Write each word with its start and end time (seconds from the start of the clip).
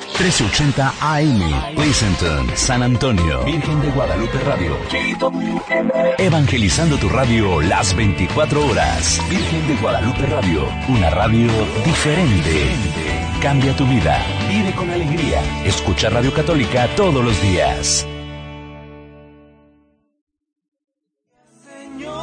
1380 0.00 0.94
AM, 1.00 1.74
Pleasanton, 1.74 2.56
San 2.56 2.82
Antonio, 2.82 3.44
Virgen 3.44 3.80
de 3.80 3.90
Guadalupe 3.90 4.38
Radio. 4.38 4.76
Evangelizando 6.18 6.96
tu 6.98 7.08
radio 7.08 7.60
las 7.60 7.94
24 7.94 8.66
horas. 8.66 9.20
Virgen 9.28 9.66
de 9.66 9.76
Guadalupe 9.76 10.26
Radio, 10.26 10.68
una 10.88 11.10
radio 11.10 11.50
diferente. 11.84 12.76
Cambia 13.42 13.74
tu 13.76 13.86
vida. 13.86 14.24
Vive 14.48 14.72
con 14.74 14.90
alegría. 14.90 15.42
Escucha 15.64 16.08
Radio 16.10 16.32
Católica 16.32 16.88
todos 16.96 17.24
los 17.24 17.40
días. 17.42 18.06
Señor, 21.64 22.14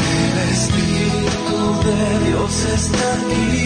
el 0.00 0.38
Espíritu 0.50 1.58
de 1.84 2.30
Dios 2.30 2.64
está 2.74 3.12
aquí. 3.14 3.61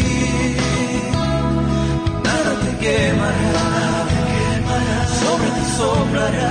Nada 2.86 2.98
te 2.98 3.06
quemará, 3.08 3.42
nada 3.52 4.06
te 4.06 4.14
quemará, 4.60 5.08
sobre 5.08 5.48
ti 5.50 5.64
sobrará. 5.77 6.50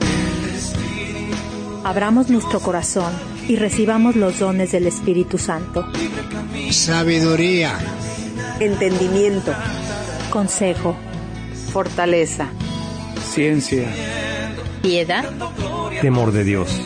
El 0.00 0.54
Espíritu 0.54 1.36
Abramos 1.84 2.30
nuestro 2.30 2.60
corazón 2.60 3.12
y 3.48 3.56
recibamos 3.56 4.16
los 4.16 4.38
dones 4.38 4.72
del 4.72 4.86
Espíritu 4.86 5.36
Santo. 5.38 5.86
sabiduría, 6.70 7.76
entendimiento, 8.60 9.52
Consejo, 10.30 10.96
fortaleza, 11.72 12.46
ciencia, 13.34 13.86
piedad 14.80 15.24
temor 16.00 16.32
de 16.32 16.44
Dios. 16.44 16.80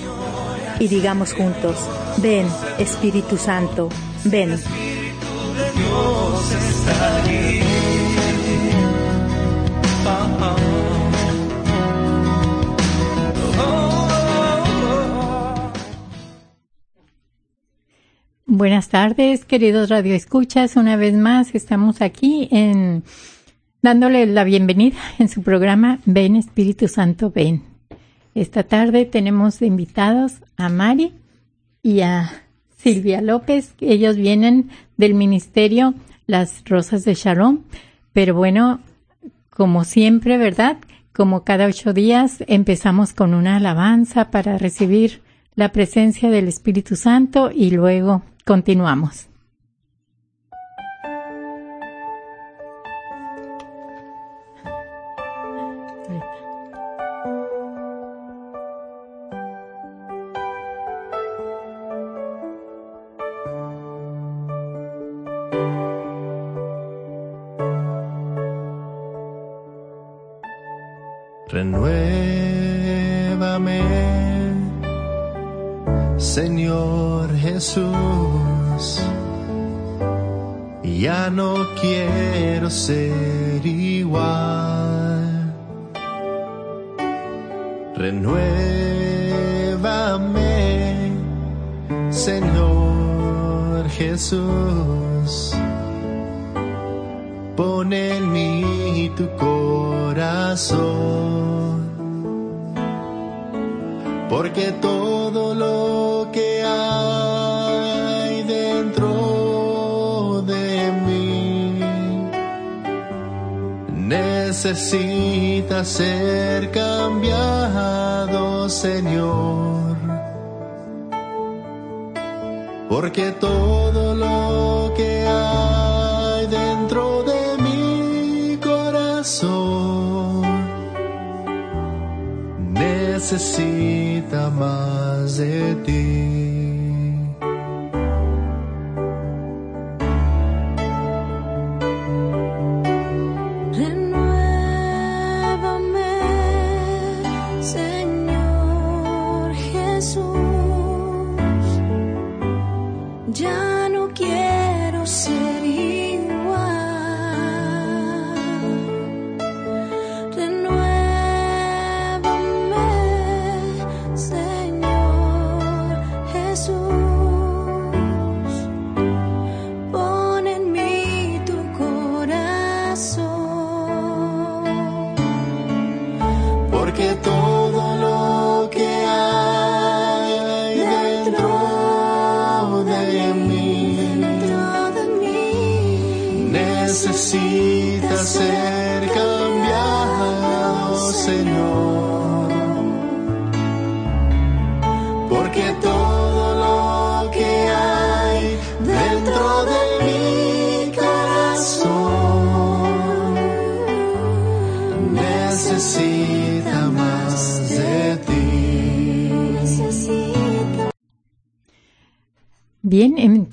y 0.81 0.89
digamos 0.89 1.33
juntos, 1.35 1.77
ven 2.17 2.49
Espíritu 2.79 3.37
Santo, 3.37 3.89
ven. 4.25 4.59
Buenas 18.59 18.89
tardes, 18.89 19.45
queridos 19.45 19.91
radioescuchas. 19.91 20.77
Una 20.77 20.97
vez 20.97 21.13
más 21.13 21.55
estamos 21.55 22.01
aquí 22.01 22.49
en 22.51 23.05
dándole 23.83 24.25
la 24.25 24.45
bienvenida 24.45 24.97
en 25.19 25.29
su 25.29 25.43
programa 25.43 25.99
Ven 26.07 26.37
Espíritu 26.37 26.89
Santo 26.89 27.31
Ven. 27.31 27.65
Esta 28.35 28.63
tarde 28.63 29.05
tenemos 29.05 29.61
invitados 29.61 30.37
a 30.57 30.71
Mari 30.71 31.13
y 31.83 32.01
a 32.01 32.33
Silvia 32.79 33.21
López. 33.21 33.75
Ellos 33.83 34.17
vienen 34.17 34.71
del 34.97 35.13
ministerio 35.13 35.93
Las 36.27 36.65
Rosas 36.65 37.05
de 37.05 37.13
Shalom. 37.13 37.59
Pero 38.15 38.35
bueno, 38.35 38.81
como 39.51 39.85
siempre, 39.85 40.39
¿verdad? 40.39 40.79
Como 41.13 41.45
cada 41.45 41.67
ocho 41.67 41.93
días 41.93 42.43
empezamos 42.47 43.13
con 43.13 43.35
una 43.35 43.57
alabanza 43.57 44.31
para 44.31 44.57
recibir 44.57 45.21
la 45.57 45.73
presencia 45.73 46.31
del 46.31 46.49
Espíritu 46.49 46.97
Santo 46.97 47.51
y 47.53 47.71
luego 47.71 48.23
continuamos. 48.45 49.27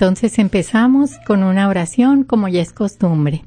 Entonces 0.03 0.37
empezamos 0.37 1.11
con 1.25 1.43
una 1.43 1.69
oración 1.69 2.25
como 2.25 2.49
ya 2.49 2.61
es 2.61 2.73
costumbre. 2.73 3.45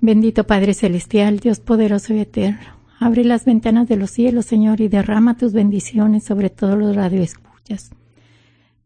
Bendito 0.00 0.44
Padre 0.44 0.72
Celestial, 0.72 1.40
Dios 1.40 1.58
poderoso 1.58 2.14
y 2.14 2.20
eterno, 2.20 2.60
abre 3.00 3.24
las 3.24 3.44
ventanas 3.44 3.88
de 3.88 3.96
los 3.96 4.12
cielos, 4.12 4.46
Señor, 4.46 4.80
y 4.80 4.86
derrama 4.86 5.36
tus 5.36 5.52
bendiciones 5.52 6.22
sobre 6.22 6.48
todos 6.48 6.78
los 6.78 6.94
radioescuchas. 6.94 7.90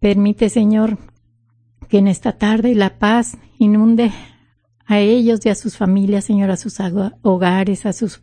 Permite, 0.01 0.49
Señor, 0.49 0.97
que 1.91 1.99
en 1.99 2.09
esta 2.09 2.39
tarde 2.39 2.75
la 2.75 2.99
paz 2.99 3.37
inunde 3.59 4.11
a 4.87 4.99
ellos 4.99 5.45
y 5.45 5.51
a 5.51 5.55
sus 5.55 5.77
familias, 5.77 6.25
Señor, 6.25 6.51
a 6.51 6.57
sus 6.57 6.79
hogares, 7.21 7.85
a 7.85 7.93
sus 7.93 8.23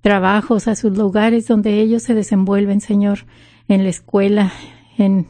trabajos, 0.00 0.68
a 0.68 0.74
sus 0.74 0.96
lugares 0.96 1.46
donde 1.46 1.82
ellos 1.82 2.02
se 2.04 2.14
desenvuelven, 2.14 2.80
Señor, 2.80 3.26
en 3.68 3.82
la 3.82 3.90
escuela, 3.90 4.52
en 4.96 5.26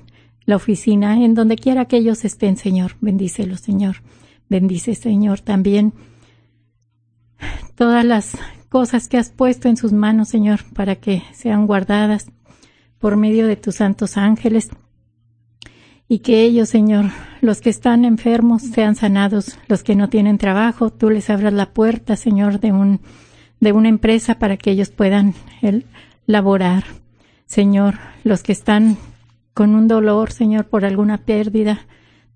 la 0.51 0.57
oficina, 0.57 1.25
en 1.25 1.35
donde 1.35 1.57
quiera 1.57 1.87
que 1.87 1.97
ellos 1.97 2.25
estén, 2.25 2.57
Señor. 2.57 2.97
Bendícelos, 3.01 3.61
Señor. 3.61 4.03
Bendice, 4.49 4.95
Señor, 4.95 5.41
también 5.41 5.95
todas 7.77 8.05
las 8.05 8.37
cosas 8.69 9.09
que 9.09 9.17
has 9.17 9.31
puesto 9.31 9.69
en 9.69 9.77
sus 9.77 9.93
manos, 9.93 10.29
Señor, 10.29 10.61
para 10.75 10.97
que 10.97 11.23
sean 11.33 11.67
guardadas 11.67 12.31
por 12.99 13.17
medio 13.17 13.47
de 13.47 13.57
tus 13.57 13.77
santos 13.77 14.17
ángeles. 14.17 14.71
Y 16.09 16.19
que 16.19 16.43
ellos, 16.43 16.69
Señor, 16.69 17.07
los 17.41 17.61
que 17.61 17.71
están 17.71 18.05
enfermos 18.05 18.63
sean 18.63 18.97
sanados, 18.97 19.57
los 19.69 19.85
que 19.85 19.95
no 19.95 20.09
tienen 20.09 20.37
trabajo, 20.37 20.91
tú 20.91 21.11
les 21.11 21.31
abras 21.31 21.53
la 21.53 21.73
puerta, 21.73 22.17
Señor, 22.17 22.59
de 22.59 22.73
un 22.73 23.01
de 23.61 23.73
una 23.73 23.91
empresa 23.91 24.39
para 24.39 24.57
que 24.57 24.71
ellos 24.71 24.89
puedan 24.89 25.35
el, 25.63 25.85
laborar. 26.27 26.85
Señor, 27.47 27.99
los 28.25 28.43
que 28.43 28.53
están 28.53 28.97
con 29.61 29.75
un 29.75 29.89
dolor, 29.89 30.33
Señor, 30.33 30.69
por 30.69 30.87
alguna 30.87 31.19
pérdida, 31.19 31.81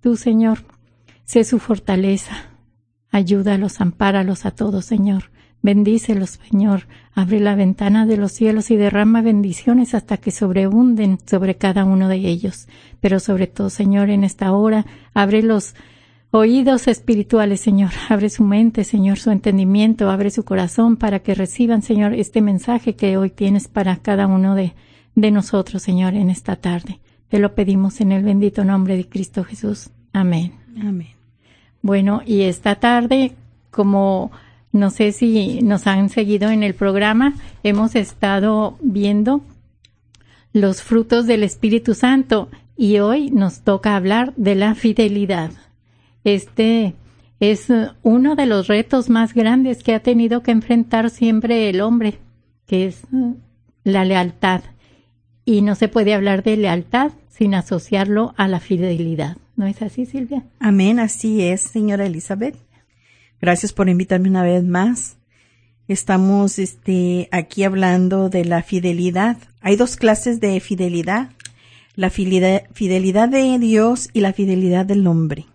tú, 0.02 0.14
Señor, 0.14 0.58
sé 1.24 1.44
su 1.44 1.58
fortaleza. 1.58 2.50
Ayúdalos, 3.10 3.80
ampáralos 3.80 4.44
a 4.44 4.50
todos, 4.50 4.84
Señor. 4.84 5.30
Bendícelos, 5.62 6.38
Señor. 6.50 6.86
Abre 7.14 7.40
la 7.40 7.54
ventana 7.54 8.04
de 8.04 8.18
los 8.18 8.32
cielos 8.32 8.70
y 8.70 8.76
derrama 8.76 9.22
bendiciones 9.22 9.94
hasta 9.94 10.18
que 10.18 10.32
sobrehunden 10.32 11.18
sobre 11.24 11.56
cada 11.56 11.86
uno 11.86 12.08
de 12.08 12.16
ellos. 12.16 12.68
Pero 13.00 13.18
sobre 13.20 13.46
todo, 13.46 13.70
Señor, 13.70 14.10
en 14.10 14.22
esta 14.22 14.52
hora, 14.52 14.84
abre 15.14 15.42
los 15.42 15.74
oídos 16.30 16.88
espirituales, 16.88 17.62
Señor. 17.62 17.92
Abre 18.10 18.28
su 18.28 18.44
mente, 18.44 18.84
Señor, 18.84 19.18
su 19.18 19.30
entendimiento, 19.30 20.10
abre 20.10 20.28
su 20.28 20.44
corazón 20.44 20.98
para 20.98 21.20
que 21.20 21.34
reciban, 21.34 21.80
Señor, 21.80 22.12
este 22.12 22.42
mensaje 22.42 22.96
que 22.96 23.16
hoy 23.16 23.30
tienes 23.30 23.66
para 23.66 23.96
cada 23.96 24.26
uno 24.26 24.54
de, 24.54 24.74
de 25.14 25.30
nosotros, 25.30 25.82
Señor, 25.82 26.12
en 26.12 26.28
esta 26.28 26.56
tarde. 26.56 27.00
Te 27.34 27.40
lo 27.40 27.52
pedimos 27.52 28.00
en 28.00 28.12
el 28.12 28.22
bendito 28.22 28.62
nombre 28.62 28.96
de 28.96 29.08
Cristo 29.08 29.42
Jesús. 29.42 29.90
Amén. 30.12 30.52
Amén. 30.80 31.08
Bueno, 31.82 32.22
y 32.24 32.42
esta 32.42 32.76
tarde, 32.76 33.32
como 33.72 34.30
no 34.70 34.90
sé 34.90 35.10
si 35.10 35.58
nos 35.60 35.88
han 35.88 36.10
seguido 36.10 36.50
en 36.50 36.62
el 36.62 36.74
programa, 36.74 37.34
hemos 37.64 37.96
estado 37.96 38.78
viendo 38.80 39.40
los 40.52 40.82
frutos 40.82 41.26
del 41.26 41.42
Espíritu 41.42 41.94
Santo 41.94 42.50
y 42.76 43.00
hoy 43.00 43.30
nos 43.30 43.62
toca 43.62 43.96
hablar 43.96 44.32
de 44.36 44.54
la 44.54 44.76
fidelidad. 44.76 45.50
Este 46.22 46.94
es 47.40 47.66
uno 48.04 48.36
de 48.36 48.46
los 48.46 48.68
retos 48.68 49.10
más 49.10 49.34
grandes 49.34 49.82
que 49.82 49.92
ha 49.92 49.98
tenido 49.98 50.44
que 50.44 50.52
enfrentar 50.52 51.10
siempre 51.10 51.68
el 51.68 51.80
hombre, 51.80 52.20
que 52.68 52.86
es 52.86 53.02
la 53.82 54.04
lealtad. 54.04 54.62
Y 55.44 55.62
no 55.62 55.74
se 55.74 55.88
puede 55.88 56.14
hablar 56.14 56.42
de 56.42 56.56
lealtad 56.56 57.12
sin 57.28 57.54
asociarlo 57.54 58.34
a 58.36 58.48
la 58.48 58.60
fidelidad. 58.60 59.36
¿No 59.56 59.66
es 59.66 59.82
así, 59.82 60.06
Silvia? 60.06 60.44
Amén, 60.58 60.98
así 60.98 61.42
es, 61.42 61.60
señora 61.60 62.06
Elizabeth. 62.06 62.56
Gracias 63.40 63.72
por 63.72 63.88
invitarme 63.88 64.28
una 64.28 64.42
vez 64.42 64.64
más. 64.64 65.16
Estamos 65.86 66.58
este, 66.58 67.28
aquí 67.30 67.64
hablando 67.64 68.30
de 68.30 68.44
la 68.44 68.62
fidelidad. 68.62 69.36
Hay 69.60 69.76
dos 69.76 69.96
clases 69.96 70.40
de 70.40 70.58
fidelidad. 70.60 71.30
La 71.94 72.10
fidelidad 72.10 73.28
de 73.28 73.58
Dios 73.58 74.08
y 74.12 74.20
la 74.20 74.32
fidelidad 74.32 74.86
del 74.86 75.06
hombre. 75.06 75.46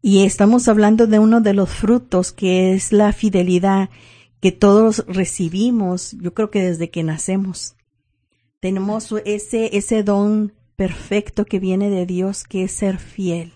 Y 0.00 0.24
estamos 0.24 0.68
hablando 0.68 1.06
de 1.06 1.18
uno 1.18 1.42
de 1.42 1.52
los 1.52 1.68
frutos 1.68 2.32
que 2.32 2.72
es 2.72 2.92
la 2.92 3.12
fidelidad 3.12 3.90
que 4.40 4.52
todos 4.52 5.04
recibimos, 5.06 6.16
yo 6.20 6.32
creo 6.32 6.50
que 6.50 6.62
desde 6.62 6.88
que 6.88 7.02
nacemos. 7.02 7.74
Tenemos 8.60 9.12
ese, 9.24 9.76
ese 9.76 10.02
don 10.02 10.52
perfecto 10.76 11.44
que 11.44 11.58
viene 11.58 11.90
de 11.90 12.06
Dios, 12.06 12.44
que 12.44 12.64
es 12.64 12.72
ser 12.72 12.98
fiel. 12.98 13.54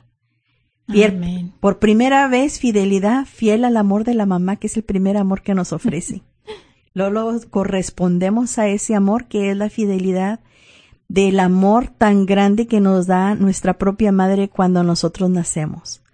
Fiel, 0.87 1.53
por 1.61 1.79
primera 1.79 2.29
vez, 2.29 2.59
fidelidad, 2.59 3.25
fiel 3.25 3.65
al 3.65 3.77
amor 3.79 4.05
de 4.05 4.15
la 4.15 4.27
mamá, 4.27 4.56
que 4.56 4.67
es 4.67 4.77
el 4.77 4.83
primer 4.83 5.17
amor 5.17 5.43
que 5.43 5.55
nos 5.55 5.73
ofrece. 5.73 6.23
Luego 6.95 7.33
correspondemos 7.51 8.59
a 8.59 8.69
ese 8.69 8.95
amor 8.95 9.27
que 9.27 9.51
es 9.51 9.56
la 9.56 9.71
fidelidad 9.71 10.41
del 11.09 11.41
amor 11.41 11.89
tan 11.89 12.27
grande 12.27 12.67
que 12.67 12.81
nos 12.81 13.06
da 13.06 13.35
nuestra 13.35 13.79
propia 13.79 14.12
madre 14.12 14.49
cuando 14.49 14.83
nosotros 14.83 15.31
nacemos 15.31 16.05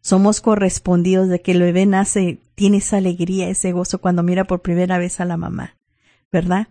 somos 0.00 0.40
correspondidos 0.40 1.28
de 1.28 1.42
que 1.42 1.52
el 1.52 1.60
bebé 1.60 1.84
nace, 1.84 2.40
tiene 2.54 2.78
esa 2.78 2.96
alegría, 2.96 3.48
ese 3.48 3.72
gozo 3.72 4.00
cuando 4.00 4.22
mira 4.22 4.44
por 4.44 4.62
primera 4.62 4.96
vez 4.98 5.20
a 5.20 5.24
la 5.24 5.36
mamá, 5.36 5.76
¿verdad? 6.32 6.68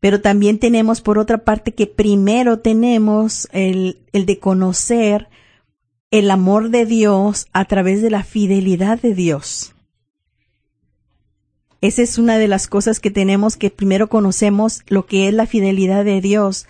Pero 0.00 0.20
también 0.20 0.58
tenemos 0.58 1.00
por 1.00 1.18
otra 1.18 1.38
parte 1.38 1.72
que 1.72 1.86
primero 1.86 2.60
tenemos 2.60 3.48
el, 3.52 3.98
el 4.12 4.26
de 4.26 4.38
conocer 4.38 5.28
el 6.10 6.30
amor 6.30 6.70
de 6.70 6.86
Dios 6.86 7.46
a 7.52 7.64
través 7.66 8.00
de 8.02 8.10
la 8.10 8.22
fidelidad 8.22 9.00
de 9.00 9.14
Dios. 9.14 9.74
Esa 11.80 12.02
es 12.02 12.18
una 12.18 12.38
de 12.38 12.48
las 12.48 12.66
cosas 12.66 12.98
que 12.98 13.10
tenemos 13.10 13.56
que 13.56 13.70
primero 13.70 14.08
conocemos 14.08 14.82
lo 14.88 15.06
que 15.06 15.28
es 15.28 15.34
la 15.34 15.46
fidelidad 15.46 16.04
de 16.04 16.20
Dios 16.20 16.66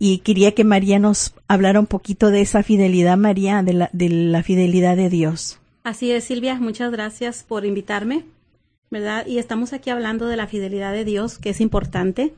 y 0.00 0.18
quería 0.18 0.52
que 0.52 0.64
María 0.64 0.98
nos 0.98 1.34
hablara 1.46 1.78
un 1.78 1.86
poquito 1.86 2.30
de 2.30 2.40
esa 2.40 2.64
fidelidad, 2.64 3.16
María, 3.16 3.62
de 3.62 3.72
la, 3.72 3.90
de 3.92 4.08
la 4.08 4.42
fidelidad 4.42 4.96
de 4.96 5.08
Dios. 5.08 5.60
Así 5.84 6.10
es, 6.10 6.24
Silvia, 6.24 6.56
muchas 6.56 6.90
gracias 6.90 7.44
por 7.46 7.64
invitarme, 7.64 8.24
¿verdad? 8.90 9.24
Y 9.28 9.38
estamos 9.38 9.72
aquí 9.72 9.90
hablando 9.90 10.26
de 10.26 10.36
la 10.36 10.48
fidelidad 10.48 10.92
de 10.92 11.04
Dios, 11.04 11.38
que 11.38 11.50
es 11.50 11.60
importante. 11.60 12.34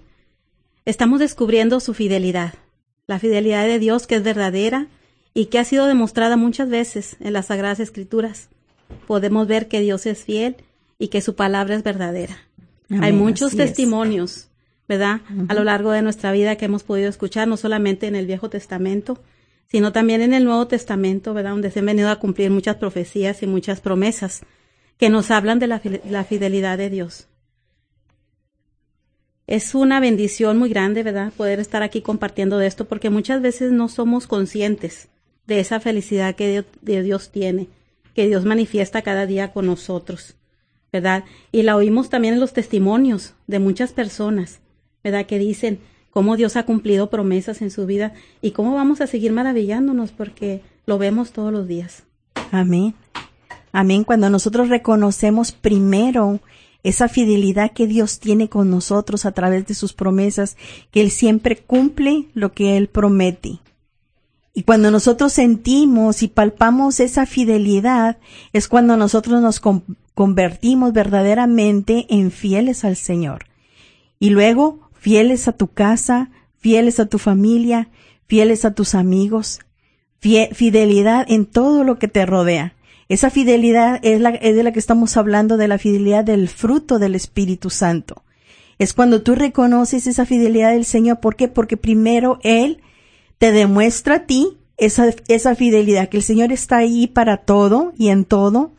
Estamos 0.84 1.20
descubriendo 1.20 1.81
su 1.81 1.94
fidelidad, 1.94 2.54
la 3.06 3.19
fidelidad 3.19 3.64
de 3.64 3.78
Dios 3.78 4.06
que 4.06 4.16
es 4.16 4.22
verdadera 4.22 4.88
y 5.32 5.46
que 5.46 5.58
ha 5.58 5.64
sido 5.64 5.86
demostrada 5.86 6.36
muchas 6.36 6.69
veces 6.69 7.16
en 7.20 7.32
las 7.32 7.46
Sagradas 7.46 7.81
Escrituras. 7.81 8.48
Podemos 9.06 9.46
ver 9.48 9.69
que 9.69 9.81
Dios 9.81 10.06
es 10.06 10.25
fiel 10.25 10.56
y 10.98 11.08
que 11.08 11.20
su 11.20 11.34
palabra 11.34 11.75
es 11.75 11.82
verdadera. 11.82 12.38
Hay 13.00 13.12
muchos 13.12 13.56
testimonios 13.56 14.48
¿verdad? 14.88 15.20
A 15.48 15.54
lo 15.54 15.64
largo 15.64 15.92
de 15.92 16.02
nuestra 16.02 16.32
vida 16.32 16.56
que 16.56 16.66
hemos 16.66 16.82
podido 16.82 17.08
escuchar, 17.08 17.48
no 17.48 17.56
solamente 17.56 18.06
en 18.06 18.16
el 18.16 18.26
Viejo 18.26 18.50
Testamento, 18.50 19.22
sino 19.66 19.92
también 19.92 20.20
en 20.20 20.34
el 20.34 20.44
Nuevo 20.44 20.66
Testamento, 20.66 21.32
¿verdad? 21.32 21.52
Donde 21.52 21.70
se 21.70 21.78
han 21.78 21.86
venido 21.86 22.10
a 22.10 22.16
cumplir 22.16 22.50
muchas 22.50 22.76
profecías 22.76 23.43
y 23.43 23.46
muchas 23.46 23.81
promesas 23.81 24.43
que 24.98 25.08
nos 25.08 25.31
hablan 25.31 25.58
de 25.58 25.67
la, 25.67 25.81
la 26.08 26.24
fidelidad 26.24 26.79
de 26.79 26.91
Dios. 26.91 27.29
Es 29.46 29.74
una 29.74 30.01
bendición 30.01 30.58
muy 30.58 30.70
grande, 30.70 31.03
¿verdad? 31.03 31.32
Poder 31.36 31.60
estar 31.60 31.82
aquí 31.82 32.01
compartiendo 32.01 32.58
de 32.58 32.67
esto, 32.67 32.86
porque 32.86 33.10
muchas 33.10 33.43
veces 33.43 33.72
no 33.72 33.89
somos 33.89 34.27
conscientes 34.27 35.08
de 35.46 35.60
esa 35.60 35.81
felicidad 35.81 36.34
que 36.34 36.65
Dios, 36.82 37.05
Dios 37.05 37.31
tiene, 37.31 37.69
que 38.15 38.27
Dios 38.27 38.44
manifiesta 38.44 39.03
cada 39.03 39.27
día 39.27 39.53
con 39.53 39.67
nosotros, 39.67 40.34
¿verdad? 40.93 41.24
Y 41.53 41.63
la 41.63 41.77
oímos 41.77 42.08
también 42.08 42.34
en 42.34 42.41
los 42.41 42.53
testimonios 42.55 43.34
de 43.46 43.58
muchas 43.58 43.93
personas 43.93 44.60
¿verdad? 45.05 45.27
Que 45.27 45.39
dicen 45.39 45.79
cómo 46.10 46.36
Dios 46.36 46.56
ha 46.56 46.65
cumplido 46.65 47.10
promesas 47.10 47.63
en 47.63 47.70
su 47.70 47.86
vida 47.86 48.15
y 48.41 48.53
cómo 48.53 48.74
vamos 48.74 49.01
a 49.03 49.06
seguir 49.06 49.32
maravillándonos 49.32 50.10
porque 50.10 50.63
lo 50.86 50.98
vemos 50.98 51.32
todos 51.32 51.53
los 51.53 51.69
días. 51.69 52.05
Amén. 52.51 52.94
Amén. 53.70 54.05
Cuando 54.05 54.31
nosotros 54.31 54.70
reconocemos 54.70 55.53
primero 55.53 56.41
esa 56.84 57.08
fidelidad 57.08 57.72
que 57.72 57.88
Dios 57.88 58.20
tiene 58.20 58.48
con 58.48 58.70
nosotros 58.70 59.24
a 59.24 59.32
través 59.32 59.67
de 59.67 59.74
sus 59.74 59.94
promesas, 59.94 60.56
que 60.93 61.00
Él 61.00 61.10
siempre 61.10 61.56
cumple 61.56 62.29
lo 62.34 62.53
que 62.53 62.76
Él 62.76 62.88
promete. 62.88 63.58
Y 64.53 64.62
cuando 64.62 64.93
nosotros 64.93 65.32
sentimos 65.32 66.22
y 66.22 66.29
palpamos 66.29 67.00
esa 67.00 67.26
fidelidad, 67.26 68.19
es 68.53 68.69
cuando 68.69 68.96
nosotros 68.96 69.43
nos 69.43 69.60
convertimos 70.14 70.93
verdaderamente 70.93 72.06
en 72.08 72.31
fieles 72.31 72.84
al 72.84 72.94
Señor. 72.94 73.46
Y 74.20 74.31
luego 74.31 74.91
fieles 74.93 75.48
a 75.48 75.53
tu 75.53 75.69
casa, 75.69 76.31
fieles 76.58 77.00
a 77.00 77.06
tu 77.06 77.19
familia, 77.19 77.88
fieles 78.29 78.64
a 78.64 78.74
tus 78.74 78.94
amigos, 78.94 79.58
fidelidad 80.20 81.26
en 81.29 81.46
todo 81.46 81.82
lo 81.82 81.98
que 81.98 82.08
te 82.08 82.24
rodea. 82.24 82.74
Esa 83.08 83.31
fidelidad 83.31 84.01
es, 84.03 84.20
la, 84.20 84.32
de 84.32 84.63
la 84.63 84.73
que 84.73 84.79
estamos 84.79 85.17
hablando, 85.17 85.56
de 85.56 85.69
la 85.69 85.79
fidelidad 85.79 86.25
del 86.25 86.49
fruto 86.49 86.99
del 86.99 87.15
Espíritu 87.15 87.70
Santo. 87.70 88.23
Es 88.79 88.93
cuando 88.93 89.23
tú 89.23 89.34
reconoces 89.34 90.06
esa 90.06 90.27
fidelidad 90.27 90.73
del 90.73 90.84
Señor. 90.84 91.20
¿Por 91.20 91.37
qué? 91.37 91.49
Porque 91.49 91.77
primero 91.77 92.39
Él 92.43 92.81
te 93.39 93.53
demuestra 93.53 94.17
a 94.17 94.27
ti 94.27 94.58
esa, 94.77 95.15
esa 95.29 95.55
fidelidad, 95.55 96.08
que 96.08 96.17
el 96.17 96.23
Señor 96.23 96.53
está 96.53 96.79
ahí 96.79 97.06
para 97.06 97.39
todo 97.39 97.93
y 97.96 98.08
en 98.08 98.25
todo 98.25 98.75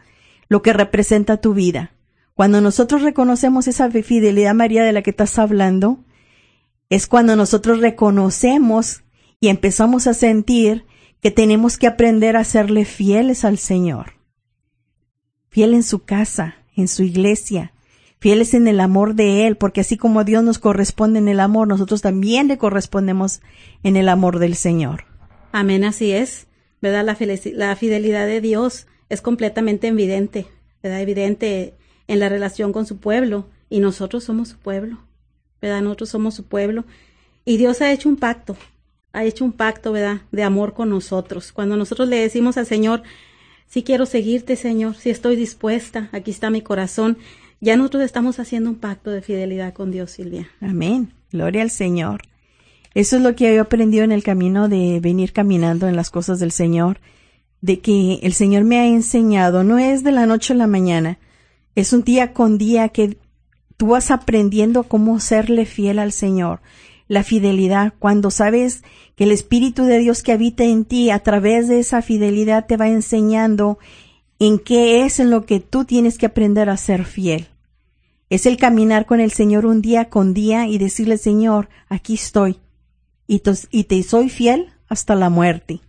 lo 0.50 0.62
que 0.62 0.74
representa 0.74 1.38
tu 1.38 1.54
vida. 1.54 1.92
Cuando 2.34 2.60
nosotros 2.60 3.02
reconocemos 3.02 3.68
esa 3.68 3.90
fidelidad, 3.90 4.54
María, 4.54 4.84
de 4.84 4.92
la 4.92 5.02
que 5.02 5.12
estás 5.12 5.40
hablando, 5.40 6.00
es 6.90 7.08
cuando 7.08 7.36
nosotros 7.36 7.80
reconocemos 7.80 9.04
y 9.40 9.48
empezamos 9.48 10.08
a 10.08 10.14
sentir 10.14 10.86
que 11.26 11.32
tenemos 11.32 11.80
que 11.80 11.88
aprender 11.88 12.38
a 12.38 12.44
serle 12.44 12.86
fieles 12.86 13.46
al 13.46 13.58
Señor. 13.58 14.14
Fiel 15.50 15.74
en 15.74 15.82
su 15.82 16.04
casa, 16.04 16.58
en 16.76 16.88
su 16.88 17.02
iglesia, 17.02 17.74
fieles 18.20 18.54
en 18.54 18.68
el 18.68 18.80
amor 18.80 19.16
de 19.16 19.48
Él, 19.48 19.58
porque 19.58 19.82
así 19.82 19.98
como 19.98 20.24
Dios 20.24 20.44
nos 20.44 20.60
corresponde 20.60 21.18
en 21.18 21.28
el 21.28 21.40
amor, 21.40 21.68
nosotros 21.68 22.04
también 22.04 22.48
le 22.48 22.60
correspondemos 22.60 23.42
en 23.82 23.96
el 23.96 24.08
amor 24.08 24.38
del 24.38 24.56
Señor. 24.56 25.06
Amén, 25.52 25.84
así 25.84 26.12
es. 26.12 26.46
¿Verdad? 26.80 27.04
La, 27.04 27.76
fidelidad 27.76 28.28
de 28.28 28.40
Dios 28.40 28.86
es 29.10 29.22
completamente 29.22 29.88
evidente, 29.88 30.46
¿verdad? 30.84 31.02
Evidente 31.02 31.74
en 32.08 32.20
la 32.20 32.30
relación 32.30 32.72
con 32.72 32.86
su 32.86 33.00
pueblo 33.00 33.50
y 33.68 33.80
nosotros 33.80 34.26
somos 34.26 34.50
su 34.50 34.60
pueblo. 34.60 35.00
Nosotros 35.60 36.08
somos 36.08 36.36
su 36.36 36.46
pueblo 36.46 36.86
y 37.46 37.58
Dios 37.58 37.82
ha 37.82 37.92
hecho 37.92 38.10
un 38.10 38.18
pacto, 38.18 38.56
ha 39.16 39.24
hecho 39.24 39.46
un 39.46 39.54
pacto, 39.54 39.92
¿verdad? 39.92 40.22
De 40.32 40.44
amor 40.44 40.74
con 40.74 40.90
nosotros. 40.90 41.52
Cuando 41.52 41.78
nosotros 41.78 42.08
le 42.08 42.18
decimos 42.18 42.58
al 42.58 42.66
Señor, 42.66 43.04
si 43.66 43.84
quiero 43.84 44.06
seguirte, 44.06 44.56
Señor, 44.56 44.96
si 44.96 45.10
estoy 45.10 45.36
dispuesta, 45.36 46.10
aquí 46.12 46.32
está 46.32 46.50
mi 46.50 46.62
corazón, 46.62 47.18
ya 47.62 47.78
nosotros 47.78 48.04
estamos 48.04 48.40
haciendo 48.40 48.70
un 48.70 48.76
pacto 48.76 49.12
de 49.12 49.22
fidelidad 49.22 49.74
con 49.74 49.90
Dios, 49.90 50.12
Silvia. 50.12 50.50
Amén. 50.62 51.14
Gloria 51.32 51.62
al 51.62 51.72
Señor. 51.72 52.22
Eso 52.94 53.16
es 53.18 53.22
lo 53.22 53.36
que 53.36 53.54
he 53.54 53.60
aprendido 53.60 54.04
en 54.04 54.12
el 54.12 54.24
camino 54.24 54.70
de 54.70 55.00
venir 55.02 55.34
caminando 55.34 55.88
en 55.88 55.96
las 55.96 56.10
cosas 56.10 56.40
del 56.40 56.52
Señor, 56.52 57.00
de 57.62 57.80
que 57.80 58.20
el 58.22 58.34
Señor 58.34 58.64
me 58.64 58.80
ha 58.80 58.88
enseñado, 58.88 59.64
no 59.64 59.80
es 59.80 60.04
de 60.04 60.12
la 60.12 60.26
noche 60.26 60.54
a 60.54 60.58
la 60.58 60.68
mañana, 60.68 61.20
es 61.74 61.92
un 61.92 62.04
día 62.04 62.34
con 62.34 62.58
día 62.58 62.90
que 62.90 63.18
tú 63.78 63.88
vas 63.88 64.12
aprendiendo 64.12 64.84
cómo 64.84 65.20
serle 65.20 65.66
fiel 65.66 66.00
al 66.00 66.12
Señor. 66.12 66.62
La 67.08 67.24
fidelidad, 67.24 67.94
cuando 68.00 68.32
sabes 68.32 68.84
que 69.16 69.26
el 69.26 69.32
Espíritu 69.32 69.84
de 69.84 70.00
Dios 70.00 70.24
que 70.24 70.32
habita 70.32 70.64
en 70.64 70.86
ti 70.86 71.10
a 71.12 71.20
través 71.20 71.68
de 71.68 71.80
esa 71.80 72.02
fidelidad 72.02 72.66
te 72.66 72.78
va 72.78 72.88
enseñando 72.88 73.78
en 74.40 74.60
qué 74.60 75.06
es 75.06 75.20
en 75.20 75.30
lo 75.30 75.46
que 75.46 75.60
tú 75.60 75.86
tienes 75.86 76.18
que 76.18 76.26
aprender 76.26 76.70
a 76.70 76.78
ser 76.78 77.06
fiel. 77.06 77.48
Es 78.30 78.46
el 78.46 78.58
caminar 78.58 79.06
con 79.06 79.20
el 79.20 79.32
Señor 79.32 79.66
un 79.66 79.82
día 79.82 80.10
con 80.10 80.34
día 80.34 80.68
y 80.68 80.78
decirle, 80.78 81.18
Señor, 81.18 81.70
aquí 81.90 82.16
estoy. 82.16 82.60
Y, 83.28 83.42
y 83.72 83.84
te 83.86 84.02
soy 84.04 84.30
fiel 84.30 84.74
hasta 84.88 85.16
la 85.16 85.30
muerte. 85.30 85.80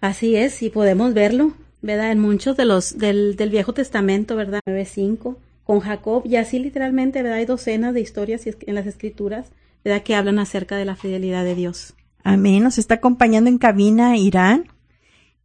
Así 0.00 0.36
es, 0.36 0.62
y 0.62 0.70
podemos 0.70 1.14
verlo, 1.14 1.54
¿verdad? 1.80 2.12
En 2.12 2.18
muchos 2.18 2.56
de 2.56 2.64
los 2.64 2.98
del, 2.98 3.36
del 3.36 3.50
Viejo 3.50 3.72
Testamento, 3.72 4.36
¿verdad? 4.36 4.60
9.5, 4.66 5.36
con 5.64 5.80
Jacob, 5.80 6.24
y 6.26 6.36
así 6.36 6.58
literalmente, 6.58 7.22
¿verdad? 7.22 7.38
Hay 7.38 7.46
docenas 7.46 7.94
de 7.94 8.00
historias 8.00 8.42
en 8.46 8.74
las 8.74 8.86
escrituras, 8.86 9.50
¿verdad? 9.84 10.02
Que 10.02 10.14
hablan 10.14 10.38
acerca 10.38 10.76
de 10.76 10.84
la 10.84 10.96
fidelidad 10.96 11.44
de 11.44 11.54
Dios. 11.54 11.94
Amén. 12.24 12.62
Nos 12.62 12.78
está 12.78 12.94
acompañando 12.94 13.50
en 13.50 13.58
cabina 13.58 14.16
Irán. 14.16 14.66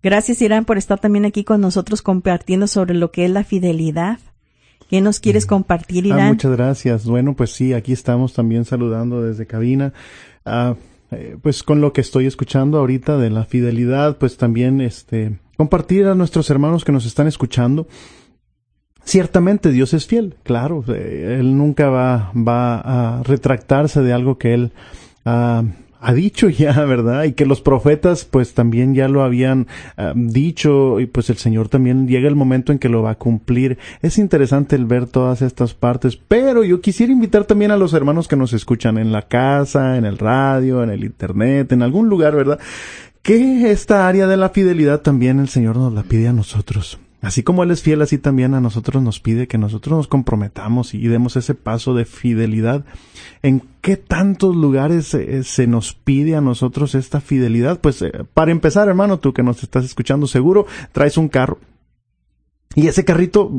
Gracias, 0.04 0.42
Irán, 0.42 0.66
por 0.66 0.78
estar 0.78 1.00
también 1.00 1.26
aquí 1.26 1.44
con 1.44 1.60
nosotros 1.60 2.02
compartiendo 2.02 2.68
sobre 2.68 2.94
lo 2.94 3.12
que 3.12 3.26
es 3.26 3.32
la 3.32 3.44
fidelidad. 3.44 4.20
¿Qué 4.90 5.02
nos 5.02 5.20
quieres 5.20 5.46
compartir, 5.46 6.06
Ah, 6.06 6.08
Irán? 6.08 6.28
muchas 6.30 6.52
gracias. 6.52 7.06
Bueno, 7.06 7.36
pues 7.36 7.52
sí, 7.52 7.74
aquí 7.74 7.92
estamos 7.94 8.34
también 8.34 8.64
saludando 8.64 9.22
desde 9.22 9.46
cabina. 9.48 9.92
Ah, 10.46 10.76
eh, 11.12 11.36
pues 11.42 11.64
con 11.64 11.82
lo 11.82 11.92
que 11.94 12.02
estoy 12.02 12.26
escuchando 12.26 12.78
ahorita 12.78 13.18
de 13.18 13.30
la 13.30 13.44
fidelidad, 13.46 14.18
pues 14.18 14.38
también 14.38 14.80
este 14.82 15.40
compartir 15.58 16.06
a 16.06 16.16
nuestros 16.16 16.50
hermanos 16.52 16.86
que 16.86 16.92
nos 16.92 17.06
están 17.06 17.28
escuchando. 17.28 17.88
Ciertamente 19.08 19.72
Dios 19.72 19.94
es 19.94 20.06
fiel, 20.06 20.36
claro, 20.44 20.84
eh, 20.90 21.38
él 21.40 21.58
nunca 21.58 21.90
va 21.90 22.30
va 22.36 22.76
a 23.20 23.24
retractarse 23.24 24.02
de 24.02 24.12
algo 24.12 24.38
que 24.38 24.54
él 24.54 24.74
ah, 25.24 25.64
ha 26.02 26.14
dicho 26.14 26.50
ya, 26.50 26.74
¿verdad? 26.84 27.24
Y 27.24 27.32
que 27.32 27.46
los 27.46 27.62
profetas 27.62 28.26
pues 28.26 28.54
también 28.54 28.94
ya 28.96 29.08
lo 29.08 29.24
habían 29.24 29.68
ah, 29.96 30.12
dicho 30.14 31.00
y 31.00 31.06
pues 31.06 31.30
el 31.30 31.38
Señor 31.38 31.70
también 31.70 32.10
llega 32.10 32.28
el 32.28 32.36
momento 32.36 32.74
en 32.74 32.80
que 32.80 32.90
lo 32.90 33.02
va 33.02 33.12
a 33.12 33.18
cumplir. 33.18 33.78
Es 34.02 34.18
interesante 34.18 34.76
el 34.76 34.84
ver 34.84 35.08
todas 35.08 35.42
estas 35.42 35.74
partes, 35.74 36.18
pero 36.18 36.66
yo 36.66 36.82
quisiera 36.82 37.14
invitar 37.14 37.46
también 37.46 37.72
a 37.72 37.78
los 37.78 37.94
hermanos 37.94 38.28
que 38.28 38.36
nos 38.36 38.52
escuchan 38.52 38.98
en 38.98 39.14
la 39.14 39.30
casa, 39.30 39.96
en 39.96 40.04
el 40.04 40.18
radio, 40.18 40.84
en 40.84 40.90
el 40.90 41.06
internet, 41.06 41.72
en 41.72 41.82
algún 41.82 42.10
lugar, 42.10 42.36
¿verdad? 42.36 42.60
Que 43.22 43.72
esta 43.72 44.06
área 44.06 44.28
de 44.28 44.36
la 44.36 44.50
fidelidad 44.50 45.00
también 45.00 45.40
el 45.40 45.48
Señor 45.48 45.78
nos 45.78 45.94
la 45.94 46.04
pide 46.04 46.28
a 46.28 46.34
nosotros. 46.34 47.00
Así 47.22 47.42
como 47.42 47.64
Él 47.64 47.72
es 47.72 47.82
fiel, 47.82 48.02
así 48.04 48.20
también 48.20 48.54
a 48.54 48.62
nosotros 48.62 49.02
nos 49.02 49.20
pide 49.20 49.48
que 49.48 49.58
nosotros 49.58 49.98
nos 49.98 50.08
comprometamos 50.08 50.94
y 50.94 51.08
demos 51.08 51.36
ese 51.36 51.56
paso 51.56 51.96
de 51.96 52.06
fidelidad. 52.06 52.86
¿En 53.42 53.64
qué 53.82 53.98
tantos 53.98 54.56
lugares 54.56 55.14
eh, 55.16 55.44
se 55.44 55.66
nos 55.66 55.94
pide 55.94 56.36
a 56.36 56.42
nosotros 56.42 56.94
esta 56.94 57.20
fidelidad? 57.20 57.80
Pues 57.82 58.04
eh, 58.04 58.12
para 58.36 58.52
empezar, 58.52 58.88
hermano, 58.88 59.18
tú 59.20 59.34
que 59.34 59.42
nos 59.42 59.64
estás 59.64 59.84
escuchando, 59.84 60.28
seguro 60.28 60.68
traes 60.92 61.18
un 61.18 61.28
carro. 61.28 61.58
Y 62.76 62.88
ese 62.88 63.04
carrito, 63.04 63.52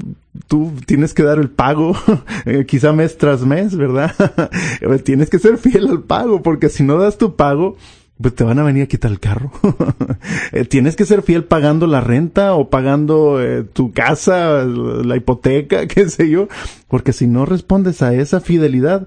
tú 0.46 0.72
tienes 0.86 1.12
que 1.12 1.24
dar 1.24 1.40
el 1.40 1.50
pago, 1.50 1.96
eh, 2.44 2.64
quizá 2.64 2.92
mes 2.92 3.18
tras 3.18 3.44
mes, 3.44 3.76
¿verdad? 3.76 4.14
tienes 5.04 5.30
que 5.30 5.40
ser 5.40 5.58
fiel 5.58 5.88
al 5.88 6.02
pago, 6.04 6.42
porque 6.42 6.68
si 6.68 6.84
no 6.84 6.96
das 6.98 7.18
tu 7.18 7.34
pago, 7.34 7.76
pues 8.20 8.34
te 8.34 8.44
van 8.44 8.58
a 8.58 8.64
venir 8.64 8.82
a 8.84 8.86
quitar 8.86 9.10
el 9.10 9.20
carro. 9.20 9.50
Eh, 10.52 10.64
Tienes 10.64 10.96
que 10.96 11.04
ser 11.04 11.22
fiel 11.22 11.44
pagando 11.44 11.86
la 11.86 12.00
renta 12.00 12.54
o 12.54 12.70
pagando 12.70 13.40
eh, 13.40 13.64
tu 13.64 13.92
casa, 13.92 14.64
la 14.64 15.16
hipoteca, 15.16 15.86
qué 15.88 16.08
sé 16.08 16.28
yo, 16.28 16.48
porque 16.88 17.12
si 17.12 17.26
no 17.26 17.44
respondes 17.46 18.02
a 18.02 18.14
esa 18.14 18.40
fidelidad, 18.40 19.06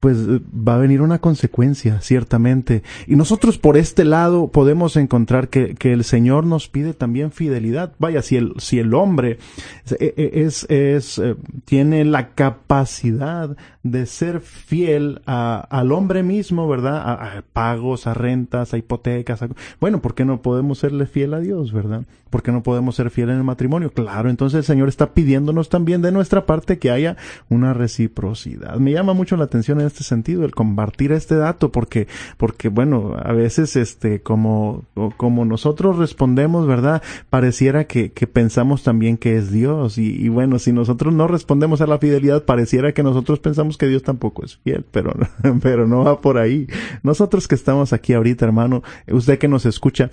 pues 0.00 0.18
eh, 0.18 0.40
va 0.56 0.76
a 0.76 0.78
venir 0.78 1.02
una 1.02 1.18
consecuencia, 1.18 2.00
ciertamente. 2.00 2.82
Y 3.06 3.16
nosotros 3.16 3.58
por 3.58 3.76
este 3.76 4.04
lado 4.04 4.48
podemos 4.48 4.96
encontrar 4.96 5.48
que, 5.48 5.74
que 5.74 5.92
el 5.92 6.04
Señor 6.04 6.46
nos 6.46 6.68
pide 6.68 6.94
también 6.94 7.32
fidelidad. 7.32 7.92
Vaya, 7.98 8.22
si 8.22 8.36
el, 8.36 8.54
si 8.58 8.78
el 8.78 8.94
hombre 8.94 9.38
es, 9.84 9.96
es, 10.16 10.66
es, 10.70 11.18
eh, 11.18 11.36
tiene 11.64 12.04
la 12.04 12.28
capacidad 12.30 13.56
de 13.82 14.06
ser 14.06 14.40
fiel 14.40 15.20
al 15.26 15.92
hombre 15.92 16.22
mismo, 16.22 16.68
¿verdad? 16.68 16.98
A, 16.98 17.42
pagos, 17.52 18.06
a 18.06 18.14
rentas, 18.14 18.74
a 18.74 18.78
hipotecas. 18.78 19.42
a- 19.42 19.48
bueno, 19.80 20.00
¿por 20.00 20.14
qué 20.14 20.24
no 20.24 20.42
podemos 20.42 20.78
serle 20.78 21.06
fiel 21.06 21.34
a 21.34 21.40
Dios, 21.40 21.72
verdad? 21.72 22.02
¿Por 22.30 22.42
qué 22.42 22.52
no 22.52 22.62
podemos 22.62 22.94
ser 22.96 23.08
fiel 23.10 23.30
en 23.30 23.38
el 23.38 23.44
matrimonio? 23.44 23.90
Claro, 23.90 24.28
entonces 24.28 24.58
el 24.58 24.64
Señor 24.64 24.88
está 24.88 25.14
pidiéndonos 25.14 25.70
también 25.70 26.02
de 26.02 26.12
nuestra 26.12 26.44
parte 26.44 26.78
que 26.78 26.90
haya 26.90 27.16
una 27.48 27.72
reciprocidad. 27.72 28.76
Me 28.76 28.92
llama 28.92 29.14
mucho 29.14 29.36
la 29.38 29.44
atención 29.44 29.80
en 29.80 29.86
este 29.88 30.04
sentido 30.04 30.44
el 30.44 30.54
compartir 30.54 31.12
este 31.12 31.34
dato 31.34 31.72
porque, 31.72 32.06
porque 32.36 32.68
bueno, 32.68 33.16
a 33.22 33.32
veces 33.32 33.76
este, 33.76 34.20
como, 34.20 34.84
como 35.16 35.44
nosotros 35.44 35.98
respondemos, 35.98 36.66
¿verdad? 36.66 37.02
Pareciera 37.30 37.84
que, 37.84 38.12
que 38.12 38.26
pensamos 38.26 38.82
también 38.82 39.16
que 39.16 39.36
es 39.36 39.50
Dios 39.50 39.98
y, 39.98 40.14
y 40.14 40.28
bueno, 40.28 40.58
si 40.58 40.72
nosotros 40.72 41.12
no 41.12 41.26
respondemos 41.26 41.80
a 41.80 41.86
la 41.86 41.98
fidelidad, 41.98 42.44
pareciera 42.44 42.92
que 42.92 43.02
nosotros 43.02 43.40
pensamos 43.40 43.76
que 43.76 43.88
Dios 43.88 44.02
tampoco 44.02 44.44
es 44.44 44.56
fiel, 44.58 44.84
pero, 44.90 45.12
pero 45.62 45.86
no 45.86 46.04
va 46.04 46.20
por 46.20 46.38
ahí. 46.38 46.66
Nosotros 47.02 47.48
que 47.48 47.54
estamos 47.54 47.92
aquí 47.92 48.12
ahorita, 48.12 48.44
hermano, 48.44 48.82
usted 49.08 49.38
que 49.38 49.48
nos 49.48 49.66
escucha, 49.66 50.10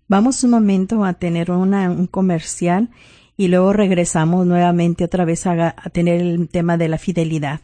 Vamos 0.08 0.42
un 0.42 0.50
momento 0.50 1.04
a 1.04 1.12
tener 1.12 1.50
una, 1.50 1.90
un 1.90 2.06
comercial 2.06 2.88
y 3.36 3.48
luego 3.48 3.74
regresamos 3.74 4.46
nuevamente 4.46 5.04
otra 5.04 5.26
vez 5.26 5.46
a 5.46 5.74
tener 5.92 6.20
el 6.20 6.48
tema 6.48 6.78
de 6.78 6.88
la 6.88 6.98
fidelidad. 6.98 7.60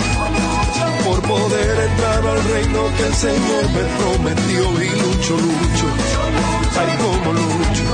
por 1.04 1.22
poder 1.22 1.90
entrar 1.90 2.26
al 2.26 2.44
reino 2.44 2.82
que 2.96 3.06
el 3.06 3.14
Señor 3.14 3.64
me 3.74 3.84
prometió 3.98 4.82
y 4.82 4.90
lucho, 4.90 5.36
lucho. 5.36 5.86
Ay, 6.78 6.96
cómo 6.98 7.32
lucho. 7.32 7.84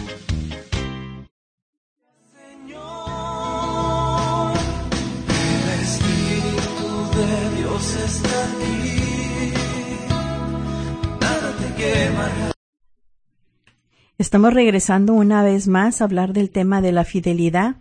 Estamos 14.18 14.54
regresando 14.54 15.14
una 15.14 15.42
vez 15.42 15.66
más 15.66 16.00
a 16.00 16.04
hablar 16.04 16.32
del 16.32 16.50
tema 16.50 16.80
de 16.80 16.92
la 16.92 17.04
fidelidad. 17.04 17.76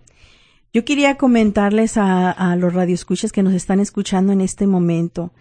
Yo 0.73 0.83
quería 0.85 1.17
comentarles 1.17 1.97
a, 1.97 2.31
a 2.31 2.55
los 2.55 2.73
radioescuchas 2.73 3.31
que 3.31 3.43
nos 3.43 3.53
están 3.53 3.79
escuchando 3.79 4.33
en 4.33 4.41
este 4.41 4.65
momento. 4.65 5.31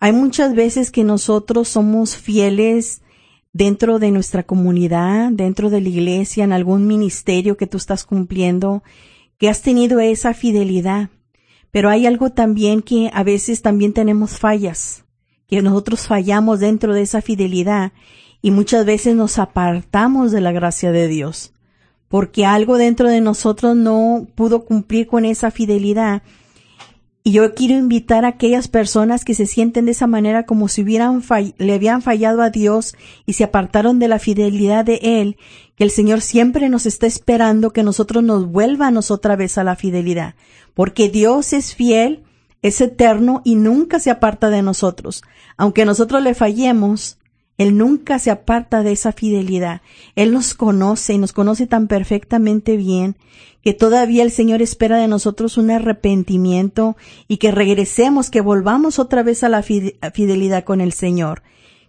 Hay 0.00 0.12
muchas 0.12 0.54
veces 0.54 0.90
que 0.90 1.02
nosotros 1.02 1.68
somos 1.68 2.16
fieles 2.16 3.00
dentro 3.54 3.98
de 3.98 4.10
nuestra 4.10 4.42
comunidad, 4.42 5.30
dentro 5.32 5.70
de 5.70 5.80
la 5.80 5.88
iglesia, 5.88 6.44
en 6.44 6.52
algún 6.52 6.86
ministerio 6.86 7.56
que 7.56 7.66
tú 7.66 7.78
estás 7.78 8.04
cumpliendo, 8.04 8.82
que 9.38 9.48
has 9.48 9.62
tenido 9.62 9.98
esa 10.00 10.34
fidelidad. 10.34 11.08
Pero 11.74 11.90
hay 11.90 12.06
algo 12.06 12.30
también 12.30 12.82
que 12.82 13.10
a 13.12 13.24
veces 13.24 13.60
también 13.60 13.92
tenemos 13.92 14.38
fallas, 14.38 15.02
que 15.48 15.60
nosotros 15.60 16.06
fallamos 16.06 16.60
dentro 16.60 16.94
de 16.94 17.02
esa 17.02 17.20
fidelidad 17.20 17.90
y 18.40 18.52
muchas 18.52 18.86
veces 18.86 19.16
nos 19.16 19.40
apartamos 19.40 20.30
de 20.30 20.40
la 20.40 20.52
gracia 20.52 20.92
de 20.92 21.08
Dios, 21.08 21.52
porque 22.06 22.46
algo 22.46 22.78
dentro 22.78 23.08
de 23.08 23.20
nosotros 23.20 23.74
no 23.74 24.28
pudo 24.36 24.64
cumplir 24.64 25.08
con 25.08 25.24
esa 25.24 25.50
fidelidad. 25.50 26.22
Y 27.26 27.32
yo 27.32 27.54
quiero 27.54 27.74
invitar 27.74 28.26
a 28.26 28.28
aquellas 28.28 28.68
personas 28.68 29.24
que 29.24 29.32
se 29.32 29.46
sienten 29.46 29.86
de 29.86 29.92
esa 29.92 30.06
manera 30.06 30.44
como 30.44 30.68
si 30.68 30.82
hubieran 30.82 31.22
le 31.56 31.72
habían 31.72 32.02
fallado 32.02 32.42
a 32.42 32.50
Dios 32.50 32.94
y 33.24 33.32
se 33.32 33.44
apartaron 33.44 33.98
de 33.98 34.08
la 34.08 34.18
fidelidad 34.18 34.84
de 34.84 35.00
Él, 35.02 35.38
que 35.74 35.84
el 35.84 35.90
Señor 35.90 36.20
siempre 36.20 36.68
nos 36.68 36.84
está 36.84 37.06
esperando 37.06 37.72
que 37.72 37.82
nosotros 37.82 38.22
nos 38.22 38.46
vuelvamos 38.46 39.10
otra 39.10 39.36
vez 39.36 39.56
a 39.56 39.64
la 39.64 39.74
fidelidad, 39.74 40.34
porque 40.74 41.08
Dios 41.08 41.54
es 41.54 41.74
fiel, 41.74 42.24
es 42.60 42.82
eterno 42.82 43.40
y 43.42 43.54
nunca 43.54 44.00
se 44.00 44.10
aparta 44.10 44.50
de 44.50 44.60
nosotros. 44.60 45.22
Aunque 45.56 45.86
nosotros 45.86 46.22
le 46.22 46.34
fallemos, 46.34 47.16
Él 47.56 47.78
nunca 47.78 48.18
se 48.18 48.30
aparta 48.32 48.82
de 48.82 48.92
esa 48.92 49.12
fidelidad. 49.12 49.80
Él 50.14 50.30
nos 50.30 50.52
conoce 50.52 51.14
y 51.14 51.18
nos 51.18 51.32
conoce 51.32 51.66
tan 51.66 51.88
perfectamente 51.88 52.76
bien 52.76 53.16
que 53.64 53.72
todavía 53.72 54.22
el 54.22 54.30
Señor 54.30 54.60
espera 54.60 54.98
de 54.98 55.08
nosotros 55.08 55.56
un 55.56 55.70
arrepentimiento 55.70 56.96
y 57.28 57.38
que 57.38 57.50
regresemos, 57.50 58.28
que 58.28 58.42
volvamos 58.42 58.98
otra 58.98 59.22
vez 59.22 59.42
a 59.42 59.48
la 59.48 59.62
fidelidad 59.62 60.64
con 60.64 60.82
el 60.82 60.92
Señor. 60.92 61.42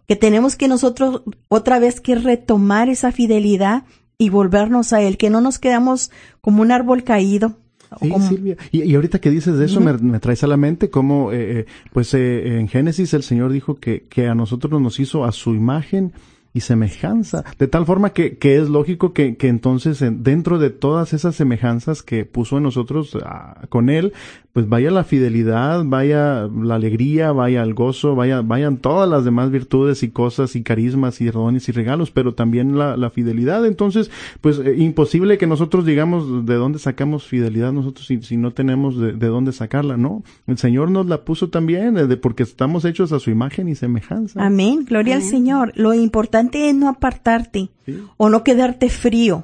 Que 0.07 0.15
tenemos 0.15 0.55
que 0.55 0.69
nosotros 0.69 1.23
otra 1.49 1.79
vez 1.79 1.99
que 1.99 2.15
retomar 2.15 2.87
esa 2.87 3.11
fidelidad 3.11 3.83
y 4.17 4.29
volvernos 4.29 4.93
a 4.93 5.01
Él, 5.01 5.17
que 5.17 5.29
no 5.29 5.41
nos 5.41 5.59
quedamos 5.59 6.11
como 6.39 6.61
un 6.61 6.71
árbol 6.71 7.03
caído. 7.03 7.57
Sí, 8.01 8.11
Silvia. 8.29 8.55
Y, 8.71 8.83
y 8.83 8.95
ahorita 8.95 9.19
que 9.19 9.29
dices 9.29 9.57
de 9.57 9.65
eso, 9.65 9.81
me, 9.81 9.93
me 9.97 10.19
traes 10.19 10.43
a 10.43 10.47
la 10.47 10.57
mente 10.57 10.89
cómo, 10.89 11.33
eh, 11.33 11.59
eh, 11.59 11.65
pues 11.91 12.13
eh, 12.13 12.57
en 12.57 12.69
Génesis 12.69 13.13
el 13.13 13.23
Señor 13.23 13.51
dijo 13.51 13.75
que, 13.75 14.03
que 14.09 14.27
a 14.27 14.35
nosotros 14.35 14.81
nos 14.81 14.99
hizo 15.01 15.25
a 15.25 15.33
su 15.33 15.53
imagen 15.53 16.13
y 16.55 16.61
semejanza, 16.61 17.43
de 17.59 17.67
tal 17.67 17.85
forma 17.85 18.11
que, 18.13 18.37
que 18.37 18.57
es 18.57 18.69
lógico 18.69 19.13
que, 19.13 19.35
que 19.37 19.49
entonces 19.49 20.01
en- 20.01 20.23
dentro 20.23 20.57
de 20.57 20.71
todas 20.71 21.13
esas 21.13 21.35
semejanzas 21.35 22.01
que 22.01 22.25
puso 22.25 22.57
en 22.57 22.63
nosotros 22.63 23.15
ah, 23.23 23.65
con 23.69 23.89
Él, 23.89 24.13
pues 24.55 24.69
vaya 24.69 24.89
la 24.89 25.03
fidelidad, 25.03 25.83
vaya 25.83 26.47
la 26.47 26.75
alegría, 26.75 27.33
vaya 27.33 27.61
el 27.61 27.73
gozo, 27.73 28.15
vaya, 28.15 28.41
vayan 28.41 28.77
todas 28.77 29.09
las 29.09 29.25
demás 29.25 29.51
virtudes 29.51 30.01
y 30.01 30.11
cosas 30.11 30.55
y 30.55 30.63
carismas 30.63 31.19
y 31.19 31.25
dones 31.25 31.67
y 31.67 31.73
regalos, 31.73 32.09
pero 32.11 32.35
también 32.35 32.77
la, 32.77 32.95
la 32.95 33.09
fidelidad. 33.09 33.65
Entonces, 33.65 34.09
pues 34.39 34.59
eh, 34.59 34.75
imposible 34.77 35.37
que 35.37 35.45
nosotros 35.45 35.85
digamos 35.85 36.45
de 36.45 36.55
dónde 36.55 36.79
sacamos 36.79 37.25
fidelidad 37.27 37.73
nosotros 37.73 38.07
si, 38.07 38.21
si 38.21 38.37
no 38.37 38.51
tenemos 38.51 38.97
de, 38.97 39.11
de 39.11 39.27
dónde 39.27 39.51
sacarla, 39.51 39.97
¿no? 39.97 40.23
El 40.47 40.57
Señor 40.57 40.89
nos 40.89 41.05
la 41.07 41.25
puso 41.25 41.49
también, 41.49 41.97
eh, 41.97 42.07
de- 42.07 42.15
porque 42.15 42.43
estamos 42.43 42.85
hechos 42.85 43.11
a 43.11 43.19
su 43.19 43.31
imagen 43.31 43.67
y 43.67 43.75
semejanza. 43.75 44.41
Amén, 44.45 44.85
gloria 44.87 45.15
al 45.17 45.21
Señor. 45.21 45.73
Lo 45.75 45.93
importante 45.93 46.69
es 46.69 46.75
no 46.77 46.87
apartarte 46.87 47.71
o 48.15 48.29
no 48.29 48.45
quedarte 48.45 48.87
frío. 48.89 49.43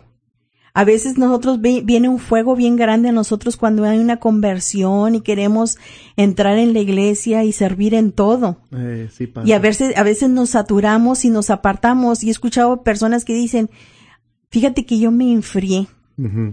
A 0.73 0.85
veces 0.85 1.17
nosotros 1.17 1.59
viene 1.59 2.07
un 2.07 2.19
fuego 2.19 2.55
bien 2.55 2.77
grande 2.77 3.09
a 3.09 3.11
nosotros 3.11 3.57
cuando 3.57 3.83
hay 3.83 3.99
una 3.99 4.17
conversión 4.17 5.15
y 5.15 5.21
queremos 5.21 5.77
entrar 6.15 6.57
en 6.57 6.73
la 6.73 6.79
iglesia 6.79 7.43
y 7.43 7.51
servir 7.51 7.93
en 7.93 8.13
todo. 8.13 8.57
Eh, 8.71 9.09
sí 9.11 9.27
pasa. 9.27 9.45
Y 9.47 9.51
a 9.51 9.59
veces, 9.59 9.97
a 9.97 10.03
veces 10.03 10.29
nos 10.29 10.51
saturamos 10.51 11.25
y 11.25 11.29
nos 11.29 11.49
apartamos. 11.49 12.23
Y 12.23 12.29
he 12.29 12.31
escuchado 12.31 12.83
personas 12.83 13.25
que 13.25 13.33
dicen, 13.33 13.69
fíjate 14.49 14.85
que 14.85 14.97
yo 14.97 15.11
me 15.11 15.33
enfrié 15.33 15.87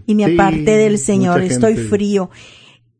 y 0.06 0.14
me 0.14 0.24
Sí, 0.24 0.34
aparté 0.34 0.76
del 0.78 0.98
Señor, 0.98 1.42
estoy 1.42 1.76
frío. 1.76 2.30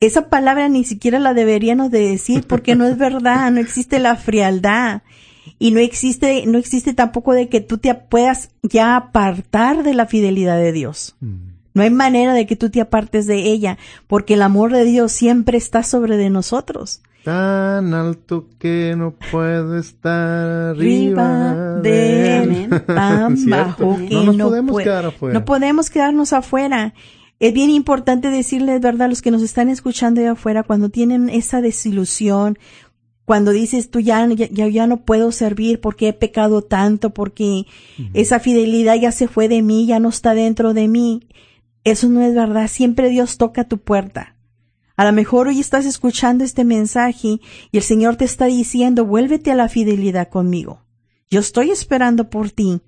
Esa 0.01 0.29
palabra 0.29 0.69
ni 0.69 0.85
siquiera 0.85 1.19
la 1.19 1.35
deberíamos 1.35 1.91
de 1.91 2.01
decir 2.01 2.45
porque 2.47 2.77
no 2.77 2.87
es 2.87 2.97
verdad, 2.97 3.51
no 3.51 3.59
existe 3.59 3.99
la 3.99 4.15
frialdad 4.15 5.03
y 5.59 5.71
no 5.71 5.81
existe, 5.81 6.45
no 6.47 6.59
existe 6.59 6.95
tampoco 6.95 7.33
de 7.33 7.49
que 7.49 7.61
tú 7.61 7.79
te 7.79 7.95
puedas 7.95 8.51
ya 8.63 8.97
apartar 8.97 9.83
de 9.83 9.95
la 9.95 10.07
fidelidad 10.07 10.57
de 10.59 10.73
Dios. 10.73 11.17
No 11.75 11.83
hay 11.83 11.91
manera 11.91 12.35
de 12.35 12.47
que 12.47 12.57
tú 12.57 12.71
te 12.71 12.81
apartes 12.81 13.27
de 13.27 13.43
ella 13.45 13.79
porque 14.07 14.35
el 14.35 14.43
amor 14.43 14.73
de 14.73 14.85
Dios 14.85 15.13
siempre 15.13 15.59
está 15.59 15.83
sobre 15.83 16.17
de 16.17 16.31
nosotros. 16.31 17.03
Tan 17.25 17.93
alto 17.95 18.47
que 18.59 18.95
no 18.97 19.15
puede 19.31 19.81
estar 19.81 20.71
Arriba 20.71 21.75
de 21.83 22.39
él, 22.39 22.83
tan 22.87 23.37
bajo 23.51 23.97
que 24.09 24.15
no 24.15 24.25
nos 24.25 24.37
no 24.37 24.49
podemos 24.49 24.73
puede- 24.73 24.85
quedar 24.85 25.07
afuera. 25.07 25.39
No 25.39 25.45
podemos 25.45 25.91
quedarnos 25.91 26.33
afuera. 26.33 26.95
Es 27.41 27.53
bien 27.55 27.71
importante 27.71 28.31
decirles, 28.31 28.81
¿verdad? 28.81 29.03
A 29.07 29.09
los 29.09 29.23
que 29.23 29.31
nos 29.31 29.43
están 29.43 29.69
escuchando 29.69 30.21
de 30.21 30.29
afuera, 30.29 30.65
cuando 30.65 30.89
tienen 30.89 31.29
esa 31.29 31.61
desilusión, 31.61 32.59
cuando 33.29 33.53
dices 33.53 33.91
tú 33.91 34.01
ya, 34.01 34.27
ya, 34.27 34.67
ya- 34.69 34.87
no 34.88 35.05
puedo 35.05 35.31
servir 35.33 35.81
porque 35.81 36.09
he 36.09 36.12
pecado 36.14 36.62
tanto, 36.62 37.11
porque 37.11 37.67
esa 38.14 38.41
fidelidad 38.41 38.97
ya 38.97 39.12
se 39.12 39.29
fue 39.29 39.49
de 39.49 39.61
mí, 39.62 39.87
ya 39.87 40.01
no 40.01 40.09
está 40.09 40.33
dentro 40.35 40.73
de 40.73 40.88
mí. 40.88 41.29
Eso 41.85 42.09
no 42.09 42.23
es 42.23 42.35
verdad. 42.35 42.67
Siempre 42.69 43.11
Dios 43.11 43.37
toca 43.37 43.64
tu 43.64 43.79
puerta. 43.79 44.35
A 44.97 45.05
lo 45.05 45.12
mejor 45.12 45.47
hoy 45.47 45.61
estás 45.61 45.85
escuchando 45.85 46.43
este 46.43 46.64
mensaje 46.64 47.38
y 47.71 47.77
el 47.77 47.83
Señor 47.83 48.17
te 48.17 48.25
está 48.25 48.47
diciendo, 48.47 49.05
vuélvete 49.05 49.51
a 49.53 49.55
la 49.55 49.69
fidelidad 49.69 50.29
conmigo. 50.31 50.81
Yo 51.31 51.41
estoy 51.41 51.71
esperando 51.71 52.31
por 52.31 52.51
ti. 52.51 52.81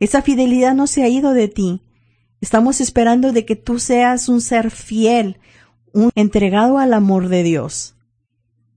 Esa 0.00 0.22
fidelidad 0.22 0.74
no 0.74 0.86
se 0.86 1.02
ha 1.02 1.08
ido 1.08 1.34
de 1.34 1.48
ti. 1.48 1.82
Estamos 2.40 2.80
esperando 2.80 3.32
de 3.32 3.44
que 3.44 3.56
tú 3.56 3.78
seas 3.78 4.30
un 4.30 4.40
ser 4.40 4.70
fiel, 4.70 5.36
un 5.92 6.10
entregado 6.14 6.78
al 6.78 6.94
amor 6.94 7.28
de 7.28 7.42
Dios. 7.42 7.95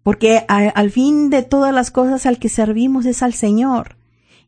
Porque 0.04 0.46
al 0.48 0.92
fin 0.92 1.30
de 1.30 1.44
todas 1.44 1.74
las 1.74 1.92
cosas 1.92 2.26
al 2.26 2.40
que 2.40 2.50
servimos 2.50 3.06
es 3.06 3.22
al 3.22 3.34
Señor. 3.34 3.96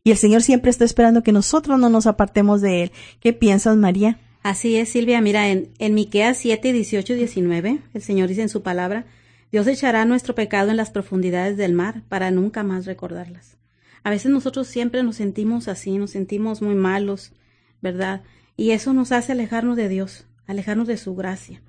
Y 0.04 0.10
el 0.10 0.16
Señor 0.16 0.42
siempre 0.42 0.70
está 0.70 0.84
esperando 0.84 1.22
que 1.22 1.32
nosotros 1.32 1.78
no 1.78 1.88
nos 1.88 2.06
apartemos 2.06 2.60
de 2.60 2.84
Él. 2.84 2.92
¿Qué 3.20 3.32
piensas, 3.32 3.76
María? 3.76 4.18
Así 4.42 4.76
es, 4.76 4.88
Silvia. 4.88 5.20
Mira, 5.20 5.48
en, 5.50 5.68
en 5.78 5.94
Miqueas 5.94 6.38
7, 6.38 6.72
18 6.72 7.12
y 7.12 7.16
19, 7.16 7.78
el 7.94 8.02
Señor 8.02 8.28
dice 8.28 8.42
en 8.42 8.48
su 8.48 8.62
palabra, 8.62 9.04
Dios 9.52 9.66
echará 9.66 10.04
nuestro 10.04 10.34
pecado 10.34 10.70
en 10.70 10.76
las 10.76 10.90
profundidades 10.90 11.56
del 11.56 11.74
mar 11.74 12.02
para 12.08 12.30
nunca 12.30 12.62
más 12.62 12.86
recordarlas. 12.86 13.58
A 14.02 14.10
veces 14.10 14.32
nosotros 14.32 14.66
siempre 14.66 15.02
nos 15.02 15.16
sentimos 15.16 15.68
así, 15.68 15.98
nos 15.98 16.10
sentimos 16.10 16.62
muy 16.62 16.74
malos, 16.74 17.32
¿verdad? 17.80 18.22
Y 18.56 18.70
eso 18.70 18.92
nos 18.92 19.12
hace 19.12 19.32
alejarnos 19.32 19.76
de 19.76 19.88
Dios, 19.88 20.26
alejarnos 20.46 20.88
de 20.88 20.96
su 20.96 21.14
gracia. 21.14 21.60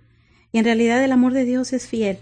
Y 0.52 0.58
en 0.58 0.65
realidad 0.65 1.04
el 1.04 1.12
amor 1.12 1.34
de 1.34 1.46
Dios 1.46 1.74
es 1.74 1.88
fiel, 1.88 2.19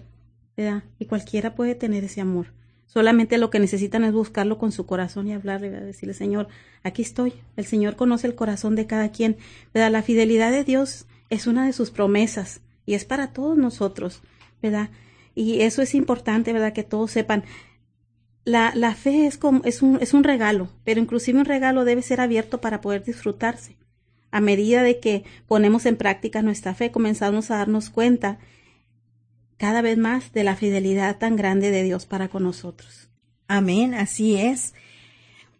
Y 1.00 1.06
cualquiera 1.06 1.56
puede 1.56 1.76
tener 1.76 2.04
ese 2.04 2.22
amor. 2.22 2.48
Solamente 2.86 3.38
lo 3.38 3.50
que 3.50 3.60
necesitan 3.60 4.04
es 4.04 4.12
buscarlo 4.12 4.58
con 4.58 4.74
su 4.74 4.86
corazón 4.86 5.28
y 5.28 5.34
hablarle, 5.34 5.70
decirle, 5.70 6.14
Señor, 6.14 6.50
aquí 6.84 7.02
estoy. 7.02 7.34
El 7.56 7.66
Señor 7.66 7.96
conoce 7.96 8.28
el 8.28 8.36
corazón 8.36 8.76
de 8.76 8.86
cada 8.86 9.12
quien. 9.12 9.38
La 9.74 10.04
fidelidad 10.04 10.52
de 10.52 10.66
Dios 10.66 11.06
es 11.30 11.48
una 11.48 11.66
de 11.66 11.74
sus 11.74 11.90
promesas 11.90 12.60
y 12.86 12.94
es 12.96 13.06
para 13.06 13.32
todos 13.32 13.58
nosotros, 13.58 14.22
¿verdad? 14.62 14.90
Y 15.34 15.62
eso 15.62 15.82
es 15.82 15.96
importante, 15.96 16.52
¿verdad? 16.52 16.74
Que 16.74 16.84
todos 16.84 17.12
sepan. 17.12 17.46
La, 18.44 18.74
la 18.76 18.94
fe 18.94 19.26
es, 19.26 19.38
como, 19.38 19.62
es, 19.64 19.82
un, 19.82 20.00
es 20.02 20.14
un 20.14 20.26
regalo, 20.26 20.70
pero 20.84 21.00
inclusive 21.00 21.40
un 21.40 21.46
regalo 21.46 21.86
debe 21.86 22.02
ser 22.02 22.20
abierto 22.20 22.60
para 22.60 22.82
poder 22.82 23.06
disfrutarse. 23.06 23.78
A 24.32 24.42
medida 24.42 24.84
de 24.84 25.00
que 25.00 25.24
ponemos 25.48 25.86
en 25.86 25.96
práctica 25.96 26.42
nuestra 26.42 26.74
fe, 26.74 26.92
comenzamos 26.92 27.52
a 27.52 27.58
darnos 27.58 27.90
cuenta 27.90 28.40
cada 29.62 29.84
vez 29.84 29.95
más 29.95 30.34
de 30.34 30.43
la 30.43 30.56
fidelidad 30.56 31.19
tan 31.19 31.36
grande 31.36 31.69
de 31.69 31.84
Dios 31.84 32.08
para 32.08 32.30
con 32.30 32.41
nosotros. 32.41 33.10
Amén, 33.47 33.93
así 33.93 34.36
es. 34.36 34.74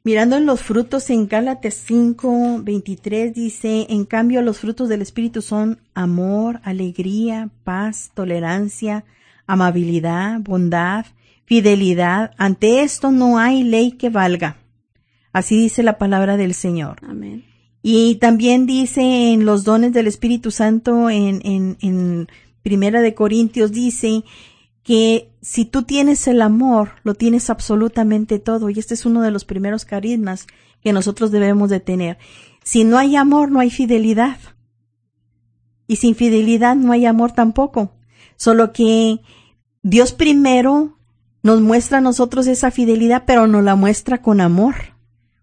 Mirando 0.04 0.38
en 0.38 0.48
los 0.48 0.60
frutos 0.60 1.12
en 1.12 1.28
Gálatas 1.28 1.76
5, 1.86 2.62
23 2.64 3.32
dice, 3.32 3.86
en 3.90 4.06
cambio 4.06 4.42
los 4.42 4.58
frutos 4.58 4.90
del 4.90 5.04
Espíritu 5.04 5.44
son 5.44 5.82
amor, 5.94 6.62
alegría, 6.64 7.52
paz, 7.64 8.10
tolerancia, 8.16 9.06
amabilidad, 9.46 10.40
bondad, 10.40 11.06
fidelidad. 11.46 12.32
Ante 12.40 12.82
esto 12.82 13.12
no 13.12 13.38
hay 13.38 13.64
ley 13.64 13.92
que 13.92 14.10
valga. 14.10 14.58
Así 15.32 15.62
dice 15.62 15.84
la 15.84 16.00
palabra 16.00 16.38
del 16.38 16.56
Señor. 16.56 16.98
Amén. 17.08 17.46
Y 17.84 18.16
también 18.16 18.66
dice 18.66 19.32
en 19.32 19.46
los 19.46 19.64
dones 19.64 19.94
del 19.94 20.08
Espíritu 20.08 20.50
Santo 20.50 21.12
en, 21.12 21.40
en, 21.46 21.78
en 21.82 22.28
Primera 22.64 23.02
de 23.02 23.14
Corintios 23.14 23.72
dice 23.72 24.24
que 24.84 25.30
si 25.42 25.66
tú 25.66 25.84
tienes 25.84 26.28
el 26.28 26.42
amor, 26.42 26.92
lo 27.04 27.14
tienes 27.14 27.50
absolutamente 27.50 28.40
todo. 28.40 28.70
Y 28.70 28.80
este 28.80 28.94
es 28.94 29.06
uno 29.06 29.22
de 29.22 29.32
los 29.32 29.46
primeros 29.46 29.86
carismas 29.86 30.48
que 30.82 30.94
nosotros 30.94 31.32
debemos 31.32 31.70
de 31.70 31.80
tener. 31.80 32.18
Si 32.64 32.84
no 32.84 32.98
hay 32.98 33.16
amor, 33.16 33.52
no 33.52 33.60
hay 33.60 33.70
fidelidad. 33.70 34.38
Y 35.88 35.98
sin 35.98 36.16
fidelidad 36.16 36.76
no 36.76 36.92
hay 36.92 37.06
amor 37.06 37.32
tampoco. 37.32 37.92
Solo 38.36 38.72
que 38.74 39.20
Dios 39.84 40.14
primero 40.14 40.98
nos 41.44 41.62
muestra 41.62 41.98
a 41.98 42.02
nosotros 42.02 42.48
esa 42.48 42.72
fidelidad, 42.72 43.24
pero 43.26 43.48
nos 43.48 43.64
la 43.64 43.76
muestra 43.76 44.22
con 44.22 44.42
amor. 44.42 44.76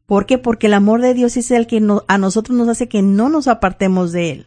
¿Por 0.07 0.26
qué? 0.26 0.38
Porque 0.38 0.68
el 0.68 0.74
amor 0.74 1.02
de 1.02 1.14
Dios 1.14 1.37
es 1.37 1.50
el 1.50 1.66
que 1.66 1.83
a 2.07 2.18
nosotros 2.18 2.57
nos 2.57 2.68
hace 2.68 2.88
que 2.88 3.02
no 3.02 3.28
nos 3.28 3.46
apartemos 3.46 4.12
de 4.12 4.31
Él. 4.31 4.46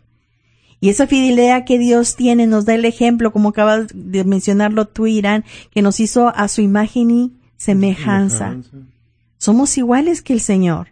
Y 0.81 0.89
esa 0.89 1.05
fidelidad 1.05 1.63
que 1.63 1.77
Dios 1.77 2.15
tiene 2.15 2.47
nos 2.47 2.65
da 2.65 2.73
el 2.73 2.85
ejemplo, 2.85 3.31
como 3.31 3.49
acabas 3.49 3.87
de 3.93 4.23
mencionarlo 4.23 4.87
tú, 4.87 5.05
Irán, 5.05 5.45
que 5.69 5.83
nos 5.83 5.99
hizo 5.99 6.29
a 6.29 6.47
su 6.47 6.61
imagen 6.61 7.11
y 7.11 7.31
semejanza. 7.55 8.57
Somos 9.37 9.77
iguales 9.77 10.23
que 10.23 10.33
el 10.33 10.41
Señor. 10.41 10.87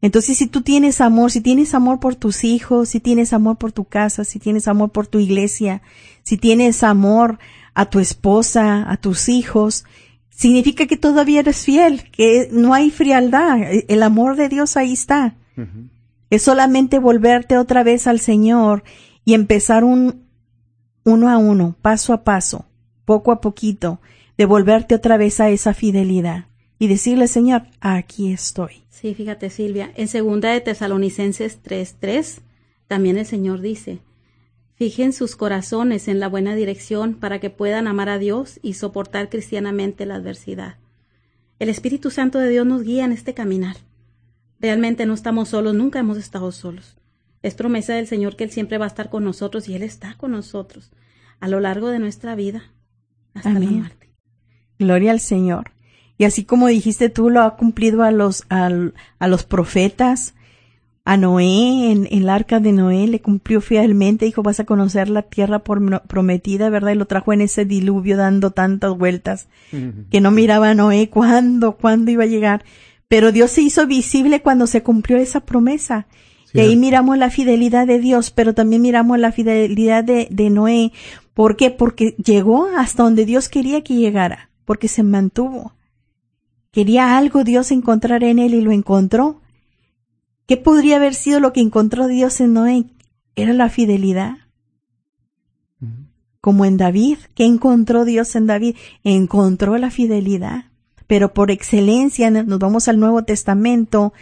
Entonces, 0.00 0.38
si 0.38 0.48
tú 0.48 0.62
tienes 0.62 1.00
amor, 1.00 1.30
si 1.30 1.40
tienes 1.40 1.74
amor 1.74 2.00
por 2.00 2.16
tus 2.16 2.42
hijos, 2.42 2.88
si 2.88 2.98
tienes 2.98 3.32
amor 3.32 3.56
por 3.56 3.70
tu 3.70 3.84
casa, 3.84 4.24
si 4.24 4.40
tienes 4.40 4.66
amor 4.66 4.90
por 4.90 5.06
tu 5.06 5.20
iglesia, 5.20 5.80
si 6.24 6.36
tienes 6.36 6.82
amor 6.82 7.38
a 7.74 7.86
tu 7.86 8.00
esposa, 8.00 8.84
a 8.90 8.96
tus 8.96 9.28
hijos, 9.28 9.84
significa 10.30 10.86
que 10.86 10.96
todavía 10.96 11.40
eres 11.40 11.64
fiel, 11.64 12.10
que 12.10 12.48
no 12.50 12.74
hay 12.74 12.90
frialdad. 12.90 13.58
El 13.88 14.02
amor 14.02 14.34
de 14.34 14.48
Dios 14.48 14.76
ahí 14.76 14.92
está. 14.92 15.36
Es 16.30 16.42
solamente 16.42 16.98
volverte 16.98 17.56
otra 17.56 17.82
vez 17.82 18.06
al 18.06 18.20
Señor 18.20 18.84
y 19.24 19.34
empezar 19.34 19.84
un 19.84 20.26
uno 21.04 21.30
a 21.30 21.38
uno, 21.38 21.76
paso 21.80 22.12
a 22.12 22.22
paso, 22.22 22.66
poco 23.04 23.32
a 23.32 23.40
poquito, 23.40 24.00
de 24.36 24.44
volverte 24.44 24.94
otra 24.94 25.16
vez 25.16 25.40
a 25.40 25.48
esa 25.48 25.72
fidelidad 25.72 26.46
y 26.78 26.86
decirle, 26.88 27.28
Señor, 27.28 27.62
aquí 27.80 28.32
estoy. 28.32 28.82
Sí, 28.90 29.14
fíjate 29.14 29.50
Silvia, 29.50 29.90
en 29.96 30.08
segunda 30.08 30.50
de 30.52 30.60
Tesalonicenses 30.60 31.62
3:3 31.62 32.42
también 32.86 33.18
el 33.18 33.26
Señor 33.26 33.60
dice, 33.60 34.00
fijen 34.74 35.12
sus 35.12 35.36
corazones 35.36 36.08
en 36.08 36.20
la 36.20 36.28
buena 36.28 36.54
dirección 36.54 37.14
para 37.14 37.38
que 37.38 37.50
puedan 37.50 37.86
amar 37.86 38.08
a 38.08 38.18
Dios 38.18 38.58
y 38.62 38.74
soportar 38.74 39.28
cristianamente 39.28 40.06
la 40.06 40.16
adversidad. 40.16 40.76
El 41.58 41.68
Espíritu 41.68 42.10
Santo 42.10 42.38
de 42.38 42.48
Dios 42.48 42.66
nos 42.66 42.82
guía 42.82 43.04
en 43.04 43.12
este 43.12 43.34
caminar. 43.34 43.76
Realmente 44.60 45.06
no 45.06 45.14
estamos 45.14 45.48
solos, 45.50 45.74
nunca 45.74 45.98
hemos 46.00 46.18
estado 46.18 46.50
solos. 46.52 46.96
Es 47.42 47.54
promesa 47.54 47.94
del 47.94 48.06
Señor 48.06 48.34
que 48.36 48.44
Él 48.44 48.50
siempre 48.50 48.78
va 48.78 48.86
a 48.86 48.88
estar 48.88 49.10
con 49.10 49.24
nosotros 49.24 49.68
y 49.68 49.74
Él 49.74 49.82
está 49.82 50.14
con 50.16 50.32
nosotros 50.32 50.90
a 51.40 51.46
lo 51.48 51.60
largo 51.60 51.88
de 51.88 52.00
nuestra 52.00 52.34
vida 52.34 52.64
hasta 53.34 53.50
la 53.50 53.56
Amén. 53.58 53.78
muerte. 53.78 54.08
Gloria 54.78 55.12
al 55.12 55.20
Señor. 55.20 55.70
Y 56.16 56.24
así 56.24 56.44
como 56.44 56.66
dijiste 56.66 57.10
tú, 57.10 57.30
lo 57.30 57.42
ha 57.42 57.56
cumplido 57.56 58.02
a 58.02 58.10
los, 58.10 58.44
al- 58.48 58.94
a 59.20 59.28
los 59.28 59.44
profetas, 59.44 60.34
a 61.04 61.16
Noé, 61.16 61.92
en, 61.92 62.06
en 62.10 62.22
el 62.22 62.28
arca 62.28 62.58
de 62.58 62.72
Noé, 62.72 63.06
le 63.06 63.20
cumplió 63.20 63.60
fielmente, 63.60 64.24
dijo, 64.26 64.42
vas 64.42 64.58
a 64.60 64.64
conocer 64.64 65.08
la 65.08 65.22
tierra 65.22 65.60
por- 65.60 66.02
prometida, 66.08 66.68
¿verdad? 66.70 66.92
Y 66.92 66.96
lo 66.96 67.06
trajo 67.06 67.32
en 67.32 67.40
ese 67.40 67.64
diluvio 67.64 68.16
dando 68.16 68.50
tantas 68.50 68.98
vueltas 68.98 69.46
que 70.10 70.20
no 70.20 70.32
miraba 70.32 70.70
a 70.70 70.74
Noé 70.74 71.08
cuándo, 71.08 71.76
cuándo 71.76 72.10
iba 72.10 72.24
a 72.24 72.26
llegar. 72.26 72.64
Pero 73.08 73.32
Dios 73.32 73.50
se 73.50 73.62
hizo 73.62 73.86
visible 73.86 74.42
cuando 74.42 74.66
se 74.66 74.82
cumplió 74.82 75.16
esa 75.16 75.40
promesa. 75.40 76.06
Y 76.52 76.60
ahí 76.60 76.76
miramos 76.76 77.18
la 77.18 77.30
fidelidad 77.30 77.86
de 77.86 77.98
Dios, 77.98 78.30
pero 78.30 78.54
también 78.54 78.80
miramos 78.80 79.18
la 79.18 79.32
fidelidad 79.32 80.04
de, 80.04 80.28
de 80.30 80.50
Noé. 80.50 80.92
¿Por 81.34 81.56
qué? 81.56 81.70
Porque 81.70 82.14
llegó 82.22 82.68
hasta 82.76 83.02
donde 83.02 83.26
Dios 83.26 83.48
quería 83.48 83.82
que 83.82 83.94
llegara, 83.94 84.50
porque 84.64 84.88
se 84.88 85.02
mantuvo. 85.02 85.74
Quería 86.70 87.16
algo 87.18 87.44
Dios 87.44 87.70
encontrar 87.70 88.24
en 88.24 88.38
él 88.38 88.54
y 88.54 88.60
lo 88.60 88.72
encontró. 88.72 89.40
¿Qué 90.46 90.56
podría 90.56 90.96
haber 90.96 91.14
sido 91.14 91.40
lo 91.40 91.52
que 91.52 91.60
encontró 91.60 92.06
Dios 92.06 92.40
en 92.40 92.54
Noé? 92.54 92.84
Era 93.36 93.52
la 93.52 93.68
fidelidad. 93.68 94.36
Como 96.40 96.64
en 96.64 96.76
David, 96.76 97.18
¿qué 97.34 97.44
encontró 97.44 98.04
Dios 98.04 98.34
en 98.36 98.46
David? 98.46 98.76
Encontró 99.04 99.76
la 99.76 99.90
fidelidad. 99.90 100.67
Pero 101.08 101.34
por 101.34 101.50
excelencia, 101.50 102.30
nos 102.30 102.58
vamos 102.60 102.86
al 102.86 103.00
Nuevo 103.00 103.24
Testamento, 103.24 104.12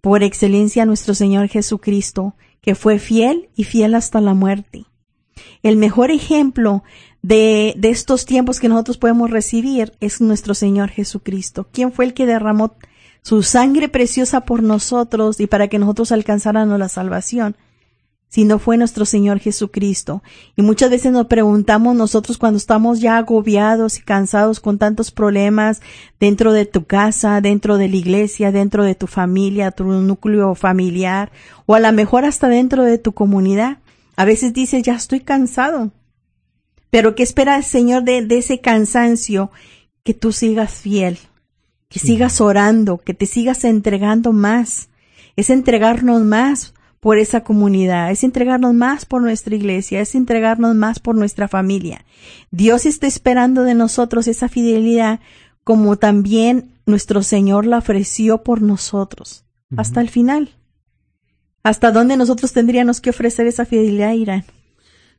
por 0.00 0.24
excelencia 0.24 0.84
nuestro 0.84 1.14
Señor 1.14 1.46
Jesucristo, 1.46 2.34
que 2.60 2.74
fue 2.74 2.98
fiel 2.98 3.48
y 3.54 3.62
fiel 3.62 3.94
hasta 3.94 4.20
la 4.20 4.34
muerte. 4.34 4.86
El 5.62 5.76
mejor 5.76 6.10
ejemplo 6.10 6.82
de, 7.22 7.74
de 7.76 7.90
estos 7.90 8.26
tiempos 8.26 8.58
que 8.58 8.68
nosotros 8.68 8.98
podemos 8.98 9.30
recibir 9.30 9.92
es 10.00 10.20
nuestro 10.20 10.54
Señor 10.54 10.90
Jesucristo. 10.90 11.68
¿Quién 11.72 11.92
fue 11.92 12.06
el 12.06 12.14
que 12.14 12.26
derramó 12.26 12.74
su 13.22 13.44
sangre 13.44 13.88
preciosa 13.88 14.40
por 14.40 14.64
nosotros 14.64 15.38
y 15.38 15.46
para 15.46 15.68
que 15.68 15.78
nosotros 15.78 16.10
alcanzáramos 16.10 16.78
la 16.78 16.88
salvación? 16.88 17.56
Si 18.32 18.46
no 18.46 18.58
fue 18.58 18.78
nuestro 18.78 19.04
Señor 19.04 19.40
Jesucristo. 19.40 20.22
Y 20.56 20.62
muchas 20.62 20.88
veces 20.88 21.12
nos 21.12 21.26
preguntamos 21.26 21.94
nosotros 21.94 22.38
cuando 22.38 22.56
estamos 22.56 22.98
ya 22.98 23.18
agobiados 23.18 23.98
y 23.98 24.00
cansados 24.00 24.58
con 24.58 24.78
tantos 24.78 25.10
problemas 25.10 25.82
dentro 26.18 26.54
de 26.54 26.64
tu 26.64 26.86
casa, 26.86 27.42
dentro 27.42 27.76
de 27.76 27.90
la 27.90 27.96
iglesia, 27.96 28.50
dentro 28.50 28.84
de 28.84 28.94
tu 28.94 29.06
familia, 29.06 29.70
tu 29.70 29.84
núcleo 29.84 30.54
familiar, 30.54 31.30
o 31.66 31.74
a 31.74 31.80
lo 31.80 31.92
mejor 31.92 32.24
hasta 32.24 32.48
dentro 32.48 32.84
de 32.84 32.96
tu 32.96 33.12
comunidad. 33.12 33.80
A 34.16 34.24
veces 34.24 34.54
dices, 34.54 34.82
ya 34.82 34.94
estoy 34.94 35.20
cansado. 35.20 35.90
Pero 36.88 37.14
¿qué 37.14 37.24
espera 37.24 37.56
el 37.56 37.64
Señor 37.64 38.02
de, 38.02 38.24
de 38.24 38.38
ese 38.38 38.62
cansancio? 38.62 39.50
Que 40.04 40.14
tú 40.14 40.32
sigas 40.32 40.72
fiel, 40.72 41.18
que 41.90 41.98
sigas 41.98 42.40
orando, 42.40 42.96
que 42.96 43.12
te 43.12 43.26
sigas 43.26 43.62
entregando 43.64 44.32
más. 44.32 44.88
Es 45.36 45.50
entregarnos 45.50 46.22
más 46.22 46.72
por 47.02 47.18
esa 47.18 47.42
comunidad, 47.42 48.12
es 48.12 48.22
entregarnos 48.22 48.74
más 48.74 49.06
por 49.06 49.22
nuestra 49.22 49.56
iglesia, 49.56 50.00
es 50.00 50.14
entregarnos 50.14 50.76
más 50.76 51.00
por 51.00 51.16
nuestra 51.16 51.48
familia. 51.48 52.04
Dios 52.52 52.86
está 52.86 53.08
esperando 53.08 53.64
de 53.64 53.74
nosotros 53.74 54.28
esa 54.28 54.48
fidelidad 54.48 55.18
como 55.64 55.96
también 55.96 56.70
nuestro 56.86 57.24
Señor 57.24 57.66
la 57.66 57.78
ofreció 57.78 58.44
por 58.44 58.62
nosotros, 58.62 59.44
hasta 59.76 60.00
el 60.00 60.10
final. 60.10 60.50
¿Hasta 61.64 61.90
dónde 61.90 62.16
nosotros 62.16 62.52
tendríamos 62.52 63.00
que 63.00 63.10
ofrecer 63.10 63.48
esa 63.48 63.64
fidelidad, 63.64 64.12
Irán? 64.12 64.44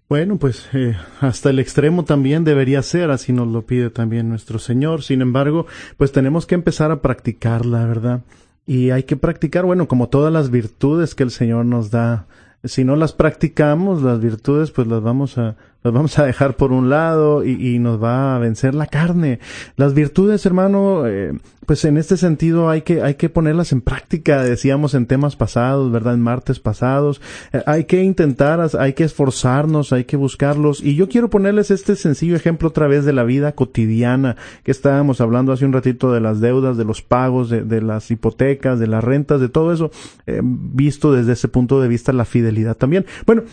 Bueno, 0.08 0.38
pues 0.38 0.70
eh, 0.72 0.96
hasta 1.20 1.50
el 1.50 1.60
extremo 1.60 2.06
también 2.06 2.46
debería 2.46 2.82
ser, 2.82 3.12
así 3.12 3.34
nos 3.34 3.50
lo 3.50 3.66
pide 3.66 3.90
también 3.90 4.30
nuestro 4.30 4.58
Señor. 4.58 5.04
Sin 5.04 5.22
embargo, 5.22 5.68
pues 5.98 6.14
tenemos 6.14 6.46
que 6.46 6.56
empezar 6.56 6.92
a 6.92 7.02
practicarla, 7.02 7.86
¿verdad? 7.86 8.22
Y 8.66 8.92
hay 8.92 9.04
que 9.04 9.18
practicar, 9.18 9.66
bueno, 9.66 9.88
como 9.88 10.10
todas 10.10 10.32
las 10.32 10.50
virtudes 10.50 11.16
que 11.16 11.24
el 11.24 11.32
Señor 11.32 11.66
nos 11.66 11.92
da. 11.92 12.28
Si 12.64 12.84
no 12.84 12.96
las 12.96 13.12
practicamos, 13.12 14.02
las 14.02 14.22
virtudes, 14.22 14.72
pues 14.72 14.88
las 14.88 15.02
vamos 15.02 15.38
a, 15.38 15.56
las 15.84 15.94
vamos 15.94 16.18
a 16.18 16.26
dejar 16.26 16.56
por 16.56 16.72
un 16.72 16.90
lado 16.90 17.44
y, 17.44 17.80
nos 17.80 18.02
va 18.02 18.36
a 18.36 18.40
vencer 18.40 18.74
la 18.74 18.88
carne. 18.88 19.40
Las 19.76 19.94
virtudes, 19.94 20.46
hermano, 20.46 21.06
eh, 21.06 21.34
pues 21.66 21.84
en 21.86 21.98
este 21.98 22.18
sentido 22.18 22.70
hay 22.70 22.82
que, 22.82 23.02
hay 23.02 23.16
que 23.16 23.30
ponerlas 23.30 23.72
en 23.72 23.82
práctica, 23.82 24.44
decíamos 24.44 24.94
en 24.94 25.06
temas 25.06 25.36
pasados, 25.36 25.92
¿verdad? 25.92 26.14
En 26.14 26.22
martes 26.22 26.60
pasados. 26.60 27.22
Eh, 27.52 27.62
hay 27.66 27.84
que 27.86 28.04
intentar, 28.04 28.66
hay 28.80 28.94
que 28.94 29.04
esforzarnos, 29.04 29.92
hay 29.92 30.06
que 30.06 30.16
buscarlos. 30.16 30.82
Y 30.82 30.96
yo 30.96 31.10
quiero 31.10 31.30
ponerles 31.30 31.72
este 31.72 31.96
sencillo 31.96 32.36
ejemplo 32.36 32.70
otra 32.70 32.88
vez 32.88 33.06
de 33.06 33.14
la 33.14 33.24
vida 33.24 33.54
cotidiana 33.54 34.38
que 34.64 34.72
estábamos 34.72 35.20
hablando 35.20 35.52
hace 35.52 35.66
un 35.66 35.74
ratito 35.74 36.14
de 36.14 36.22
las 36.22 36.40
deudas, 36.40 36.78
de 36.78 36.86
los 36.86 37.02
pagos, 37.02 37.50
de, 37.50 37.64
de 37.64 37.82
las 37.82 38.10
hipotecas, 38.12 38.80
de 38.80 38.88
las 38.88 39.04
rentas, 39.04 39.42
de 39.42 39.50
todo 39.50 39.74
eso, 39.74 39.92
eh, 40.28 40.42
visto 40.44 41.12
desde 41.12 41.34
ese 41.34 41.48
punto 41.48 41.82
de 41.82 41.88
vista 41.88 42.14
la 42.14 42.26
fidelidad 42.26 42.78
también. 42.78 43.06
Bueno, 43.26 43.44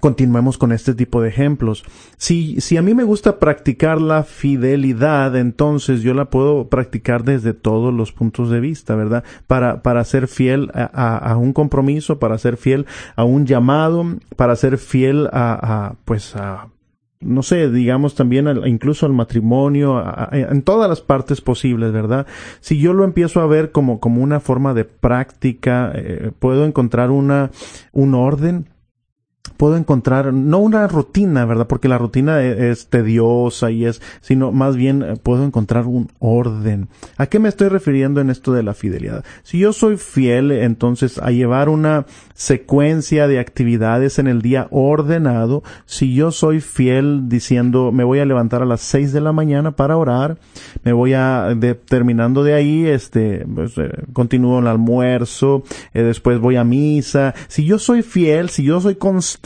continuemos 0.00 0.58
con 0.58 0.72
este 0.72 0.94
tipo 0.94 1.20
de 1.20 1.28
ejemplos. 1.28 1.84
Si, 2.16 2.60
si 2.60 2.76
a 2.76 2.82
mí 2.82 2.94
me 2.94 3.04
gusta 3.04 3.38
practicar 3.38 4.00
la 4.00 4.22
fidelidad, 4.22 5.36
entonces 5.36 6.02
yo 6.02 6.14
la 6.14 6.26
puedo 6.26 6.68
practicar 6.68 7.24
desde 7.24 7.54
todos 7.54 7.92
los 7.92 8.12
puntos 8.12 8.50
de 8.50 8.60
vista, 8.60 8.94
¿verdad? 8.94 9.24
Para, 9.46 9.82
para 9.82 10.04
ser 10.04 10.28
fiel 10.28 10.70
a, 10.74 11.16
a 11.16 11.36
un 11.36 11.52
compromiso, 11.52 12.18
para 12.18 12.38
ser 12.38 12.56
fiel 12.56 12.86
a 13.16 13.24
un 13.24 13.46
llamado, 13.46 14.04
para 14.36 14.56
ser 14.56 14.78
fiel 14.78 15.28
a, 15.32 15.88
a 15.88 15.94
pues 16.04 16.36
a 16.36 16.68
no 17.24 17.42
sé, 17.42 17.70
digamos 17.70 18.14
también 18.14 18.46
al, 18.46 18.66
incluso 18.68 19.06
al 19.06 19.12
matrimonio, 19.12 19.96
a, 19.96 20.28
a, 20.30 20.36
en 20.36 20.62
todas 20.62 20.88
las 20.88 21.00
partes 21.00 21.40
posibles, 21.40 21.92
¿verdad? 21.92 22.26
Si 22.60 22.78
yo 22.78 22.92
lo 22.92 23.04
empiezo 23.04 23.40
a 23.40 23.46
ver 23.46 23.72
como, 23.72 23.98
como 23.98 24.22
una 24.22 24.40
forma 24.40 24.74
de 24.74 24.84
práctica, 24.84 25.90
eh, 25.94 26.30
puedo 26.38 26.64
encontrar 26.66 27.10
una, 27.10 27.50
un 27.92 28.14
orden, 28.14 28.68
puedo 29.56 29.76
encontrar, 29.76 30.32
no 30.32 30.58
una 30.58 30.86
rutina, 30.88 31.44
¿verdad? 31.44 31.66
Porque 31.66 31.88
la 31.88 31.98
rutina 31.98 32.42
es, 32.42 32.58
es, 32.58 32.86
tediosa 32.88 33.70
y 33.70 33.86
es, 33.86 34.00
sino 34.20 34.52
más 34.52 34.76
bien 34.76 35.02
eh, 35.02 35.16
puedo 35.22 35.44
encontrar 35.44 35.86
un 35.86 36.10
orden. 36.18 36.88
¿A 37.16 37.26
qué 37.26 37.38
me 37.38 37.48
estoy 37.48 37.68
refiriendo 37.68 38.20
en 38.20 38.30
esto 38.30 38.52
de 38.52 38.62
la 38.62 38.74
fidelidad? 38.74 39.24
Si 39.42 39.58
yo 39.58 39.72
soy 39.72 39.96
fiel, 39.96 40.50
entonces 40.52 41.18
a 41.18 41.30
llevar 41.30 41.68
una 41.68 42.06
secuencia 42.34 43.28
de 43.28 43.38
actividades 43.38 44.18
en 44.18 44.26
el 44.26 44.42
día 44.42 44.66
ordenado, 44.70 45.62
si 45.86 46.14
yo 46.14 46.30
soy 46.30 46.60
fiel 46.60 47.28
diciendo 47.28 47.92
me 47.92 48.04
voy 48.04 48.18
a 48.18 48.24
levantar 48.24 48.62
a 48.62 48.66
las 48.66 48.80
seis 48.80 49.12
de 49.12 49.20
la 49.20 49.32
mañana 49.32 49.72
para 49.72 49.96
orar, 49.96 50.38
me 50.82 50.92
voy 50.92 51.14
a, 51.14 51.54
de, 51.56 51.74
terminando 51.74 52.42
de 52.42 52.54
ahí, 52.54 52.86
este, 52.86 53.46
pues, 53.52 53.78
eh, 53.78 53.90
continúo 54.12 54.58
el 54.58 54.66
almuerzo, 54.66 55.62
eh, 55.92 56.02
después 56.02 56.38
voy 56.40 56.56
a 56.56 56.64
misa, 56.64 57.34
si 57.48 57.64
yo 57.64 57.78
soy 57.78 58.02
fiel, 58.02 58.50
si 58.50 58.64
yo 58.64 58.80
soy 58.80 58.96
constante, 58.96 59.43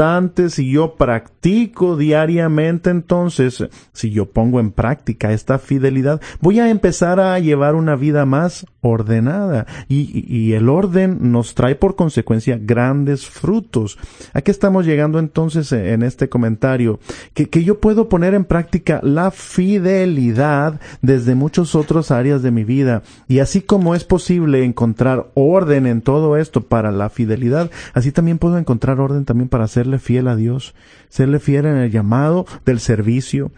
si 0.48 0.70
yo 0.70 0.94
practico 0.94 1.96
diariamente, 1.96 2.90
entonces, 2.90 3.64
si 3.92 4.10
yo 4.10 4.26
pongo 4.26 4.60
en 4.60 4.70
práctica 4.70 5.32
esta 5.32 5.58
fidelidad, 5.58 6.20
voy 6.40 6.60
a 6.60 6.70
empezar 6.70 7.18
a 7.18 7.36
llevar 7.40 7.74
una 7.74 7.96
vida 7.96 8.24
más 8.24 8.64
ordenada 8.80 9.66
y, 9.88 10.52
el 10.52 10.68
orden 10.68 11.32
nos 11.32 11.54
trae 11.54 11.74
por 11.74 11.96
consecuencia 11.96 12.58
grandes 12.60 13.26
frutos. 13.26 13.98
Aquí 14.32 14.50
estamos 14.50 14.86
llegando 14.86 15.18
entonces 15.18 15.72
en 15.72 16.02
este 16.02 16.28
comentario, 16.28 17.00
que, 17.34 17.48
que 17.48 17.64
yo 17.64 17.80
puedo 17.80 18.08
poner 18.08 18.34
en 18.34 18.44
práctica 18.44 19.00
la 19.02 19.30
fidelidad 19.30 20.80
desde 21.02 21.34
muchas 21.34 21.74
otras 21.74 22.10
áreas 22.10 22.42
de 22.42 22.50
mi 22.50 22.64
vida. 22.64 23.02
Y 23.26 23.40
así 23.40 23.60
como 23.60 23.94
es 23.94 24.04
posible 24.04 24.64
encontrar 24.64 25.26
orden 25.34 25.86
en 25.86 26.02
todo 26.02 26.36
esto 26.36 26.62
para 26.62 26.92
la 26.92 27.10
fidelidad, 27.10 27.70
así 27.94 28.12
también 28.12 28.38
puedo 28.38 28.58
encontrar 28.58 29.00
orden 29.00 29.24
también 29.24 29.48
para 29.48 29.66
serle 29.88 29.98
fiel 29.98 30.28
a 30.28 30.36
Dios, 30.36 30.74
serle 31.08 31.38
fiel 31.38 31.64
en 31.64 31.76
el 31.76 31.90
llamado 31.90 32.44
del 32.66 32.78
servicio, 32.78 33.52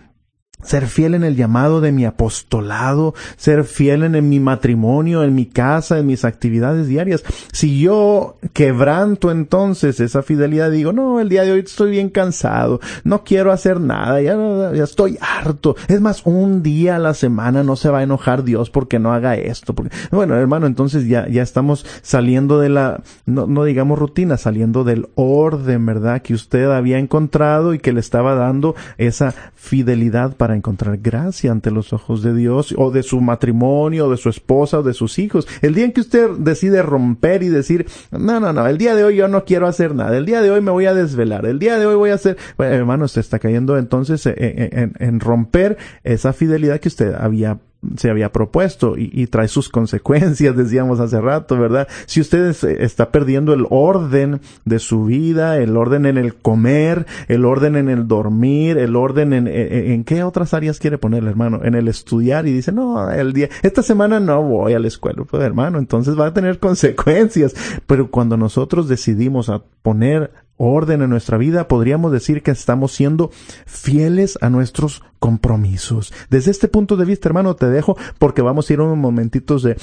ser 0.62 0.86
fiel 0.86 1.14
en 1.14 1.24
el 1.24 1.36
llamado 1.36 1.80
de 1.80 1.92
mi 1.92 2.04
apostolado, 2.04 3.14
ser 3.36 3.64
fiel 3.64 4.02
en, 4.02 4.28
mi 4.28 4.40
matrimonio, 4.40 5.22
en 5.24 5.34
mi 5.34 5.46
casa, 5.46 5.98
en 5.98 6.06
mis 6.06 6.24
actividades 6.24 6.86
diarias. 6.86 7.22
Si 7.52 7.80
yo 7.80 8.36
quebranto 8.52 9.30
entonces 9.30 10.00
esa 10.00 10.22
fidelidad, 10.22 10.70
digo, 10.70 10.92
no, 10.92 11.20
el 11.20 11.28
día 11.28 11.42
de 11.42 11.52
hoy 11.52 11.60
estoy 11.60 11.90
bien 11.90 12.10
cansado, 12.10 12.80
no 13.04 13.24
quiero 13.24 13.52
hacer 13.52 13.80
nada, 13.80 14.20
ya, 14.20 14.36
ya 14.74 14.84
estoy 14.84 15.18
harto. 15.20 15.76
Es 15.88 16.00
más, 16.00 16.22
un 16.24 16.62
día 16.62 16.96
a 16.96 16.98
la 16.98 17.14
semana 17.14 17.62
no 17.62 17.76
se 17.76 17.88
va 17.90 18.00
a 18.00 18.02
enojar 18.02 18.44
Dios 18.44 18.70
porque 18.70 18.98
no 18.98 19.12
haga 19.12 19.34
esto. 19.36 19.74
Bueno, 20.10 20.36
hermano, 20.36 20.66
entonces 20.66 21.06
ya, 21.06 21.28
ya 21.28 21.42
estamos 21.42 21.86
saliendo 22.02 22.60
de 22.60 22.68
la, 22.68 23.02
no, 23.26 23.46
no 23.46 23.64
digamos 23.64 23.98
rutina, 23.98 24.36
saliendo 24.36 24.84
del 24.84 25.08
orden, 25.14 25.86
¿verdad? 25.86 26.22
Que 26.22 26.34
usted 26.34 26.70
había 26.70 26.98
encontrado 26.98 27.74
y 27.74 27.78
que 27.78 27.92
le 27.92 28.00
estaba 28.00 28.34
dando 28.34 28.74
esa 28.98 29.34
fidelidad 29.54 30.36
para 30.36 30.49
encontrar 30.56 30.98
gracia 30.98 31.50
ante 31.50 31.70
los 31.70 31.92
ojos 31.92 32.22
de 32.22 32.34
Dios 32.34 32.74
o 32.76 32.90
de 32.90 33.02
su 33.02 33.20
matrimonio, 33.20 34.06
o 34.06 34.10
de 34.10 34.16
su 34.16 34.28
esposa 34.28 34.78
o 34.78 34.82
de 34.82 34.94
sus 34.94 35.18
hijos. 35.18 35.46
El 35.62 35.74
día 35.74 35.84
en 35.84 35.92
que 35.92 36.00
usted 36.00 36.30
decide 36.38 36.82
romper 36.82 37.42
y 37.42 37.48
decir, 37.48 37.86
no, 38.10 38.40
no, 38.40 38.52
no, 38.52 38.66
el 38.66 38.78
día 38.78 38.94
de 38.94 39.04
hoy 39.04 39.16
yo 39.16 39.28
no 39.28 39.44
quiero 39.44 39.66
hacer 39.66 39.94
nada, 39.94 40.16
el 40.16 40.26
día 40.26 40.42
de 40.42 40.50
hoy 40.50 40.60
me 40.60 40.70
voy 40.70 40.86
a 40.86 40.94
desvelar, 40.94 41.46
el 41.46 41.58
día 41.58 41.78
de 41.78 41.86
hoy 41.86 41.94
voy 41.94 42.10
a 42.10 42.14
hacer, 42.14 42.36
bueno, 42.56 42.74
hermano, 42.74 43.04
usted 43.04 43.20
está 43.20 43.38
cayendo 43.38 43.78
entonces 43.78 44.26
en, 44.26 44.34
en, 44.36 44.92
en 44.98 45.20
romper 45.20 45.78
esa 46.04 46.32
fidelidad 46.32 46.80
que 46.80 46.88
usted 46.88 47.14
había 47.14 47.58
se 47.96 48.10
había 48.10 48.30
propuesto 48.30 48.94
y, 48.96 49.26
trae 49.28 49.48
sus 49.48 49.68
consecuencias, 49.68 50.56
decíamos 50.56 51.00
hace 51.00 51.20
rato, 51.20 51.58
¿verdad? 51.58 51.88
Si 52.06 52.20
usted 52.20 52.54
está 52.80 53.10
perdiendo 53.10 53.52
el 53.54 53.66
orden 53.70 54.40
de 54.64 54.78
su 54.78 55.04
vida, 55.04 55.58
el 55.58 55.76
orden 55.76 56.06
en 56.06 56.18
el 56.18 56.34
comer, 56.34 57.06
el 57.28 57.44
orden 57.44 57.76
en 57.76 57.88
el 57.88 58.06
dormir, 58.06 58.76
el 58.78 58.96
orden 58.96 59.32
en, 59.32 59.46
en, 59.46 59.92
en 59.92 60.04
qué 60.04 60.22
otras 60.24 60.52
áreas 60.52 60.78
quiere 60.78 60.98
poner, 60.98 61.24
hermano, 61.24 61.60
en 61.64 61.74
el 61.74 61.88
estudiar 61.88 62.46
y 62.46 62.52
dice, 62.52 62.72
no, 62.72 63.10
el 63.10 63.32
día, 63.32 63.48
esta 63.62 63.82
semana 63.82 64.20
no 64.20 64.42
voy 64.42 64.74
a 64.74 64.78
la 64.78 64.88
escuela, 64.88 65.24
pues 65.24 65.42
hermano, 65.42 65.78
entonces 65.78 66.18
va 66.18 66.26
a 66.26 66.34
tener 66.34 66.58
consecuencias. 66.60 67.54
Pero 67.86 68.10
cuando 68.10 68.36
nosotros 68.36 68.88
decidimos 68.88 69.48
a 69.48 69.62
poner 69.82 70.30
orden 70.68 71.02
en 71.02 71.10
nuestra 71.10 71.38
vida, 71.38 71.68
podríamos 71.68 72.12
decir 72.12 72.42
que 72.42 72.50
estamos 72.50 72.92
siendo 72.92 73.30
fieles 73.66 74.38
a 74.40 74.50
nuestros 74.50 75.02
compromisos. 75.18 76.12
Desde 76.28 76.50
este 76.50 76.68
punto 76.68 76.96
de 76.96 77.04
vista, 77.04 77.28
hermano, 77.28 77.56
te 77.56 77.66
dejo 77.66 77.96
porque 78.18 78.42
vamos 78.42 78.68
a 78.68 78.72
ir 78.72 78.80
unos 78.80 78.98
momentitos 78.98 79.62
de 79.62 79.76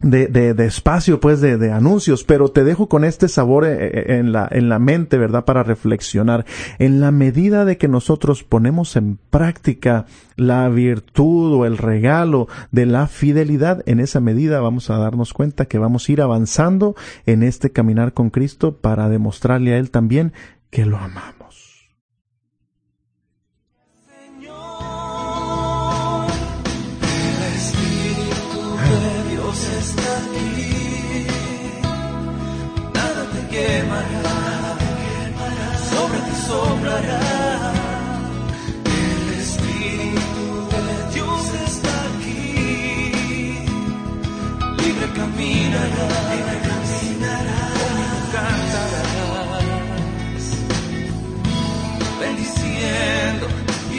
de, 0.00 0.26
de, 0.26 0.54
de, 0.54 0.66
espacio, 0.66 1.20
pues, 1.20 1.40
de, 1.40 1.56
de, 1.56 1.72
anuncios, 1.72 2.24
pero 2.24 2.48
te 2.48 2.64
dejo 2.64 2.88
con 2.88 3.04
este 3.04 3.28
sabor 3.28 3.64
en 3.64 4.32
la, 4.32 4.48
en 4.50 4.68
la 4.68 4.78
mente, 4.78 5.18
¿verdad? 5.18 5.44
Para 5.44 5.62
reflexionar. 5.62 6.44
En 6.78 7.00
la 7.00 7.10
medida 7.10 7.64
de 7.64 7.78
que 7.78 7.88
nosotros 7.88 8.42
ponemos 8.42 8.96
en 8.96 9.18
práctica 9.30 10.06
la 10.36 10.68
virtud 10.68 11.54
o 11.54 11.64
el 11.64 11.78
regalo 11.78 12.48
de 12.70 12.86
la 12.86 13.06
fidelidad, 13.06 13.82
en 13.86 14.00
esa 14.00 14.20
medida 14.20 14.60
vamos 14.60 14.90
a 14.90 14.98
darnos 14.98 15.32
cuenta 15.32 15.66
que 15.66 15.78
vamos 15.78 16.08
a 16.08 16.12
ir 16.12 16.20
avanzando 16.20 16.96
en 17.24 17.42
este 17.42 17.70
caminar 17.70 18.12
con 18.12 18.30
Cristo 18.30 18.76
para 18.76 19.08
demostrarle 19.08 19.74
a 19.74 19.78
Él 19.78 19.90
también 19.90 20.32
que 20.70 20.84
lo 20.84 20.98
amamos. 20.98 21.33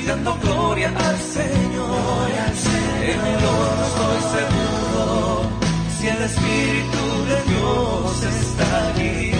dando 0.05 0.37
gloria 0.41 0.89
al 0.89 1.17
Señor. 1.17 2.29
En 3.01 3.19
el 3.19 3.45
otro 3.45 3.83
estoy 3.89 4.19
seguro, 4.37 5.49
si 5.97 6.07
el 6.07 6.21
Espíritu 6.23 7.03
de 7.29 7.37
Dios 7.51 8.23
está 8.23 8.89
aquí. 8.89 9.31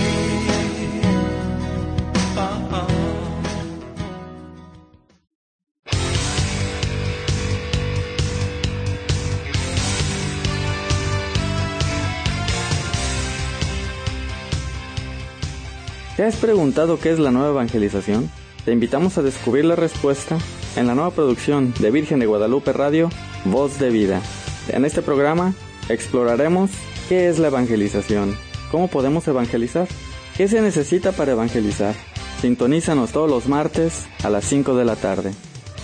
¿Te 16.15 16.23
has 16.23 16.38
preguntado 16.38 16.97
qué 16.97 17.12
es 17.12 17.19
la 17.19 17.30
nueva 17.30 17.49
evangelización? 17.49 18.32
Te 18.65 18.71
invitamos 18.71 19.19
a 19.19 19.21
descubrir 19.21 19.63
la 19.63 19.75
respuesta 19.75 20.39
en 20.75 20.88
la 20.88 20.95
nueva 20.95 21.12
producción 21.12 21.71
de 21.80 21.91
Virgen 21.91 22.19
de 22.19 22.25
Guadalupe 22.25 22.73
Radio, 22.73 23.10
Voz 23.45 23.78
de 23.78 23.91
Vida. 23.91 24.23
En 24.69 24.86
este 24.86 25.04
programa 25.04 25.54
exploraremos 25.88 26.71
qué 27.08 27.30
es 27.30 27.38
la 27.38 27.49
evangelización, 27.49 28.36
cómo 28.71 28.88
podemos 28.88 29.28
evangelizar, 29.28 29.88
qué 30.36 30.47
se 30.47 30.62
necesita 30.62 31.12
para 31.12 31.34
evangelizar. 31.34 31.93
Sintonízanos 32.41 33.12
todos 33.12 33.30
los 33.30 33.47
martes 33.47 34.08
a 34.23 34.32
las 34.32 34.45
5 34.45 34.75
de 34.75 34.86
la 34.86 34.95
tarde. 34.95 35.32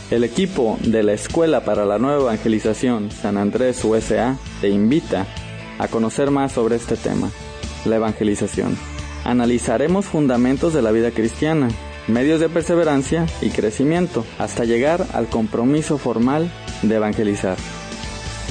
El 0.09 0.23
equipo 0.23 0.79
de 0.81 1.03
la 1.03 1.13
Escuela 1.13 1.63
para 1.63 1.85
la 1.85 1.99
Nueva 1.99 2.23
Evangelización 2.33 3.11
San 3.11 3.37
Andrés 3.37 3.85
USA 3.85 4.39
te 4.59 4.69
invita 4.69 5.27
a 5.77 5.87
conocer 5.87 6.31
más 6.31 6.53
sobre 6.53 6.77
este 6.77 6.97
tema, 6.97 7.29
la 7.85 7.97
evangelización. 7.97 8.75
Analizaremos 9.23 10.07
fundamentos 10.07 10.73
de 10.73 10.81
la 10.81 10.91
vida 10.91 11.11
cristiana, 11.11 11.69
medios 12.07 12.39
de 12.39 12.49
perseverancia 12.49 13.25
y 13.41 13.49
crecimiento, 13.49 14.25
hasta 14.37 14.65
llegar 14.65 15.05
al 15.13 15.27
compromiso 15.27 15.97
formal 15.97 16.51
de 16.81 16.95
evangelizar. 16.95 17.57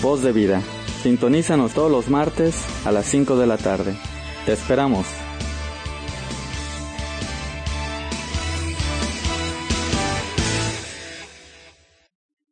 Voz 0.02 0.22
de 0.22 0.32
vida. 0.32 0.62
Sintonízanos 1.02 1.72
todos 1.72 1.90
los 1.90 2.08
martes 2.08 2.54
a 2.84 2.92
las 2.92 3.06
5 3.06 3.36
de 3.36 3.46
la 3.46 3.56
tarde. 3.56 3.94
Te 4.46 4.52
esperamos. 4.52 5.06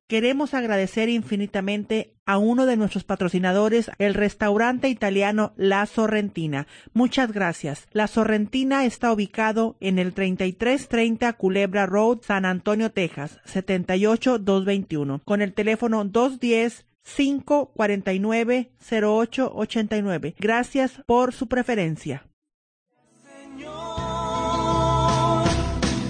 Queremos 0.09 0.55
agradecer 0.55 1.11
infinitamente 1.11 2.15
a 2.25 2.39
uno 2.39 2.65
de 2.65 2.79
nuestros 2.79 3.05
patrocinadores, 3.05 3.91
el 3.99 4.15
restaurante 4.15 4.89
italiano 4.89 5.53
La 5.59 5.85
Sorrentina. 5.85 6.67
Muchas 6.95 7.31
gracias. 7.31 7.87
La 7.93 8.07
Sorrentina 8.07 8.87
está 8.87 9.13
ubicado 9.13 9.77
en 9.81 9.99
el 9.99 10.15
3330 10.15 11.31
Culebra 11.35 11.85
Road, 11.85 12.21
San 12.23 12.47
Antonio, 12.47 12.91
Texas, 12.91 13.39
78221, 13.45 15.21
con 15.27 15.43
el 15.43 15.53
teléfono 15.53 16.03
210 16.07 16.87
549 17.03 18.71
0889. 18.91 20.35
Gracias 20.39 21.03
por 21.05 21.35
su 21.35 21.49
preferencia. 21.49 22.27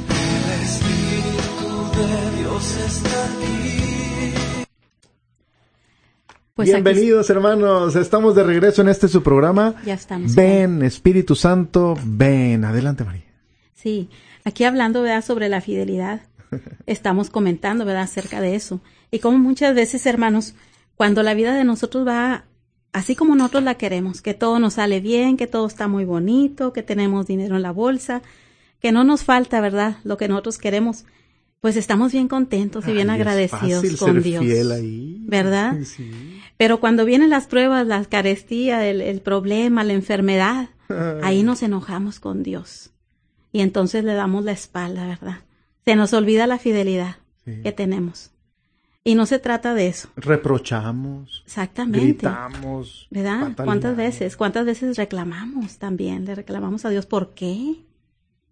El 0.09 0.63
Espíritu 0.63 1.91
de 1.97 2.39
Dios 2.39 2.77
está 2.77 3.25
aquí. 3.25 3.58
Pues 6.59 6.71
Bienvenidos 6.71 7.31
hermanos, 7.31 7.95
estamos 7.95 8.35
de 8.35 8.43
regreso 8.43 8.83
en 8.83 8.89
este 8.89 9.07
su 9.07 9.23
programa. 9.23 9.77
Ya 9.87 9.95
estamos. 9.95 10.35
Ven, 10.35 10.83
Espíritu 10.83 11.37
Santo, 11.37 11.97
ven. 12.05 12.65
Adelante 12.65 13.05
María. 13.05 13.23
Sí, 13.75 14.11
aquí 14.43 14.65
hablando, 14.65 15.03
¿verdad?, 15.03 15.25
sobre 15.25 15.49
la 15.49 15.61
fidelidad. 15.61 16.23
Estamos 16.87 17.31
comentando, 17.31 17.85
¿verdad?, 17.85 18.03
acerca 18.03 18.41
de 18.41 18.57
eso. 18.57 18.81
Y 19.13 19.21
como 19.21 19.39
muchas 19.39 19.73
veces, 19.73 20.05
hermanos, 20.05 20.57
cuando 20.97 21.23
la 21.23 21.35
vida 21.35 21.55
de 21.55 21.63
nosotros 21.63 22.05
va 22.05 22.47
así 22.93 23.15
como 23.15 23.37
nosotros 23.37 23.63
la 23.63 23.77
queremos, 23.77 24.21
que 24.21 24.35
todo 24.35 24.59
nos 24.59 24.75
sale 24.75 24.99
bien, 24.99 25.37
que 25.37 25.47
todo 25.47 25.65
está 25.65 25.87
muy 25.87 26.05
bonito, 26.05 26.73
que 26.73 26.83
tenemos 26.83 27.29
dinero 27.29 27.55
en 27.55 27.63
la 27.63 27.71
bolsa, 27.71 28.21
que 28.81 28.91
no 28.91 29.05
nos 29.05 29.23
falta, 29.23 29.61
¿verdad?, 29.61 29.99
lo 30.03 30.17
que 30.17 30.27
nosotros 30.27 30.59
queremos, 30.59 31.05
pues 31.61 31.77
estamos 31.77 32.13
bien 32.13 32.29
contentos 32.29 32.87
y 32.87 32.93
bien 32.93 33.11
Ay, 33.11 33.17
es 33.17 33.21
agradecidos 33.27 33.83
fácil 33.83 33.99
con 33.99 34.13
ser 34.15 34.23
Dios. 34.23 34.45
fiel 34.45 34.71
ahí. 34.73 35.23
¿Verdad? 35.27 35.77
Sí. 35.85 36.41
Pero 36.57 36.81
cuando 36.81 37.05
vienen 37.05 37.31
las 37.31 37.47
pruebas, 37.47 37.87
la 37.87 38.05
carestía, 38.05 38.87
el, 38.87 39.01
el 39.01 39.21
problema, 39.21 39.83
la 39.85 39.93
enfermedad, 39.93 40.69
ahí 41.23 41.43
nos 41.43 41.63
enojamos 41.63 42.21
con 42.21 42.43
Dios. 42.43 42.91
Y 43.53 43.61
entonces 43.61 44.05
le 44.05 44.15
damos 44.15 44.45
la 44.45 44.53
espalda, 44.53 45.07
¿verdad? 45.07 45.39
Se 45.85 45.97
nos 45.97 46.13
olvida 46.13 46.47
la 46.47 46.59
fidelidad 46.59 47.17
Sí. 47.45 47.63
que 47.63 47.73
tenemos. 47.73 48.31
Y 49.05 49.15
no 49.15 49.25
se 49.25 49.39
trata 49.39 49.73
de 49.73 49.89
eso. 49.89 50.11
Reprochamos. 50.17 51.43
Exactamente. 51.47 52.01
Gritamos. 52.27 53.07
¿Verdad? 53.11 53.53
¿Cuántas 53.65 53.97
veces? 53.97 54.37
¿Cuántas 54.37 54.67
veces 54.67 54.99
reclamamos 54.99 55.79
también? 55.79 56.27
Le 56.27 56.35
reclamamos 56.35 56.85
a 56.85 56.91
Dios. 56.91 57.07
¿Por 57.07 57.33
qué? 57.33 57.77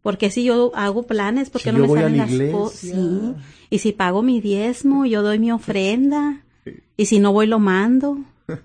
Porque 0.06 0.30
si 0.30 0.44
yo 0.44 0.70
hago 0.76 1.02
planes, 1.02 1.50
¿por 1.50 1.60
Si 1.60 1.64
qué 1.64 1.72
no 1.72 1.78
yo 1.78 1.82
me 1.82 1.88
voy 1.88 1.98
a 1.98 2.02
salen 2.02 2.18
la 2.18 2.26
las 2.26 2.52
cosas? 2.52 2.78
Sí. 2.78 3.34
Y 3.70 3.78
si 3.78 3.90
pago 3.90 4.22
mi 4.22 4.40
diezmo, 4.40 5.04
yo 5.04 5.20
doy 5.24 5.40
mi 5.40 5.50
ofrenda. 5.50 6.42
Y 6.96 7.06
si 7.06 7.18
no 7.18 7.32
voy, 7.32 7.48
lo 7.48 7.58
mando. 7.58 8.20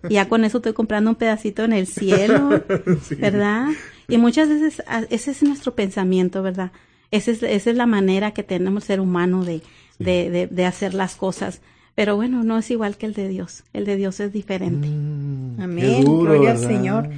Y 0.08 0.14
ya 0.14 0.30
con 0.30 0.46
eso 0.46 0.60
estoy 0.60 0.74
comprando 0.74 1.10
un 1.10 1.16
pedacito 1.16 1.64
en 1.64 1.74
el 1.74 1.88
cielo. 1.88 2.62
Sí. 3.02 3.16
¿Verdad? 3.16 3.70
Y 4.08 4.20
muchas 4.20 4.50
veces 4.50 4.84
ese 5.10 5.32
es 5.32 5.42
nuestro 5.42 5.74
pensamiento, 5.74 6.44
¿verdad? 6.44 6.74
Esa 7.10 7.32
es, 7.32 7.42
esa 7.42 7.72
es 7.72 7.76
la 7.76 7.88
manera 7.88 8.36
que 8.36 8.44
tenemos 8.44 8.84
el 8.84 8.88
ser 8.88 9.00
humano 9.00 9.44
de, 9.44 9.64
de, 9.98 10.30
de, 10.30 10.46
de 10.46 10.66
hacer 10.68 10.94
las 10.94 11.16
cosas. 11.16 11.62
Pero 11.96 12.18
bueno, 12.18 12.44
no 12.44 12.60
es 12.60 12.70
igual 12.70 12.98
que 12.98 13.08
el 13.08 13.16
de 13.16 13.28
Dios. 13.28 13.64
El 13.74 13.86
de 13.86 13.96
Dios 13.96 14.20
es 14.20 14.32
diferente. 14.32 14.88
Amén. 14.88 15.80
Qué 15.80 16.04
duro, 16.04 16.34
Gloria 16.34 16.52
al. 16.52 16.60
Señor. 16.60 17.10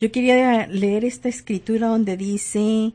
Yo 0.00 0.10
quería 0.10 0.66
leer 0.66 1.04
esta 1.04 1.28
escritura 1.28 1.88
donde 1.88 2.16
dice, 2.16 2.94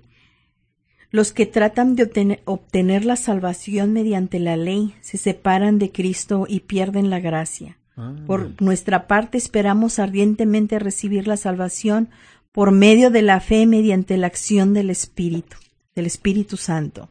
los 1.11 1.33
que 1.33 1.45
tratan 1.45 1.95
de 1.95 2.03
obtener, 2.03 2.41
obtener 2.45 3.05
la 3.05 3.17
salvación 3.17 3.93
mediante 3.93 4.39
la 4.39 4.55
ley 4.55 4.95
se 5.01 5.17
separan 5.17 5.77
de 5.77 5.91
Cristo 5.91 6.45
y 6.47 6.61
pierden 6.61 7.09
la 7.09 7.19
gracia. 7.19 7.77
Ah. 7.97 8.15
Por 8.25 8.61
nuestra 8.61 9.07
parte 9.07 9.37
esperamos 9.37 9.99
ardientemente 9.99 10.79
recibir 10.79 11.27
la 11.27 11.37
salvación 11.37 12.09
por 12.51 12.71
medio 12.71 13.11
de 13.11 13.21
la 13.21 13.39
fe 13.39 13.65
mediante 13.65 14.17
la 14.17 14.27
acción 14.27 14.73
del 14.73 14.89
Espíritu, 14.89 15.57
del 15.95 16.05
Espíritu 16.05 16.57
Santo. 16.57 17.09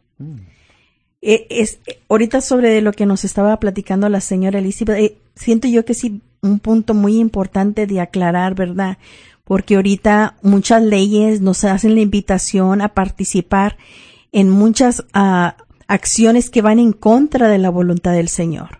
Eh, 1.22 1.46
es, 1.50 1.80
eh, 1.86 2.00
ahorita 2.08 2.40
sobre 2.40 2.80
lo 2.80 2.92
que 2.92 3.06
nos 3.06 3.24
estaba 3.24 3.58
platicando 3.58 4.08
la 4.08 4.20
señora 4.20 4.58
Elizabeth, 4.58 4.98
eh, 4.98 5.18
siento 5.34 5.68
yo 5.68 5.84
que 5.84 5.94
sí, 5.94 6.22
un 6.42 6.58
punto 6.58 6.94
muy 6.94 7.18
importante 7.18 7.86
de 7.86 8.00
aclarar, 8.00 8.54
¿verdad? 8.54 8.98
Porque 9.50 9.74
ahorita 9.74 10.36
muchas 10.42 10.80
leyes 10.80 11.40
nos 11.40 11.64
hacen 11.64 11.96
la 11.96 12.02
invitación 12.02 12.80
a 12.82 12.90
participar 12.90 13.78
en 14.30 14.48
muchas 14.48 15.04
ah, 15.12 15.56
acciones 15.88 16.50
que 16.50 16.62
van 16.62 16.78
en 16.78 16.92
contra 16.92 17.48
de 17.48 17.58
la 17.58 17.68
voluntad 17.68 18.12
del 18.12 18.28
Señor. 18.28 18.78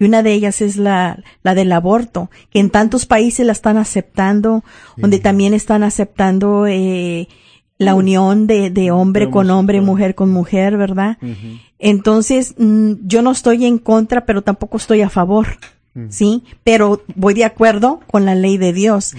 Y 0.00 0.02
una 0.02 0.22
de 0.22 0.32
ellas 0.32 0.62
es 0.62 0.78
la, 0.78 1.22
la 1.42 1.54
del 1.54 1.70
aborto, 1.70 2.30
que 2.48 2.60
en 2.60 2.70
tantos 2.70 3.04
países 3.04 3.44
la 3.44 3.52
están 3.52 3.76
aceptando, 3.76 4.64
donde 4.96 5.18
también 5.18 5.52
están 5.52 5.82
aceptando 5.82 6.66
eh, 6.66 7.28
la 7.76 7.94
unión 7.94 8.46
de, 8.46 8.70
de 8.70 8.92
hombre 8.92 9.28
con 9.28 9.50
hombre, 9.50 9.82
mujer 9.82 10.14
con 10.14 10.30
mujer, 10.30 10.78
¿verdad? 10.78 11.18
Entonces, 11.78 12.54
mm, 12.56 12.92
yo 13.02 13.20
no 13.20 13.32
estoy 13.32 13.66
en 13.66 13.76
contra, 13.76 14.24
pero 14.24 14.40
tampoco 14.40 14.78
estoy 14.78 15.02
a 15.02 15.10
favor. 15.10 15.58
¿Sí? 16.08 16.44
Pero 16.62 17.02
voy 17.14 17.34
de 17.34 17.44
acuerdo 17.44 18.00
con 18.06 18.24
la 18.24 18.34
ley 18.34 18.58
de 18.58 18.72
Dios. 18.72 19.14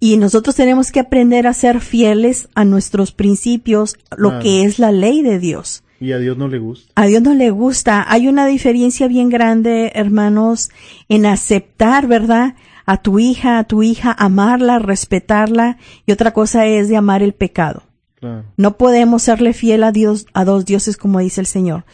Y 0.00 0.16
nosotros 0.16 0.54
tenemos 0.54 0.90
que 0.90 1.00
aprender 1.00 1.46
a 1.46 1.52
ser 1.52 1.80
fieles 1.80 2.48
a 2.54 2.64
nuestros 2.64 3.12
principios, 3.12 3.96
lo 4.16 4.38
que 4.38 4.64
es 4.64 4.78
la 4.78 4.92
ley 4.92 5.22
de 5.22 5.38
Dios. 5.38 5.84
Y 6.00 6.12
a 6.12 6.18
Dios 6.18 6.36
no 6.36 6.48
le 6.48 6.58
gusta. 6.58 6.92
A 6.96 7.06
Dios 7.06 7.22
no 7.22 7.34
le 7.34 7.50
gusta. 7.50 8.04
Hay 8.06 8.28
una 8.28 8.46
diferencia 8.46 9.08
bien 9.08 9.30
grande, 9.30 9.92
hermanos, 9.94 10.70
en 11.08 11.24
aceptar, 11.24 12.06
¿verdad? 12.06 12.56
A 12.84 12.98
tu 12.98 13.18
hija, 13.18 13.58
a 13.58 13.64
tu 13.64 13.82
hija, 13.82 14.14
amarla, 14.18 14.78
respetarla. 14.78 15.78
Y 16.04 16.12
otra 16.12 16.32
cosa 16.32 16.66
es 16.66 16.88
de 16.88 16.96
amar 16.96 17.22
el 17.22 17.32
pecado. 17.32 17.84
Claro. 18.16 18.44
No 18.56 18.76
podemos 18.76 19.22
serle 19.22 19.52
fiel 19.52 19.82
a 19.82 19.92
Dios, 19.92 20.26
a 20.34 20.44
dos 20.44 20.64
dioses, 20.64 20.96
como 20.96 21.20
dice 21.20 21.40
el 21.40 21.46
Señor. 21.46 21.84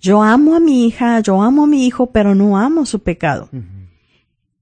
Yo 0.00 0.22
amo 0.22 0.54
a 0.54 0.60
mi 0.60 0.86
hija, 0.86 1.18
yo 1.20 1.42
amo 1.42 1.64
a 1.64 1.66
mi 1.66 1.86
hijo, 1.86 2.12
pero 2.12 2.34
no 2.34 2.58
amo 2.58 2.86
su 2.86 3.00
pecado. 3.00 3.48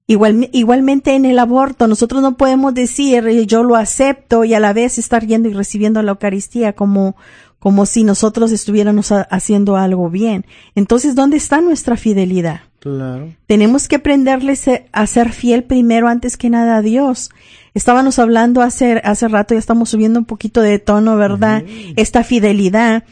Igual, 0.07 0.49
igualmente 0.53 1.15
en 1.15 1.25
el 1.25 1.39
aborto, 1.39 1.87
nosotros 1.87 2.21
no 2.21 2.37
podemos 2.37 2.73
decir 2.75 3.27
yo 3.47 3.63
lo 3.63 3.75
acepto 3.75 4.43
y 4.43 4.53
a 4.53 4.59
la 4.59 4.71
vez 4.71 4.99
estar 4.99 5.25
yendo 5.25 5.49
y 5.49 5.53
recibiendo 5.53 6.01
la 6.03 6.11
Eucaristía 6.11 6.73
como, 6.73 7.15
como 7.57 7.87
si 7.87 8.03
nosotros 8.03 8.51
estuviéramos 8.51 9.11
ha- 9.11 9.23
haciendo 9.23 9.77
algo 9.77 10.11
bien. 10.11 10.45
Entonces, 10.75 11.15
¿dónde 11.15 11.37
está 11.37 11.59
nuestra 11.61 11.97
fidelidad? 11.97 12.61
Claro. 12.79 13.33
Tenemos 13.47 13.87
que 13.87 13.95
aprenderle 13.95 14.55
se- 14.55 14.85
a 14.91 15.07
ser 15.07 15.31
fiel 15.31 15.63
primero 15.63 16.07
antes 16.07 16.37
que 16.37 16.51
nada 16.51 16.77
a 16.77 16.81
Dios. 16.83 17.31
Estábamos 17.73 18.19
hablando 18.19 18.61
hace, 18.61 19.01
hace 19.03 19.27
rato, 19.27 19.55
ya 19.55 19.59
estamos 19.59 19.89
subiendo 19.89 20.19
un 20.19 20.25
poquito 20.25 20.61
de 20.61 20.77
tono, 20.77 21.17
¿verdad? 21.17 21.63
Esta 21.95 22.23
fidelidad, 22.23 23.03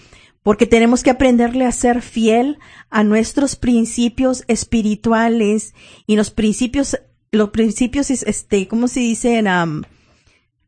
porque 0.44 0.66
tenemos 0.68 1.02
que 1.04 1.10
aprenderle 1.10 1.66
a 1.66 1.72
ser 1.72 2.02
fiel 2.02 2.60
a 2.90 3.04
nuestros 3.04 3.56
principios 3.56 4.44
espirituales 4.48 5.74
y 6.06 6.16
los 6.16 6.30
principios, 6.32 6.98
los 7.32 7.50
principios, 7.50 8.12
es- 8.12 8.24
este, 8.24 8.68
¿cómo 8.68 8.88
se 8.88 9.00
dicen? 9.00 9.48
Am, 9.48 9.84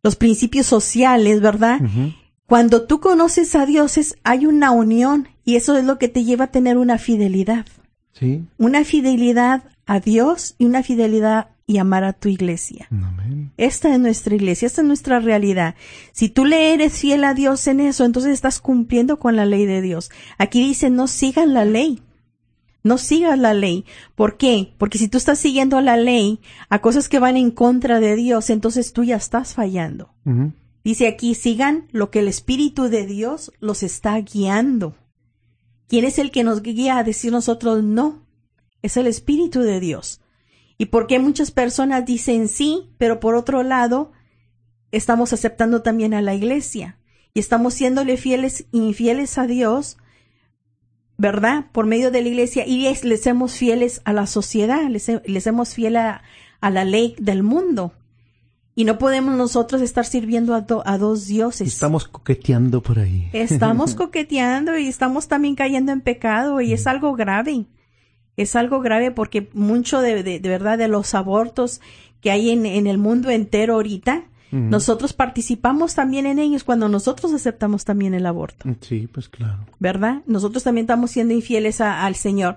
los 0.03 0.15
principios 0.15 0.65
sociales, 0.65 1.41
¿verdad? 1.41 1.79
Cuando 2.47 2.83
tú 2.83 2.99
conoces 2.99 3.55
a 3.55 3.65
Dios 3.65 3.97
es, 3.97 4.15
hay 4.23 4.45
una 4.45 4.71
unión 4.71 5.27
y 5.43 5.55
eso 5.55 5.75
es 5.77 5.83
lo 5.85 5.97
que 5.97 6.07
te 6.07 6.23
lleva 6.23 6.45
a 6.45 6.51
tener 6.51 6.77
una 6.77 6.97
fidelidad 6.97 7.65
Sí. 8.13 8.43
una 8.57 8.85
fidelidad 8.85 9.63
a 9.85 9.99
Dios 9.99 10.55
y 10.57 10.65
una 10.65 10.83
fidelidad 10.83 11.49
y 11.67 11.77
amar 11.77 12.03
a 12.03 12.13
tu 12.13 12.29
iglesia. 12.29 12.87
Esta 13.57 13.93
es 13.93 13.99
nuestra 13.99 14.35
iglesia, 14.35 14.67
esta 14.67 14.81
es 14.81 14.87
nuestra 14.87 15.19
realidad. 15.19 15.75
Si 16.11 16.29
tú 16.29 16.45
le 16.45 16.73
eres 16.73 16.99
fiel 16.99 17.23
a 17.23 17.33
Dios 17.33 17.67
en 17.67 17.79
eso, 17.79 18.05
entonces 18.05 18.33
estás 18.33 18.59
cumpliendo 18.59 19.17
con 19.17 19.35
la 19.35 19.45
ley 19.45 19.65
de 19.65 19.81
Dios. 19.81 20.11
Aquí 20.37 20.61
dice, 20.61 20.89
no 20.89 21.07
sigan 21.07 21.53
la 21.53 21.65
ley. 21.65 22.01
No 22.83 22.99
sigas 22.99 23.39
la 23.39 23.55
ley. 23.55 23.85
¿Por 24.13 24.37
qué? 24.37 24.73
Porque 24.77 24.99
si 24.99 25.07
tú 25.07 25.17
estás 25.17 25.39
siguiendo 25.39 25.81
la 25.81 25.97
ley 25.97 26.39
a 26.69 26.81
cosas 26.81 27.09
que 27.09 27.17
van 27.17 27.35
en 27.35 27.49
contra 27.49 27.99
de 27.99 28.15
Dios, 28.15 28.51
entonces 28.51 28.93
tú 28.93 29.03
ya 29.03 29.15
estás 29.15 29.55
fallando. 29.55 30.13
Dice 30.83 31.07
aquí, 31.07 31.33
sigan 31.33 31.87
lo 31.91 32.11
que 32.11 32.19
el 32.19 32.27
Espíritu 32.27 32.89
de 32.89 33.07
Dios 33.07 33.51
los 33.59 33.81
está 33.81 34.15
guiando. 34.21 34.95
¿Quién 35.87 36.05
es 36.05 36.19
el 36.19 36.29
que 36.29 36.43
nos 36.43 36.61
guía 36.61 36.99
a 36.99 37.03
decir 37.03 37.31
nosotros 37.31 37.83
no? 37.83 38.23
Es 38.83 38.97
el 38.97 39.07
Espíritu 39.07 39.61
de 39.61 39.79
Dios. 39.79 40.21
¿Y 40.77 40.87
por 40.87 41.07
qué 41.07 41.19
muchas 41.19 41.51
personas 41.51 42.05
dicen 42.05 42.47
sí, 42.47 42.89
pero 42.97 43.19
por 43.19 43.35
otro 43.35 43.63
lado 43.63 44.11
estamos 44.91 45.31
aceptando 45.33 45.81
también 45.81 46.13
a 46.13 46.21
la 46.21 46.33
iglesia 46.35 46.97
y 47.33 47.39
estamos 47.39 47.73
siéndole 47.73 48.17
fieles, 48.17 48.65
infieles 48.71 49.37
a 49.37 49.47
Dios, 49.47 49.97
¿verdad? 51.17 51.65
Por 51.71 51.85
medio 51.85 52.11
de 52.11 52.21
la 52.21 52.27
iglesia 52.29 52.65
y 52.67 52.81
les, 52.83 53.03
les 53.05 53.23
somos 53.23 53.53
fieles 53.53 54.01
a 54.03 54.11
la 54.13 54.27
sociedad, 54.27 54.87
les, 54.89 55.09
les 55.25 55.43
somos 55.43 55.73
fieles 55.73 56.01
a, 56.01 56.21
a 56.59 56.69
la 56.69 56.83
ley 56.83 57.15
del 57.19 57.43
mundo. 57.43 57.93
Y 58.77 58.83
no 58.83 58.97
podemos 58.97 59.33
nosotros 59.35 59.81
estar 59.81 60.05
sirviendo 60.05 60.53
a, 60.53 60.59
do- 60.61 60.83
a 60.85 60.97
dos 60.97 61.27
dioses. 61.27 61.69
Estamos 61.69 62.09
coqueteando 62.09 62.81
por 62.83 62.99
ahí. 62.99 63.29
Estamos 63.31 63.95
coqueteando 63.95 64.77
y 64.77 64.87
estamos 64.87 65.29
también 65.29 65.55
cayendo 65.55 65.93
en 65.93 66.01
pecado 66.01 66.59
y 66.59 66.73
es 66.73 66.85
algo 66.85 67.13
grave. 67.15 67.65
Es 68.37 68.55
algo 68.55 68.81
grave 68.81 69.11
porque 69.11 69.49
mucho 69.53 70.01
de, 70.01 70.23
de, 70.23 70.39
de 70.39 70.49
verdad 70.49 70.77
de 70.77 70.87
los 70.87 71.13
abortos 71.15 71.81
que 72.21 72.31
hay 72.31 72.49
en, 72.49 72.65
en 72.65 72.87
el 72.87 72.97
mundo 72.97 73.29
entero 73.29 73.75
ahorita, 73.75 74.23
nosotros 74.51 75.11
participamos 75.11 75.95
también 75.95 76.25
en 76.25 76.39
ellos 76.39 76.63
cuando 76.63 76.87
nosotros 76.87 77.33
aceptamos 77.33 77.83
también 77.83 78.13
el 78.13 78.25
aborto, 78.25 78.69
Sí, 78.79 79.07
pues 79.11 79.27
claro. 79.27 79.65
¿verdad? 79.79 80.21
Nosotros 80.27 80.63
también 80.63 80.85
estamos 80.85 81.11
siendo 81.11 81.33
infieles 81.33 81.81
a- 81.81 82.05
al 82.05 82.15
Señor. 82.15 82.55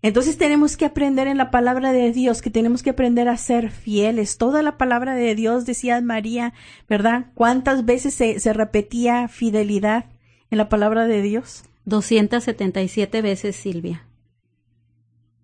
Entonces 0.00 0.36
tenemos 0.38 0.76
que 0.76 0.84
aprender 0.84 1.26
en 1.26 1.36
la 1.38 1.50
palabra 1.50 1.90
de 1.92 2.12
Dios, 2.12 2.40
que 2.40 2.50
tenemos 2.50 2.82
que 2.84 2.90
aprender 2.90 3.26
a 3.28 3.36
ser 3.36 3.70
fieles. 3.72 4.36
Toda 4.38 4.62
la 4.62 4.76
palabra 4.76 5.14
de 5.16 5.34
Dios, 5.34 5.64
decía 5.66 6.00
María, 6.02 6.52
¿verdad? 6.88 7.26
¿Cuántas 7.34 7.84
veces 7.84 8.14
se, 8.14 8.38
se 8.38 8.52
repetía 8.52 9.26
fidelidad 9.26 10.04
en 10.52 10.58
la 10.58 10.68
palabra 10.68 11.06
de 11.08 11.20
Dios? 11.22 11.64
277 11.86 13.22
veces, 13.22 13.56
Silvia. 13.56 14.04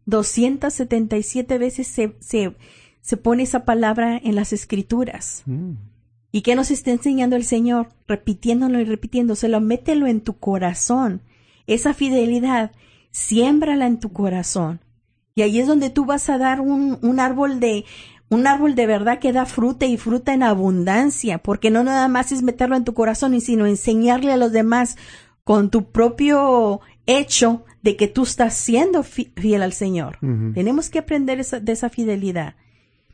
277 0.07 1.59
veces 1.59 1.87
se, 1.87 2.17
se, 2.21 2.57
se 3.01 3.17
pone 3.17 3.43
esa 3.43 3.65
palabra 3.65 4.21
en 4.23 4.35
las 4.35 4.53
escrituras. 4.53 5.45
¿Y 6.33 6.43
qué 6.43 6.55
nos 6.55 6.71
está 6.71 6.91
enseñando 6.91 7.37
el 7.37 7.45
Señor? 7.45 7.89
Repitiéndolo 8.07 8.81
y 8.81 8.85
repitiéndoselo, 8.85 9.61
mételo 9.61 10.07
en 10.07 10.21
tu 10.21 10.39
corazón. 10.39 11.23
Esa 11.67 11.95
fidelidad, 11.95 12.73
siémbrala 13.11 13.87
en 13.87 13.99
tu 13.99 14.13
corazón. 14.13 14.81
Y 15.35 15.43
ahí 15.43 15.59
es 15.59 15.67
donde 15.67 15.91
tú 15.91 16.05
vas 16.05 16.29
a 16.29 16.39
dar 16.39 16.61
un, 16.61 16.99
un 17.03 17.21
árbol 17.21 17.61
de, 17.61 17.85
un 18.31 18.47
árbol 18.47 18.77
de 18.77 18.87
verdad 18.87 19.19
que 19.19 19.33
da 19.33 19.45
fruta 19.45 19.87
y 19.87 19.97
fruta 19.97 20.33
en 20.33 20.45
abundancia, 20.45 21.39
porque 21.39 21.71
no 21.71 21.83
nada 21.83 22.07
más 22.09 22.31
es 22.31 22.43
meterlo 22.43 22.77
en 22.77 22.85
tu 22.85 22.95
corazón, 22.95 23.39
sino 23.41 23.67
enseñarle 23.67 24.33
a 24.33 24.37
los 24.37 24.53
demás 24.53 24.97
con 25.43 25.71
tu 25.71 25.91
propio 25.91 26.81
hecho 27.07 27.65
de 27.83 27.97
que 27.97 28.09
tú 28.09 28.23
estás 28.25 28.55
siendo 28.55 29.03
fi- 29.03 29.33
fiel 29.37 29.63
al 29.63 29.73
Señor. 29.73 30.19
Tenemos 30.55 30.91
que 30.91 30.99
aprender 30.99 31.41
esa- 31.41 31.61
de 31.61 31.73
esa 31.73 31.89
fidelidad. 31.91 32.55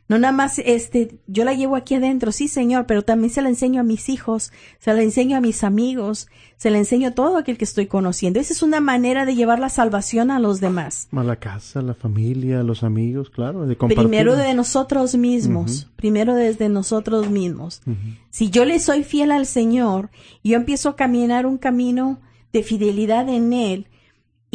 No 0.09 0.17
nada 0.17 0.31
más, 0.31 0.57
este, 0.59 1.17
yo 1.27 1.43
la 1.43 1.53
llevo 1.53 1.75
aquí 1.75 1.93
adentro, 1.95 2.31
sí, 2.31 2.47
Señor, 2.47 2.85
pero 2.85 3.01
también 3.01 3.29
se 3.29 3.41
la 3.41 3.49
enseño 3.49 3.81
a 3.81 3.83
mis 3.83 4.07
hijos, 4.07 4.53
se 4.79 4.93
la 4.93 5.01
enseño 5.01 5.35
a 5.35 5.41
mis 5.41 5.65
amigos, 5.65 6.29
se 6.55 6.69
la 6.69 6.77
enseño 6.77 7.09
a 7.09 7.11
todo 7.11 7.35
aquel 7.37 7.57
que 7.57 7.65
estoy 7.65 7.87
conociendo. 7.87 8.39
Esa 8.39 8.53
es 8.53 8.63
una 8.63 8.79
manera 8.79 9.25
de 9.25 9.35
llevar 9.35 9.59
la 9.59 9.67
salvación 9.67 10.31
a 10.31 10.39
los 10.39 10.61
demás. 10.61 11.09
A 11.11 11.23
la 11.23 11.35
casa, 11.35 11.81
la 11.81 11.93
familia, 11.93 12.63
los 12.63 12.83
amigos, 12.83 13.29
claro, 13.29 13.67
de 13.67 13.75
compartir. 13.75 14.01
Primero 14.05 14.37
de 14.37 14.53
nosotros 14.53 15.15
mismos, 15.15 15.91
primero 15.97 16.35
desde 16.35 16.69
nosotros 16.69 17.29
mismos. 17.29 17.81
Si 18.29 18.49
yo 18.49 18.63
le 18.63 18.79
soy 18.79 19.03
fiel 19.03 19.29
al 19.31 19.45
Señor 19.45 20.09
y 20.41 20.51
yo 20.51 20.55
empiezo 20.57 20.87
a 20.87 20.95
caminar 20.95 21.45
un 21.45 21.57
camino 21.57 22.21
de 22.53 22.63
fidelidad 22.63 23.27
en 23.27 23.51
Él 23.51 23.87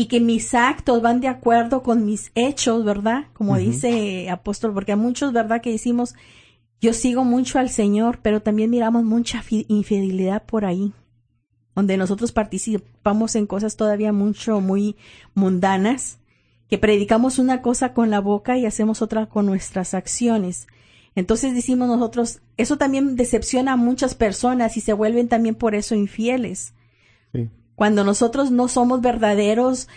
y 0.02 0.06
que 0.06 0.18
mis 0.18 0.52
actos 0.52 1.00
van 1.00 1.20
de 1.20 1.28
acuerdo 1.28 1.84
con 1.84 2.04
mis 2.04 2.32
hechos, 2.34 2.84
¿verdad? 2.84 3.26
Como 3.34 3.56
dice 3.56 4.28
apóstol, 4.30 4.74
porque 4.74 4.90
a 4.90 4.96
muchos, 4.96 5.32
¿verdad? 5.32 5.60
Que 5.60 5.70
decimos, 5.70 6.16
yo 6.80 6.92
sigo 6.92 7.22
mucho 7.22 7.60
al 7.60 7.70
Señor, 7.70 8.18
pero 8.20 8.42
también 8.42 8.68
miramos 8.68 9.04
mucha 9.04 9.42
fi- 9.42 9.64
infidelidad 9.68 10.42
por 10.44 10.64
ahí, 10.64 10.92
donde 11.76 11.96
nosotros 11.96 12.32
participamos 12.32 13.36
en 13.36 13.46
cosas 13.46 13.76
todavía 13.76 14.12
mucho, 14.12 14.60
muy 14.60 14.96
mundanas, 15.34 16.18
que 16.68 16.78
predicamos 16.78 17.38
una 17.38 17.62
cosa 17.62 17.94
con 17.94 18.10
la 18.10 18.18
boca 18.18 18.58
y 18.58 18.66
hacemos 18.66 19.02
otra 19.02 19.26
con 19.26 19.46
nuestras 19.46 19.94
acciones. 19.94 20.66
Entonces 21.14 21.54
decimos 21.54 21.86
nosotros, 21.86 22.40
eso 22.56 22.76
también 22.76 23.14
decepciona 23.14 23.74
a 23.74 23.76
muchas 23.76 24.16
personas 24.16 24.76
y 24.76 24.80
se 24.80 24.94
vuelven 24.94 25.28
también 25.28 25.54
por 25.54 25.76
eso 25.76 25.94
infieles. 25.94 26.74
Cuando 27.82 28.04
nosotros 28.04 28.52
no 28.52 28.68
somos 28.68 29.00
verdaderos, 29.00 29.88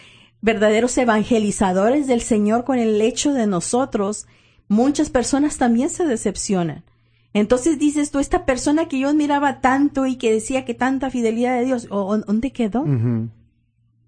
verdaderos 0.42 0.98
evangelizadores 0.98 2.08
del 2.08 2.22
Señor 2.22 2.64
con 2.64 2.80
el 2.80 3.00
hecho 3.00 3.32
de 3.32 3.46
nosotros, 3.46 4.26
muchas 4.68 5.12
personas 5.12 5.60
también 5.60 5.92
se 5.92 6.04
decepcionan. 6.04 6.84
Entonces 7.32 7.78
dices 7.78 8.10
tú, 8.10 8.18
esta 8.18 8.44
persona 8.44 8.88
que 8.88 8.98
yo 8.98 9.10
admiraba 9.10 9.62
tanto 9.62 10.08
y 10.08 10.16
que 10.16 10.34
decía 10.34 10.66
que 10.66 10.74
tanta 10.74 11.12
fidelidad 11.12 11.60
de 11.60 11.66
Dios, 11.66 11.88
¿o- 11.92 12.08
o- 12.08 12.18
¿dónde 12.18 12.52
quedó? 12.52 12.84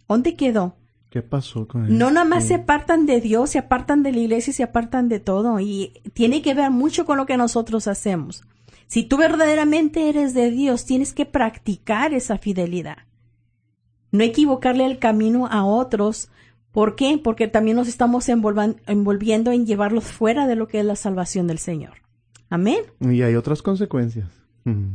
¿Dónde 0.08 0.34
quedó? 0.36 0.76
¿Qué 1.12 1.22
pasó 1.22 1.68
con 1.68 1.86
él? 1.86 1.96
No 2.00 2.10
nada 2.10 2.26
más 2.26 2.46
Sí. 2.46 2.48
se 2.50 2.56
apartan 2.56 3.06
de 3.06 3.22
Dios, 3.22 3.52
se 3.52 3.60
apartan 3.60 4.02
de 4.02 4.12
la 4.12 4.18
iglesia, 4.22 4.54
se 4.54 4.64
apartan 4.64 5.08
de 5.08 5.20
todo. 5.20 5.60
Y 5.60 5.94
tiene 6.14 6.42
que 6.42 6.56
ver 6.56 6.72
mucho 6.72 7.06
con 7.06 7.18
lo 7.18 7.28
que 7.28 7.38
nosotros 7.38 7.88
hacemos. 7.88 8.44
Si 8.88 9.04
tú 9.04 9.18
verdaderamente 9.18 10.10
eres 10.10 10.34
de 10.34 10.50
Dios, 10.50 10.86
tienes 10.86 11.14
que 11.14 11.28
practicar 11.28 12.16
esa 12.16 12.40
fidelidad. 12.40 12.98
No 14.18 14.24
equivocarle 14.24 14.86
el 14.86 15.00
camino 15.00 15.48
a 15.48 15.64
otros. 15.64 16.30
¿Por 16.72 16.96
qué? 16.96 17.20
Porque 17.24 17.48
también 17.48 17.78
nos 17.78 17.88
estamos 17.88 18.28
envolviendo 18.30 19.52
en 19.52 19.66
llevarlos 19.66 20.06
fuera 20.06 20.48
de 20.48 20.56
lo 20.56 20.68
que 20.68 20.80
es 20.80 20.86
la 20.86 20.96
salvación 20.96 21.48
del 21.48 21.60
Señor. 21.60 21.94
Amén. 22.50 22.80
Y 23.00 23.22
hay 23.22 23.36
otras 23.36 23.62
consecuencias. 23.62 24.28
Mm. 24.66 24.86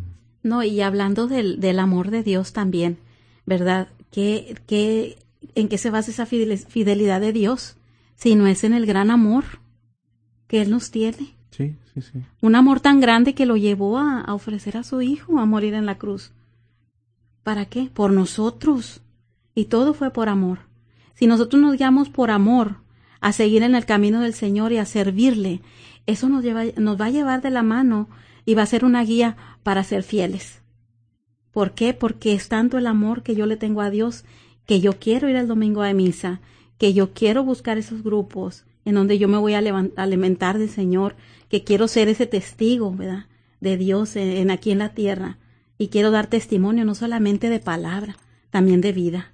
No, 0.43 0.63
y 0.63 0.81
hablando 0.81 1.27
del, 1.29 1.61
del 1.61 1.79
amor 1.79 2.11
de 2.11 2.23
Dios 2.23 2.53
también, 2.53 2.99
¿verdad? 3.47 3.89
¿Qué, 4.11 4.57
qué, 4.67 5.19
¿En 5.55 5.69
qué 5.69 5.79
se 5.79 5.91
basa 5.91 6.11
esa 6.11 6.27
fidel- 6.27 6.67
fidelidad 6.67 7.21
de 7.21 7.33
Dios? 7.33 7.77
Si 8.17 8.35
no 8.35 8.47
es 8.47 8.65
en 8.65 8.73
el 8.75 8.87
gran 8.87 9.11
amor 9.11 9.45
que 10.47 10.63
Él 10.63 10.71
nos 10.71 10.91
tiene. 10.91 11.35
Sí, 11.51 11.77
sí, 11.95 12.01
sí. 12.01 12.23
Un 12.41 12.55
amor 12.55 12.81
tan 12.81 13.01
grande 13.01 13.35
que 13.35 13.45
lo 13.47 13.57
llevó 13.57 13.99
a, 13.99 14.21
a 14.21 14.35
ofrecer 14.35 14.77
a 14.77 14.83
su 14.85 15.03
Hijo 15.03 15.39
a 15.39 15.47
morir 15.47 15.75
en 15.75 15.87
la 15.87 15.99
cruz. 15.99 16.33
¿Para 17.43 17.67
qué? 17.67 17.91
Por 17.93 18.13
nosotros. 18.13 19.02
Y 19.55 19.67
todo 19.67 19.95
fue 19.95 20.11
por 20.11 20.29
amor. 20.29 20.61
Si 21.15 21.27
nosotros 21.27 21.61
nos 21.61 21.77
guiamos 21.77 22.09
por 22.09 22.31
amor 22.31 22.77
a 23.21 23.33
seguir 23.33 23.63
en 23.63 23.75
el 23.75 23.85
camino 23.85 24.21
del 24.21 24.35
Señor 24.35 24.73
y 24.73 24.79
a 24.79 24.87
servirle, 24.87 25.61
eso 26.07 26.29
nos, 26.29 26.43
lleva, 26.43 26.65
nos 26.77 27.01
va 27.01 27.07
a 27.07 27.11
llevar 27.11 27.43
de 27.43 27.51
la 27.51 27.63
mano 27.63 28.09
y 28.45 28.55
va 28.55 28.63
a 28.63 28.67
ser 28.67 28.85
una 28.85 29.05
guía 29.05 29.37
para 29.63 29.85
ser 29.85 30.03
fieles. 30.03 30.63
¿Por 31.53 31.73
qué? 31.73 31.95
Porque 31.95 32.33
es 32.33 32.49
tanto 32.49 32.79
el 32.79 32.87
amor 32.87 33.23
que 33.23 33.35
yo 33.35 33.47
le 33.47 33.57
tengo 33.57 33.83
a 33.83 33.91
Dios 33.91 34.25
que 34.67 34.81
yo 34.81 34.99
quiero 34.99 35.29
ir 35.29 35.37
el 35.37 35.49
domingo 35.49 35.83
a 35.83 35.93
misa, 35.93 36.41
que 36.79 36.95
yo 36.95 37.13
quiero 37.13 37.45
buscar 37.45 37.79
esos 37.79 38.03
grupos 38.03 38.65
en 38.85 38.95
donde 38.95 39.19
yo 39.19 39.29
me 39.29 39.39
voy 39.39 39.55
a 39.55 39.63
alimentar 39.97 40.59
del 40.59 40.69
Señor, 40.69 41.15
que 41.49 41.63
quiero 41.63 41.87
ser 41.89 42.09
ese 42.09 42.27
testigo, 42.27 42.93
¿verdad? 42.93 43.27
De 43.61 43.77
Dios 43.77 44.17
en 44.17 44.51
aquí 44.51 44.73
en 44.73 44.79
la 44.79 44.95
tierra. 44.95 45.39
Y 45.79 45.89
quiero 45.89 46.11
dar 46.11 46.27
testimonio 46.27 46.85
no 46.85 46.95
solamente 46.95 47.49
de 47.49 47.61
palabra, 47.61 48.17
también 48.51 48.81
de 48.81 48.93
vida. 48.93 49.32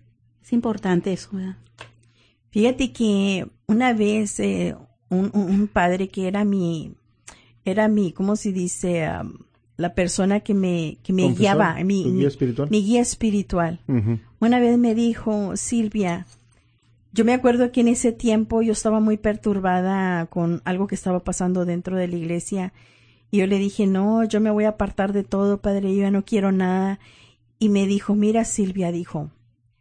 Es 0.48 0.52
importante 0.54 1.12
eso, 1.12 1.28
¿verdad? 1.32 1.56
Fíjate 2.48 2.90
que 2.90 3.46
una 3.66 3.92
vez 3.92 4.40
eh, 4.40 4.74
un, 5.10 5.68
padre 5.70 6.08
que 6.08 6.26
era 6.26 6.42
mi, 6.46 6.94
era 7.66 7.86
mi, 7.88 8.12
¿cómo 8.12 8.34
se 8.34 8.52
dice? 8.52 9.06
La 9.76 9.94
persona 9.94 10.40
que 10.40 10.54
me, 10.54 10.96
que 11.02 11.12
me 11.12 11.24
Confesor, 11.24 11.38
guiaba, 11.42 11.74
mi, 11.84 12.02
guía 12.04 12.12
mi- 12.12 12.24
espiritual. 12.24 12.68
mi 12.70 12.82
guía 12.82 13.02
espiritual. 13.02 13.80
Una 14.40 14.58
vez 14.58 14.78
me 14.78 14.94
dijo, 14.94 15.54
Silvia, 15.58 16.26
yo 17.12 17.26
me 17.26 17.34
acuerdo 17.34 17.70
que 17.70 17.82
en 17.82 17.88
ese 17.88 18.12
tiempo 18.12 18.62
yo 18.62 18.72
estaba 18.72 19.00
muy 19.00 19.18
perturbada 19.18 20.24
con 20.26 20.62
algo 20.64 20.86
que 20.86 20.94
estaba 20.94 21.20
pasando 21.20 21.66
dentro 21.66 21.94
de 21.98 22.08
la 22.08 22.16
iglesia 22.16 22.72
y 23.30 23.38
yo 23.40 23.46
le 23.46 23.58
dije, 23.58 23.86
no, 23.86 24.24
yo 24.24 24.40
me 24.40 24.50
voy 24.50 24.64
a 24.64 24.70
apartar 24.70 25.12
de 25.12 25.24
todo, 25.24 25.58
padre, 25.60 25.94
yo 25.94 26.00
ya 26.00 26.10
no 26.10 26.24
quiero 26.24 26.52
nada. 26.52 26.98
Y 27.58 27.68
me 27.68 27.86
dijo, 27.86 28.14
mira, 28.14 28.46
Silvia, 28.46 28.90
dijo, 28.92 29.30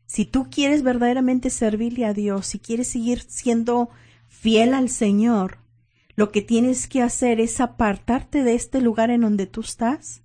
si 0.08 0.26
tú 0.26 0.48
quieres 0.50 0.84
verdaderamente 0.84 1.50
servirle 1.50 2.06
a 2.06 2.14
Dios, 2.14 2.48
si 2.48 2.60
quieres 2.60 2.88
seguir 2.88 3.22
siendo 3.28 3.90
fiel 4.30 4.74
al 4.74 4.90
Señor, 4.90 5.60
lo 6.16 6.32
que 6.32 6.42
tienes 6.42 6.88
que 6.88 7.04
hacer 7.04 7.40
es 7.40 7.60
apartarte 7.60 8.44
de 8.44 8.56
este 8.56 8.82
lugar 8.82 9.12
en 9.12 9.22
donde 9.22 9.46
tú 9.46 9.62
estás 9.62 10.24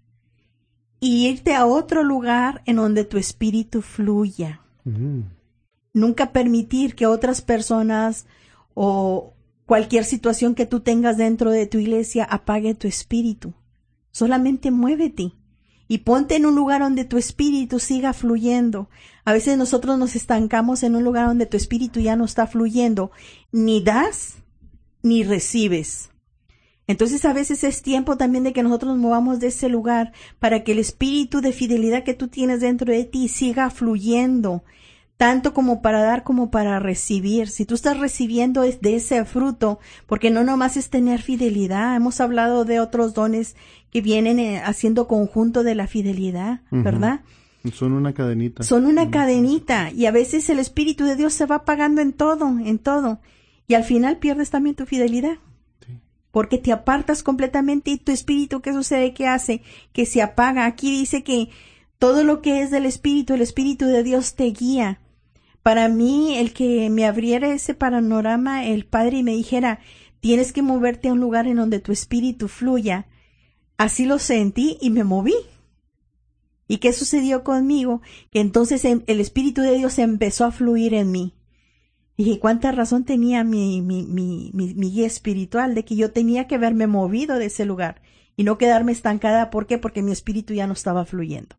y 1.00 1.26
irte 1.28 1.54
a 1.54 1.66
otro 1.66 2.04
lugar 2.04 2.62
en 2.64 2.76
donde 2.76 3.04
tu 3.04 3.18
espíritu 3.18 3.82
fluya. 3.82 4.60
Nunca 5.92 6.32
permitir 6.32 6.94
que 6.94 7.06
otras 7.06 7.42
personas 7.42 8.26
o 8.74 9.34
cualquier 9.66 10.04
situación 10.04 10.54
que 10.54 10.64
tú 10.64 10.80
tengas 10.80 11.16
dentro 11.16 11.50
de 11.50 11.66
tu 11.66 11.78
iglesia 11.78 12.24
apague 12.24 12.74
tu 12.74 12.86
espíritu. 12.86 13.52
Solamente 14.12 14.70
muévete 14.70 15.32
y 15.92 15.98
ponte 15.98 16.36
en 16.36 16.46
un 16.46 16.54
lugar 16.54 16.80
donde 16.80 17.04
tu 17.04 17.18
espíritu 17.18 17.78
siga 17.78 18.14
fluyendo. 18.14 18.88
A 19.26 19.34
veces 19.34 19.58
nosotros 19.58 19.98
nos 19.98 20.16
estancamos 20.16 20.84
en 20.84 20.96
un 20.96 21.04
lugar 21.04 21.26
donde 21.26 21.44
tu 21.44 21.58
espíritu 21.58 22.00
ya 22.00 22.16
no 22.16 22.24
está 22.24 22.46
fluyendo. 22.46 23.10
Ni 23.52 23.82
das 23.82 24.36
ni 25.02 25.22
recibes. 25.22 26.08
Entonces 26.86 27.26
a 27.26 27.34
veces 27.34 27.62
es 27.62 27.82
tiempo 27.82 28.16
también 28.16 28.42
de 28.42 28.54
que 28.54 28.62
nosotros 28.62 28.92
nos 28.92 29.02
movamos 29.02 29.38
de 29.38 29.48
ese 29.48 29.68
lugar 29.68 30.14
para 30.38 30.64
que 30.64 30.72
el 30.72 30.78
espíritu 30.78 31.42
de 31.42 31.52
fidelidad 31.52 32.04
que 32.04 32.14
tú 32.14 32.28
tienes 32.28 32.62
dentro 32.62 32.90
de 32.90 33.04
ti 33.04 33.28
siga 33.28 33.68
fluyendo, 33.68 34.64
tanto 35.22 35.54
como 35.54 35.82
para 35.82 36.02
dar 36.02 36.24
como 36.24 36.50
para 36.50 36.80
recibir. 36.80 37.46
Si 37.46 37.64
tú 37.64 37.76
estás 37.76 37.96
recibiendo 38.00 38.62
de 38.62 38.96
ese 38.96 39.24
fruto, 39.24 39.78
porque 40.08 40.32
no 40.32 40.42
nomás 40.42 40.76
es 40.76 40.90
tener 40.90 41.22
fidelidad, 41.22 41.94
hemos 41.94 42.20
hablado 42.20 42.64
de 42.64 42.80
otros 42.80 43.14
dones 43.14 43.54
que 43.92 44.00
vienen 44.00 44.40
eh, 44.40 44.60
haciendo 44.64 45.06
conjunto 45.06 45.62
de 45.62 45.76
la 45.76 45.86
fidelidad, 45.86 46.62
¿verdad? 46.72 47.20
Son 47.72 47.92
una 47.92 48.12
cadenita. 48.14 48.64
Son 48.64 48.84
una 48.84 49.12
cadenita 49.12 49.92
y 49.92 50.06
a 50.06 50.10
veces 50.10 50.50
el 50.50 50.58
Espíritu 50.58 51.04
de 51.04 51.14
Dios 51.14 51.34
se 51.34 51.46
va 51.46 51.54
apagando 51.54 52.00
en 52.00 52.14
todo, 52.14 52.58
en 52.58 52.80
todo. 52.80 53.20
Y 53.68 53.74
al 53.74 53.84
final 53.84 54.16
pierdes 54.16 54.50
también 54.50 54.74
tu 54.74 54.86
fidelidad. 54.86 55.38
Porque 56.32 56.58
te 56.58 56.72
apartas 56.72 57.22
completamente 57.22 57.92
y 57.92 57.98
tu 57.98 58.10
espíritu, 58.10 58.60
¿qué 58.60 58.72
sucede? 58.72 59.14
¿Qué 59.14 59.28
hace? 59.28 59.62
Que 59.92 60.04
se 60.04 60.20
apaga. 60.20 60.66
Aquí 60.66 60.90
dice 60.90 61.22
que 61.22 61.48
todo 62.00 62.24
lo 62.24 62.42
que 62.42 62.62
es 62.62 62.72
del 62.72 62.86
espíritu, 62.86 63.34
el 63.34 63.42
espíritu 63.42 63.86
de 63.86 64.02
Dios 64.02 64.34
te 64.34 64.46
guía. 64.46 64.98
Para 65.62 65.88
mí, 65.88 66.36
el 66.36 66.52
que 66.52 66.90
me 66.90 67.06
abriera 67.06 67.52
ese 67.52 67.74
panorama, 67.74 68.66
el 68.66 68.84
Padre, 68.84 69.18
y 69.18 69.22
me 69.22 69.32
dijera, 69.32 69.80
tienes 70.20 70.52
que 70.52 70.62
moverte 70.62 71.08
a 71.08 71.12
un 71.12 71.20
lugar 71.20 71.46
en 71.46 71.56
donde 71.56 71.78
tu 71.78 71.92
espíritu 71.92 72.48
fluya. 72.48 73.06
Así 73.76 74.04
lo 74.04 74.18
sentí 74.18 74.78
y 74.80 74.90
me 74.90 75.04
moví. 75.04 75.34
¿Y 76.68 76.78
qué 76.78 76.92
sucedió 76.92 77.44
conmigo? 77.44 78.00
Que 78.30 78.40
entonces 78.40 78.84
em, 78.84 79.02
el 79.06 79.20
Espíritu 79.20 79.60
de 79.60 79.76
Dios 79.76 79.98
empezó 79.98 80.44
a 80.44 80.52
fluir 80.52 80.94
en 80.94 81.10
mí. 81.10 81.34
Dije, 82.16 82.38
cuánta 82.38 82.72
razón 82.72 83.04
tenía 83.04 83.44
mi, 83.44 83.82
mi, 83.82 84.04
mi, 84.04 84.50
mi, 84.54 84.90
guía 84.90 85.06
espiritual 85.06 85.74
de 85.74 85.84
que 85.84 85.96
yo 85.96 86.12
tenía 86.12 86.46
que 86.46 86.58
verme 86.58 86.86
movido 86.86 87.36
de 87.36 87.46
ese 87.46 87.64
lugar 87.64 88.00
y 88.36 88.44
no 88.44 88.58
quedarme 88.58 88.92
estancada. 88.92 89.50
¿Por 89.50 89.66
qué? 89.66 89.78
Porque 89.78 90.02
mi 90.02 90.12
espíritu 90.12 90.54
ya 90.54 90.66
no 90.66 90.72
estaba 90.72 91.04
fluyendo. 91.04 91.56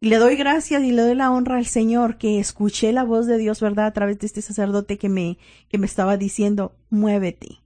Y 0.00 0.08
le 0.08 0.16
doy 0.16 0.36
gracias 0.36 0.82
y 0.82 0.92
le 0.92 1.02
doy 1.02 1.14
la 1.14 1.30
honra 1.30 1.56
al 1.56 1.66
Señor 1.66 2.18
que 2.18 2.38
escuché 2.38 2.92
la 2.92 3.04
voz 3.04 3.26
de 3.26 3.38
Dios, 3.38 3.60
¿verdad? 3.60 3.86
A 3.86 3.92
través 3.92 4.18
de 4.18 4.26
este 4.26 4.42
sacerdote 4.42 4.96
que 4.96 5.08
me, 5.08 5.38
que 5.68 5.78
me 5.78 5.86
estaba 5.86 6.16
diciendo, 6.16 6.76
muévete. 6.88 7.60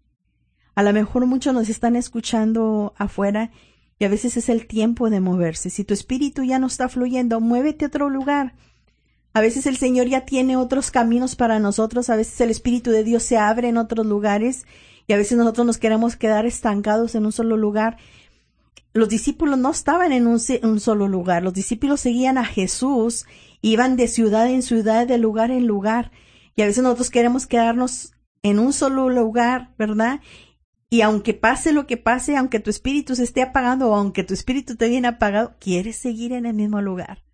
A 0.75 0.83
lo 0.83 0.93
mejor 0.93 1.27
muchos 1.27 1.55
nos 1.55 1.69
están 1.69 1.95
escuchando 1.95 2.95
afuera 2.97 3.51
y 3.99 4.05
a 4.05 4.09
veces 4.09 4.37
es 4.37 4.49
el 4.49 4.67
tiempo 4.67 5.11
de 5.11 5.21
moverse. 5.21 5.71
Si 5.71 5.85
tu 5.85 5.95
espíritu 5.95 6.43
ya 6.43 6.59
no 6.59 6.67
está 6.67 6.89
fluyendo, 6.89 7.41
muévete 7.41 7.85
a 7.85 7.89
otro 7.89 8.09
lugar 8.11 8.55
a 9.37 9.41
veces 9.41 9.67
el 9.67 9.77
Señor 9.77 10.07
ya 10.07 10.25
tiene 10.25 10.57
otros 10.57 10.93
caminos 10.93 11.35
para 11.35 11.59
nosotros, 11.59 12.09
a 12.09 12.15
veces 12.15 12.41
el 12.41 12.51
Espíritu 12.51 12.93
de 12.93 13.03
Dios 13.03 13.25
se 13.25 13.37
abre 13.37 13.69
en 13.69 13.79
otros 13.79 14.07
lugares 14.07 14.65
y 15.09 15.13
a 15.13 15.17
veces 15.17 15.37
nosotros 15.37 15.67
nos 15.67 15.79
queremos 15.79 16.15
quedar 16.15 16.47
estancados 16.47 17.17
en 17.17 17.27
un 17.27 17.33
solo 17.33 17.57
lugar. 17.57 17.97
Los 18.95 19.09
discípulos 19.09 19.59
no 19.59 19.73
estaban 19.73 20.13
en 20.13 20.29
un, 20.29 20.39
solo 20.39 21.09
lugar, 21.09 21.43
los 21.43 21.53
discípulos 21.53 22.01
seguían 22.01 22.39
a 22.39 22.45
Jesús, 22.45 23.27
iban 23.61 23.97
de 23.97 24.07
ciudad 24.07 24.49
en 24.49 24.63
ciudad, 24.63 25.09
de 25.09 25.19
lugar 25.19 25.51
en 25.51 25.67
lugar. 25.67 26.13
Y 26.55 26.63
a 26.63 26.67
veces 26.67 26.85
nosotros 26.85 27.11
queremos 27.11 27.49
quedarnos 27.49 28.13
en 28.45 28.61
un 28.61 28.73
solo 28.73 29.11
lugar, 29.11 29.75
¿verdad? 29.79 30.21
Y 30.91 31.01
aunque 31.01 31.35
pase 31.35 31.73
lo 31.73 31.89
que 31.89 31.97
pase, 31.97 32.37
aunque 32.37 32.61
tu 32.61 32.71
espíritu 32.71 33.17
se 33.17 33.25
esté 33.25 33.43
apagando 33.43 33.91
o 33.91 33.97
aunque 33.97 34.23
tu 34.23 34.33
espíritu 34.33 34.77
te 34.77 34.89
viene 34.89 35.09
apagado, 35.09 35.57
quieres 35.59 35.97
seguir 35.97 36.33
en 36.33 36.47
el 36.47 36.55
mismo 36.55 36.81
lugar. 36.81 37.25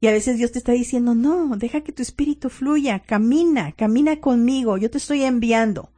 Y 0.00 0.08
a 0.08 0.12
veces 0.12 0.36
Dios 0.36 0.52
te 0.52 0.58
está 0.58 0.72
diciendo, 0.72 1.14
no, 1.14 1.56
deja 1.56 1.80
que 1.80 1.92
tu 1.92 2.02
espíritu 2.02 2.50
fluya, 2.50 2.98
camina, 2.98 3.72
camina 3.72 4.20
conmigo, 4.20 4.76
yo 4.76 4.90
te 4.90 4.98
estoy 4.98 5.22
enviando. 5.22 5.92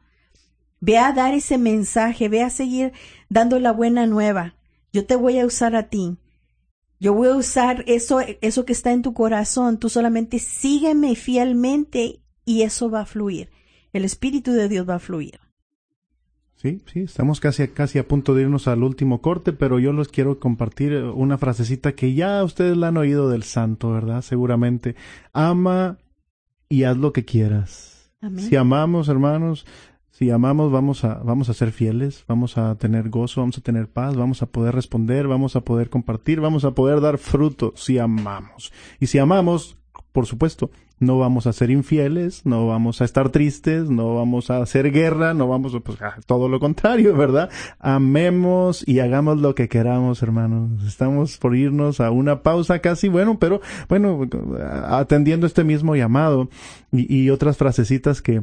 Ve 0.79 0.97
a 0.97 1.11
dar 1.11 1.33
ese 1.33 1.57
mensaje, 1.57 2.29
ve 2.29 2.41
a 2.41 2.49
seguir 2.49 2.93
dando 3.27 3.59
la 3.59 3.73
buena 3.73 4.05
nueva. 4.05 4.56
Yo 4.93 5.05
te 5.05 5.15
voy 5.15 5.39
a 5.39 5.45
usar 5.45 5.75
a 5.75 5.89
ti. 5.89 6.17
Yo 6.99 7.13
voy 7.13 7.27
a 7.27 7.35
usar 7.35 7.83
eso, 7.87 8.19
eso 8.41 8.65
que 8.65 8.73
está 8.73 8.91
en 8.91 9.01
tu 9.01 9.13
corazón. 9.13 9.77
Tú 9.77 9.89
solamente 9.89 10.39
sígueme 10.39 11.15
fielmente 11.15 12.21
y 12.45 12.63
eso 12.63 12.89
va 12.89 13.01
a 13.01 13.05
fluir. 13.05 13.49
El 13.93 14.05
Espíritu 14.05 14.51
de 14.51 14.67
Dios 14.67 14.87
va 14.87 14.95
a 14.95 14.99
fluir. 14.99 15.39
Sí, 16.55 16.81
sí, 16.91 17.01
estamos 17.01 17.39
casi, 17.39 17.67
casi 17.67 17.99
a 17.99 18.07
punto 18.07 18.33
de 18.33 18.41
irnos 18.41 18.67
al 18.67 18.81
último 18.81 19.21
corte, 19.21 19.53
pero 19.53 19.77
yo 19.77 19.93
les 19.93 20.07
quiero 20.07 20.39
compartir 20.39 20.95
una 20.95 21.37
frasecita 21.37 21.93
que 21.93 22.15
ya 22.15 22.43
ustedes 22.43 22.75
la 22.75 22.87
han 22.87 22.97
oído 22.97 23.29
del 23.29 23.43
santo, 23.43 23.91
¿verdad? 23.91 24.23
Seguramente. 24.23 24.95
Ama 25.33 25.99
y 26.67 26.83
haz 26.83 26.97
lo 26.97 27.13
que 27.13 27.25
quieras. 27.25 28.11
Si 28.37 28.55
amamos, 28.55 29.07
hermanos, 29.07 29.67
si 30.17 30.31
amamos, 30.31 30.71
vamos 30.71 31.03
a, 31.03 31.19
vamos 31.23 31.47
a 31.49 31.53
ser 31.53 31.71
fieles, 31.71 32.25
vamos 32.27 32.57
a 32.57 32.73
tener 32.73 33.07
gozo, 33.07 33.41
vamos 33.41 33.59
a 33.59 33.61
tener 33.61 33.87
paz, 33.87 34.15
vamos 34.15 34.41
a 34.41 34.47
poder 34.47 34.73
responder, 34.73 35.27
vamos 35.27 35.55
a 35.55 35.61
poder 35.61 35.91
compartir, 35.91 36.41
vamos 36.41 36.65
a 36.65 36.71
poder 36.71 37.01
dar 37.01 37.19
fruto 37.19 37.71
si 37.75 37.99
amamos. 37.99 38.73
Y 38.99 39.05
si 39.05 39.19
amamos, 39.19 39.77
por 40.13 40.25
supuesto, 40.25 40.71
no 40.97 41.19
vamos 41.19 41.45
a 41.45 41.53
ser 41.53 41.69
infieles, 41.69 42.47
no 42.47 42.65
vamos 42.65 42.99
a 42.99 43.05
estar 43.05 43.29
tristes, 43.29 43.91
no 43.91 44.15
vamos 44.15 44.49
a 44.49 44.57
hacer 44.57 44.91
guerra, 44.91 45.35
no 45.35 45.47
vamos 45.47 45.75
a, 45.75 45.81
pues, 45.81 45.99
todo 46.25 46.49
lo 46.49 46.59
contrario, 46.59 47.15
¿verdad? 47.15 47.51
Amemos 47.77 48.83
y 48.87 48.97
hagamos 49.01 49.37
lo 49.39 49.53
que 49.53 49.69
queramos, 49.69 50.23
hermanos. 50.23 50.83
Estamos 50.83 51.37
por 51.37 51.55
irnos 51.55 51.99
a 51.99 52.09
una 52.09 52.41
pausa 52.41 52.79
casi, 52.79 53.07
bueno, 53.07 53.37
pero 53.37 53.61
bueno, 53.87 54.27
atendiendo 54.87 55.45
este 55.45 55.63
mismo 55.63 55.95
llamado 55.95 56.49
y, 56.91 57.15
y 57.15 57.29
otras 57.29 57.55
frasecitas 57.57 58.23
que, 58.23 58.41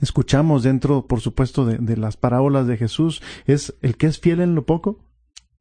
escuchamos 0.00 0.62
dentro, 0.62 1.06
por 1.06 1.20
supuesto, 1.20 1.64
de, 1.64 1.78
de, 1.78 1.96
las 1.96 2.16
parábolas 2.16 2.66
de 2.66 2.76
Jesús, 2.76 3.22
es 3.46 3.74
el 3.82 3.96
que 3.96 4.06
es 4.06 4.18
fiel 4.18 4.40
en 4.40 4.54
lo 4.54 4.64
poco, 4.64 4.98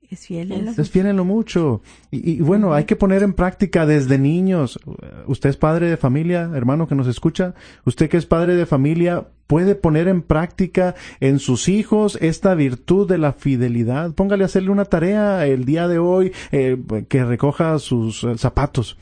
es 0.10 0.26
fiel 0.26 0.54
en 0.54 0.66
lo, 0.66 0.72
es 0.72 0.90
fiel 0.90 1.08
en 1.08 1.18
lo 1.18 1.26
mucho. 1.26 1.82
Y, 2.12 2.40
bueno, 2.40 2.74
hay 2.74 2.86
que 2.86 2.96
poner 2.96 3.24
en 3.24 3.34
práctica 3.34 3.86
desde 3.86 4.18
niños. 4.18 4.80
Usted 5.26 5.50
es 5.50 5.58
padre 5.58 5.90
de 5.90 5.98
familia, 5.98 6.50
hermano 6.54 6.88
que 6.88 6.96
nos 6.96 7.08
escucha. 7.08 7.56
Usted 7.86 8.10
que 8.10 8.18
es 8.18 8.26
padre 8.26 8.56
de 8.56 8.66
familia 8.66 9.28
puede 9.48 9.76
poner 9.76 10.08
en 10.08 10.22
práctica 10.22 10.96
en 11.20 11.40
sus 11.40 11.68
hijos 11.68 12.18
esta 12.22 12.56
virtud 12.56 13.08
de 13.08 13.18
la 13.18 13.34
fidelidad. 13.34 14.14
Póngale 14.14 14.44
a 14.44 14.46
hacerle 14.46 14.70
una 14.70 14.86
tarea 14.86 15.46
el 15.46 15.66
día 15.66 15.88
de 15.90 16.00
hoy 16.00 16.32
eh, 16.52 16.78
que 17.10 17.26
recoja 17.26 17.78
sus 17.80 18.24
eh, 18.24 18.38
zapatos 18.38 18.98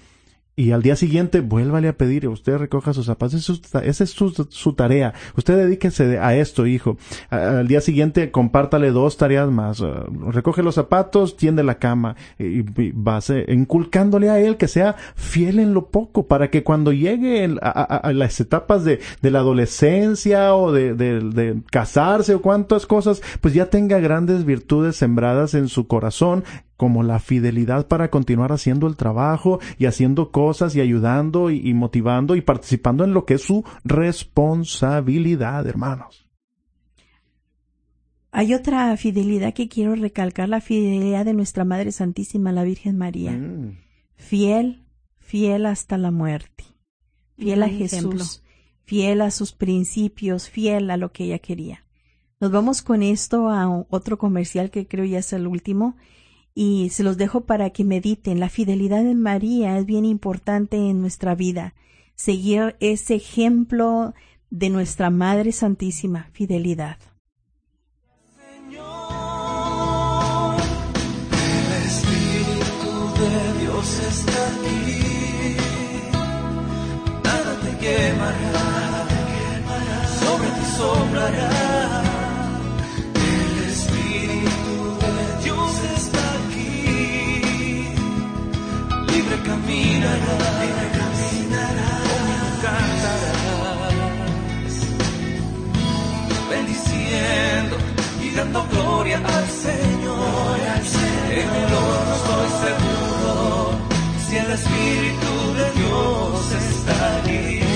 y 0.58 0.72
al 0.72 0.82
día 0.82 0.96
siguiente 0.96 1.42
vuélvale 1.42 1.90
a 1.90 1.98
pedir, 1.98 2.28
usted 2.30 2.58
recoja 2.58 2.94
sus 2.94 3.08
zapatos, 3.08 3.62
esa 3.84 4.04
es 4.04 4.10
su, 4.10 4.74
tarea, 4.74 5.14
usted 5.36 5.58
dedíquese 5.58 6.18
a 6.18 6.34
esto, 6.36 6.66
hijo. 6.66 6.98
Al 7.30 7.68
día 7.68 7.82
siguiente 7.82 8.32
compártale 8.32 8.92
dos 8.92 9.18
tareas 9.18 9.50
más, 9.50 9.82
uh, 9.82 10.06
recoge 10.32 10.64
los 10.64 10.76
zapatos, 10.76 11.36
tiende 11.36 11.64
la 11.64 11.78
cama 11.78 12.16
y, 12.40 12.64
vas 12.94 13.32
inculcándole 13.48 14.30
a 14.30 14.40
él 14.40 14.56
que 14.56 14.70
sea 14.70 14.96
fiel 15.16 15.60
en 15.60 15.74
lo 15.74 15.88
poco 15.88 16.28
para 16.28 16.50
que 16.50 16.64
cuando 16.64 16.94
llegue 16.94 17.58
a, 17.62 18.12
las 18.14 18.40
etapas 18.40 18.86
de, 18.86 19.00
la 19.22 19.40
adolescencia 19.40 20.56
o 20.56 20.72
de 20.72 21.62
casarse 21.70 22.36
o 22.36 22.42
cuantas 22.42 22.86
cosas, 22.86 23.22
pues 23.42 23.54
ya 23.54 23.70
tenga 23.70 24.00
grandes 24.00 24.46
virtudes 24.46 24.96
sembradas 24.96 25.54
en 25.54 25.68
su 25.68 25.88
corazón 25.88 26.44
como 26.78 27.04
la 27.04 27.20
fidelidad 27.20 27.88
para 27.88 28.10
continuar 28.10 28.52
haciendo 28.52 28.88
el 28.88 28.96
trabajo 28.96 29.60
y 29.78 29.86
haciendo 29.86 30.32
cosas 30.32 30.76
y 30.76 30.82
ayudando 30.82 31.50
y, 31.50 31.74
motivando 31.74 32.36
y 32.36 32.42
participando 32.42 33.04
en 33.04 33.14
lo 33.14 33.26
que 33.26 33.36
es 33.36 33.42
su 33.42 33.64
responsabilidad, 33.84 35.66
hermanos. 35.68 36.28
Hay 38.32 38.54
otra 38.54 38.96
fidelidad 38.98 39.54
que 39.54 39.70
quiero 39.70 39.96
recalcar, 39.96 40.50
la 40.50 40.60
fidelidad 40.60 41.24
de 41.24 41.34
nuestra 41.34 41.64
Madre 41.64 41.94
Santísima, 41.94 42.52
la 42.52 42.66
Virgen 42.66 42.98
María. 42.98 43.32
Mm. 43.32 43.78
Fiel, 44.18 44.84
fiel 45.20 45.66
hasta 45.66 45.98
la 45.98 46.12
muerte. 46.12 46.66
Fiel 47.38 47.64
a 47.64 47.70
Jesús, 47.70 48.44
fiel 48.84 49.22
a 49.22 49.32
sus 49.32 49.54
principios, 49.54 50.50
fiel 50.50 50.90
a 50.90 50.98
lo 50.98 51.14
que 51.14 51.26
ella 51.26 51.40
quería. 51.40 51.86
Nos 52.42 52.52
vamos 52.52 52.82
con 52.82 53.04
esto 53.04 53.50
a 53.50 53.86
otro 53.90 54.18
comercial 54.18 54.70
que 54.70 54.88
creo 54.88 55.06
ya 55.06 55.20
es 55.20 55.32
el 55.32 55.48
último 55.48 55.96
y 56.56 56.90
se 56.90 57.04
los 57.04 57.18
dejo 57.18 57.42
para 57.42 57.70
que 57.70 57.84
mediten. 57.84 58.40
La 58.40 58.50
fidelidad 58.50 59.04
de 59.04 59.14
María 59.14 59.78
es 59.78 59.86
bien 59.86 60.06
importante 60.06 60.78
en 60.78 61.02
nuestra 61.02 61.36
vida. 61.36 61.76
Seguir 62.16 62.78
ese 62.80 63.16
ejemplo 63.16 64.14
de 64.50 64.70
nuestra 64.70 65.10
Madre 65.10 65.52
Santísima, 65.52 66.30
fidelidad. 66.32 66.98
Señor, 68.38 68.86
el 71.34 71.72
Espíritu 71.86 72.94
de 73.20 73.62
Dios 73.62 74.00
está 74.00 74.48
aquí. 74.48 75.58
Nada 77.22 77.60
te 77.60 77.72
quemará, 77.86 79.08
sobre 80.20 80.48
ti 80.48 80.66
sobrará. 80.78 82.05
Caminará, 90.06 90.50
libre 90.62 90.88
caminará, 90.98 91.90
conmigo 92.10 92.48
cantarás, 92.66 93.96
bendiciendo 96.50 97.76
y 98.24 98.30
dando 98.36 98.60
gloria 98.72 99.18
al 99.18 99.48
Señor. 99.50 100.56
En 101.30 101.50
el 101.62 101.74
horno 101.74 102.14
estoy 102.16 102.50
seguro, 102.66 103.80
si 104.28 104.34
el 104.38 104.52
Espíritu 104.52 105.32
de 105.60 105.68
Dios 105.80 106.44
está 106.52 106.96
allí. 107.18 107.75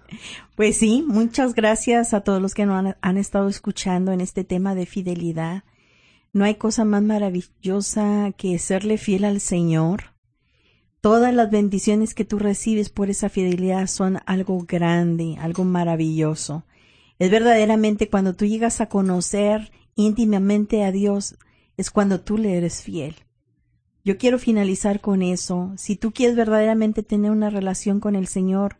Pues 0.55 0.77
sí, 0.77 1.03
muchas 1.05 1.55
gracias 1.55 2.13
a 2.13 2.21
todos 2.21 2.41
los 2.41 2.53
que 2.53 2.65
nos 2.65 2.77
han, 2.77 2.95
han 3.01 3.17
estado 3.17 3.49
escuchando 3.49 4.13
en 4.13 4.21
este 4.21 4.45
tema 4.45 4.73
de 4.73 4.85
fidelidad. 4.85 5.63
No 6.31 6.45
hay 6.45 6.55
cosa 6.55 6.85
más 6.85 7.01
maravillosa 7.01 8.31
que 8.37 8.57
serle 8.59 8.97
fiel 8.97 9.25
al 9.25 9.41
Señor. 9.41 10.14
Todas 11.05 11.35
las 11.35 11.51
bendiciones 11.51 12.15
que 12.15 12.25
tú 12.25 12.39
recibes 12.39 12.89
por 12.89 13.11
esa 13.11 13.29
fidelidad 13.29 13.85
son 13.85 14.17
algo 14.25 14.65
grande, 14.67 15.37
algo 15.39 15.63
maravilloso. 15.63 16.63
Es 17.19 17.29
verdaderamente 17.29 18.09
cuando 18.09 18.33
tú 18.33 18.47
llegas 18.47 18.81
a 18.81 18.89
conocer 18.89 19.71
íntimamente 19.93 20.83
a 20.83 20.91
Dios, 20.91 21.35
es 21.77 21.91
cuando 21.91 22.21
tú 22.21 22.39
le 22.39 22.57
eres 22.57 22.81
fiel. 22.81 23.17
Yo 24.03 24.17
quiero 24.17 24.39
finalizar 24.39 24.99
con 24.99 25.21
eso. 25.21 25.73
Si 25.77 25.95
tú 25.95 26.11
quieres 26.11 26.35
verdaderamente 26.35 27.03
tener 27.03 27.29
una 27.29 27.51
relación 27.51 27.99
con 27.99 28.15
el 28.15 28.25
Señor 28.25 28.77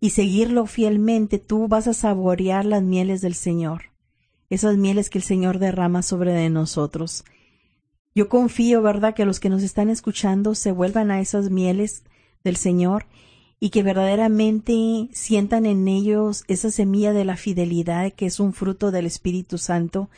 y 0.00 0.10
seguirlo 0.10 0.66
fielmente, 0.66 1.38
tú 1.38 1.68
vas 1.68 1.86
a 1.86 1.94
saborear 1.94 2.64
las 2.64 2.82
mieles 2.82 3.20
del 3.20 3.36
Señor. 3.36 3.92
Esas 4.48 4.76
mieles 4.76 5.08
que 5.08 5.18
el 5.18 5.24
Señor 5.24 5.60
derrama 5.60 6.02
sobre 6.02 6.32
de 6.32 6.50
nosotros. 6.50 7.24
Yo 8.14 8.28
confío, 8.28 8.82
¿verdad?, 8.82 9.14
que 9.14 9.24
los 9.24 9.40
que 9.40 9.48
nos 9.48 9.62
están 9.62 9.88
escuchando 9.88 10.54
se 10.54 10.72
vuelvan 10.72 11.10
a 11.10 11.20
esas 11.20 11.50
mieles 11.50 12.04
del 12.42 12.56
Señor 12.56 13.06
y 13.60 13.70
que 13.70 13.82
verdaderamente 13.82 15.08
sientan 15.12 15.66
en 15.66 15.86
ellos 15.86 16.44
esa 16.48 16.70
semilla 16.70 17.12
de 17.12 17.24
la 17.24 17.36
fidelidad 17.36 18.12
que 18.12 18.26
es 18.26 18.40
un 18.40 18.52
fruto 18.52 18.90
del 18.90 19.06
Espíritu 19.06 19.58
Santo 19.58 20.08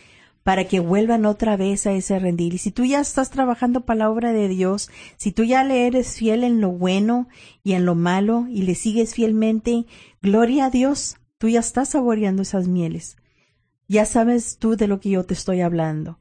para 0.43 0.66
que 0.66 0.80
vuelvan 0.80 1.26
otra 1.26 1.57
vez 1.57 1.86
a 1.86 1.93
ese 1.93 2.18
rendir. 2.18 2.55
Y 2.55 2.59
si 2.59 2.70
tú 2.70 2.84
ya 2.84 3.01
estás 3.01 3.30
trabajando 3.30 3.82
para 3.82 3.99
la 3.99 4.11
obra 4.11 4.32
de 4.32 4.49
Dios, 4.49 4.90
si 5.16 5.32
tú 5.32 5.45
ya 5.45 5.64
le 5.64 5.86
eres 5.86 6.16
fiel 6.16 6.45
en 6.45 6.61
lo 6.61 6.70
bueno 6.70 7.28
y 7.62 7.74
en 7.74 7.84
lo 7.84 7.95
malo 7.95 8.47
y 8.49 8.62
le 8.62 8.74
sigues 8.74 9.14
fielmente, 9.14 9.86
gloria 10.20 10.66
a 10.66 10.70
Dios, 10.70 11.16
tú 11.38 11.49
ya 11.49 11.61
estás 11.61 11.90
saboreando 11.90 12.43
esas 12.43 12.68
mieles. 12.68 13.16
Ya 13.88 14.05
sabes 14.05 14.59
tú 14.59 14.76
de 14.76 14.88
lo 14.88 15.01
que 15.01 15.11
yo 15.11 15.24
te 15.24 15.34
estoy 15.34 15.61
hablando. 15.61 16.18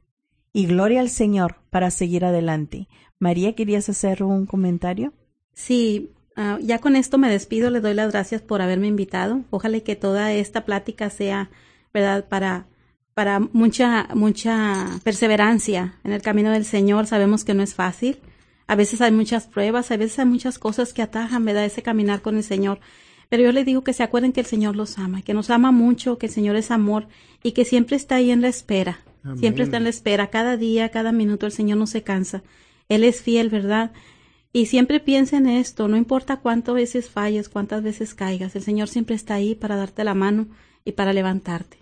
Y 0.52 0.66
gloria 0.66 1.00
al 1.00 1.08
Señor 1.08 1.56
para 1.70 1.90
seguir 1.90 2.24
adelante. 2.24 2.88
María, 3.18 3.54
¿querías 3.54 3.88
hacer 3.88 4.22
un 4.22 4.46
comentario? 4.46 5.14
Sí, 5.54 6.10
ah, 6.36 6.58
ya 6.60 6.78
con 6.78 6.96
esto 6.96 7.18
me 7.18 7.30
despido, 7.30 7.70
le 7.70 7.80
doy 7.80 7.94
las 7.94 8.12
gracias 8.12 8.42
por 8.42 8.60
haberme 8.60 8.88
invitado. 8.88 9.42
Ojalá 9.50 9.80
que 9.80 9.96
toda 9.96 10.32
esta 10.32 10.64
plática 10.64 11.08
sea, 11.08 11.50
¿verdad?, 11.94 12.28
para, 12.28 12.66
para 13.14 13.40
mucha, 13.40 14.08
mucha 14.14 14.86
perseverancia 15.04 15.98
en 16.04 16.12
el 16.12 16.20
camino 16.20 16.50
del 16.50 16.64
Señor. 16.64 17.06
Sabemos 17.06 17.44
que 17.44 17.54
no 17.54 17.62
es 17.62 17.74
fácil. 17.74 18.18
A 18.66 18.74
veces 18.74 19.00
hay 19.00 19.12
muchas 19.12 19.46
pruebas, 19.46 19.90
a 19.90 19.96
veces 19.96 20.18
hay 20.18 20.26
muchas 20.26 20.58
cosas 20.58 20.92
que 20.92 21.02
atajan, 21.02 21.44
¿verdad?, 21.44 21.64
ese 21.64 21.82
caminar 21.82 22.20
con 22.20 22.36
el 22.36 22.44
Señor. 22.44 22.80
Pero 23.30 23.44
yo 23.44 23.52
les 23.52 23.64
digo 23.64 23.82
que 23.82 23.94
se 23.94 24.02
acuerden 24.02 24.32
que 24.32 24.40
el 24.40 24.46
Señor 24.46 24.76
los 24.76 24.98
ama, 24.98 25.22
que 25.22 25.32
nos 25.32 25.48
ama 25.48 25.72
mucho, 25.72 26.18
que 26.18 26.26
el 26.26 26.32
Señor 26.32 26.56
es 26.56 26.70
amor 26.70 27.08
y 27.42 27.52
que 27.52 27.64
siempre 27.64 27.96
está 27.96 28.16
ahí 28.16 28.30
en 28.30 28.42
la 28.42 28.48
espera. 28.48 29.00
Amén. 29.24 29.38
Siempre 29.38 29.64
está 29.64 29.76
en 29.76 29.84
la 29.84 29.90
espera. 29.90 30.28
Cada 30.28 30.56
día, 30.56 30.88
cada 30.90 31.12
minuto 31.12 31.46
el 31.46 31.52
Señor 31.52 31.78
no 31.78 31.86
se 31.86 32.02
cansa. 32.02 32.42
Él 32.88 33.04
es 33.04 33.22
fiel, 33.22 33.48
¿verdad? 33.48 33.92
Y 34.52 34.66
siempre 34.66 35.00
piensa 35.00 35.38
en 35.38 35.46
esto, 35.46 35.88
no 35.88 35.96
importa 35.96 36.40
cuántas 36.40 36.74
veces 36.74 37.08
falles, 37.08 37.48
cuántas 37.48 37.82
veces 37.82 38.14
caigas, 38.14 38.54
el 38.54 38.62
Señor 38.62 38.88
siempre 38.88 39.16
está 39.16 39.34
ahí 39.34 39.54
para 39.54 39.76
darte 39.76 40.04
la 40.04 40.12
mano 40.12 40.46
y 40.84 40.92
para 40.92 41.14
levantarte. 41.14 41.78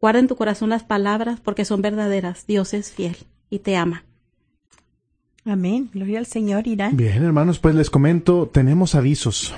Guarda 0.00 0.20
en 0.20 0.28
tu 0.28 0.36
corazón 0.36 0.70
las 0.70 0.84
palabras 0.84 1.40
porque 1.40 1.66
son 1.66 1.82
verdaderas. 1.82 2.46
Dios 2.46 2.72
es 2.72 2.92
fiel 2.92 3.16
y 3.50 3.58
te 3.58 3.76
ama. 3.76 4.04
Amén. 5.44 5.90
Gloria 5.92 6.18
al 6.18 6.26
Señor, 6.26 6.66
Irán. 6.66 6.96
Bien, 6.96 7.22
hermanos, 7.22 7.58
pues 7.58 7.74
les 7.74 7.90
comento, 7.90 8.48
tenemos 8.50 8.94
avisos. 8.94 9.54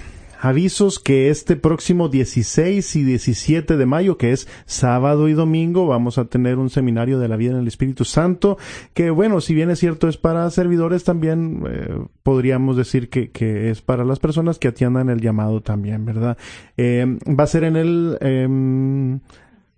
Avisos 0.46 1.00
que 1.00 1.28
este 1.28 1.56
próximo 1.56 2.08
16 2.08 2.94
y 2.94 3.02
17 3.02 3.76
de 3.76 3.84
mayo, 3.84 4.16
que 4.16 4.30
es 4.30 4.46
sábado 4.64 5.28
y 5.28 5.32
domingo, 5.32 5.88
vamos 5.88 6.18
a 6.18 6.26
tener 6.26 6.58
un 6.58 6.70
seminario 6.70 7.18
de 7.18 7.26
la 7.26 7.34
vida 7.34 7.50
en 7.54 7.58
el 7.58 7.66
Espíritu 7.66 8.04
Santo, 8.04 8.56
que 8.94 9.10
bueno, 9.10 9.40
si 9.40 9.54
bien 9.54 9.70
es 9.70 9.80
cierto 9.80 10.06
es 10.06 10.18
para 10.18 10.48
servidores, 10.50 11.02
también 11.02 11.64
eh, 11.68 11.98
podríamos 12.22 12.76
decir 12.76 13.08
que, 13.08 13.32
que 13.32 13.70
es 13.70 13.82
para 13.82 14.04
las 14.04 14.20
personas 14.20 14.60
que 14.60 14.68
atiendan 14.68 15.10
el 15.10 15.20
llamado 15.20 15.62
también, 15.62 16.04
¿verdad? 16.04 16.38
Eh, 16.76 17.18
va 17.28 17.42
a 17.42 17.48
ser 17.48 17.64
en 17.64 17.74
el... 17.74 18.16
em, 18.20 19.18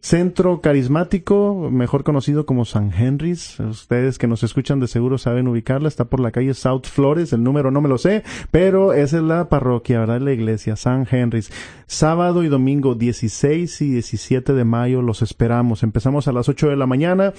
Centro 0.01 0.61
Carismático, 0.61 1.70
mejor 1.72 2.05
conocido 2.05 2.46
como 2.46 2.64
San 2.64 2.92
Henry's. 2.92 3.59
Ustedes 3.59 4.16
que 4.18 4.28
nos 4.28 4.44
escuchan 4.44 4.78
de 4.78 4.86
seguro 4.86 5.18
saben 5.18 5.49
ubicarla. 5.49 5.88
Está 5.88 6.05
por 6.05 6.20
la 6.20 6.30
calle 6.30 6.55
South 6.55 6.84
Flores. 6.84 7.32
El 7.32 7.42
número 7.42 7.70
no 7.70 7.80
me 7.80 7.88
lo 7.88 7.99
sé, 7.99 8.22
pero 8.53 8.92
esa 8.92 9.16
es 9.16 9.22
la 9.24 9.49
parroquia, 9.49 9.99
¿verdad? 9.99 10.20
La 10.20 10.32
iglesia, 10.32 10.76
San 10.76 11.07
Henry's. 11.11 11.51
Sábado 11.86 12.44
y 12.44 12.49
domingo 12.49 12.94
16 12.94 13.82
y 13.82 13.90
17 13.90 14.53
de 14.53 14.64
mayo 14.64 15.03
los 15.03 15.20
esperamos. 15.20 15.82
Empezamos 15.82 16.28
a 16.28 16.32
las 16.32 16.49
8 16.49 16.68
de 16.68 16.76
la 16.76 16.86
mañana. 16.86 17.32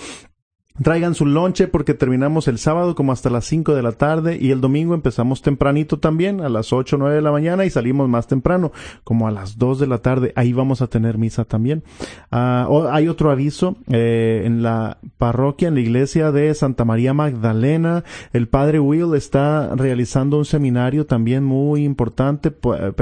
Traigan 0.81 1.13
su 1.15 1.25
lonche 1.25 1.67
porque 1.67 1.93
terminamos 1.93 2.47
el 2.47 2.57
sábado 2.57 2.95
como 2.95 3.11
hasta 3.11 3.29
las 3.29 3.45
5 3.45 3.75
de 3.75 3.81
la 3.83 3.91
tarde 3.91 4.37
y 4.39 4.51
el 4.51 4.61
domingo 4.61 4.93
empezamos 4.93 5.41
tempranito 5.41 5.99
también, 5.99 6.41
a 6.41 6.49
las 6.49 6.71
8 6.71 6.95
o 6.95 6.99
9 6.99 7.15
de 7.15 7.21
la 7.21 7.31
mañana 7.31 7.65
y 7.65 7.69
salimos 7.69 8.07
más 8.07 8.27
temprano, 8.27 8.71
como 9.03 9.27
a 9.27 9.31
las 9.31 9.57
2 9.57 9.79
de 9.79 9.87
la 9.87 9.97
tarde. 9.99 10.31
Ahí 10.35 10.53
vamos 10.53 10.81
a 10.81 10.87
tener 10.87 11.17
misa 11.17 11.45
también. 11.45 11.83
O- 12.31 12.87
hay 12.91 13.07
otro 13.07 13.31
aviso 13.31 13.75
eh, 13.91 14.43
en 14.45 14.63
la 14.63 14.97
parroquia, 15.17 15.67
en 15.67 15.75
la 15.75 15.81
iglesia 15.81 16.31
de 16.31 16.53
Santa 16.53 16.85
María 16.85 17.13
Magdalena. 17.13 18.03
El 18.33 18.47
padre 18.47 18.79
Will 18.79 19.13
está 19.15 19.75
realizando 19.75 20.37
un 20.37 20.45
seminario 20.45 21.05
también 21.05 21.43
muy 21.43 21.83
importante, 21.83 22.53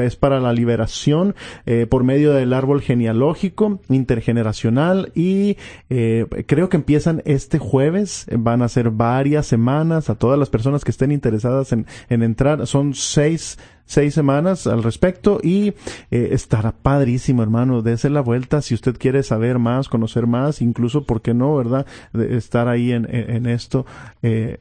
es 0.01 0.15
para 0.15 0.39
la 0.39 0.53
liberación 0.53 1.35
eh, 1.65 1.85
por 1.89 2.03
medio 2.03 2.33
del 2.33 2.53
árbol 2.53 2.81
genealógico 2.81 3.79
intergeneracional 3.89 5.11
y 5.15 5.57
eh, 5.89 6.25
creo 6.47 6.69
que 6.69 6.77
empiezan 6.77 7.21
este 7.25 7.59
jueves, 7.67 8.25
van 8.31 8.61
a 8.61 8.69
ser 8.69 8.89
varias 8.89 9.45
semanas 9.45 10.09
a 10.09 10.15
todas 10.15 10.39
las 10.39 10.49
personas 10.49 10.83
que 10.83 10.91
estén 10.91 11.11
interesadas 11.11 11.71
en, 11.71 11.85
en 12.09 12.23
entrar, 12.23 12.65
son 12.65 12.93
seis 12.93 13.57
seis 13.87 14.13
semanas 14.13 14.67
al 14.67 14.83
respecto 14.83 15.39
y 15.41 15.69
eh, 16.11 16.29
estará 16.31 16.73
padrísimo 16.73 17.41
hermano 17.41 17.81
dése 17.81 18.09
la 18.09 18.19
vuelta 18.19 18.61
si 18.61 18.73
usted 18.75 18.97
quiere 18.97 19.23
saber 19.23 19.59
más 19.59 19.87
conocer 19.87 20.27
más 20.27 20.61
incluso 20.61 21.05
por 21.05 21.21
qué 21.21 21.33
no 21.33 21.55
verdad 21.55 21.85
de 22.11 22.35
estar 22.35 22.67
ahí 22.67 22.91
en, 22.91 23.07
en, 23.09 23.29
en 23.29 23.45
esto 23.45 23.85
eh, 24.21 24.59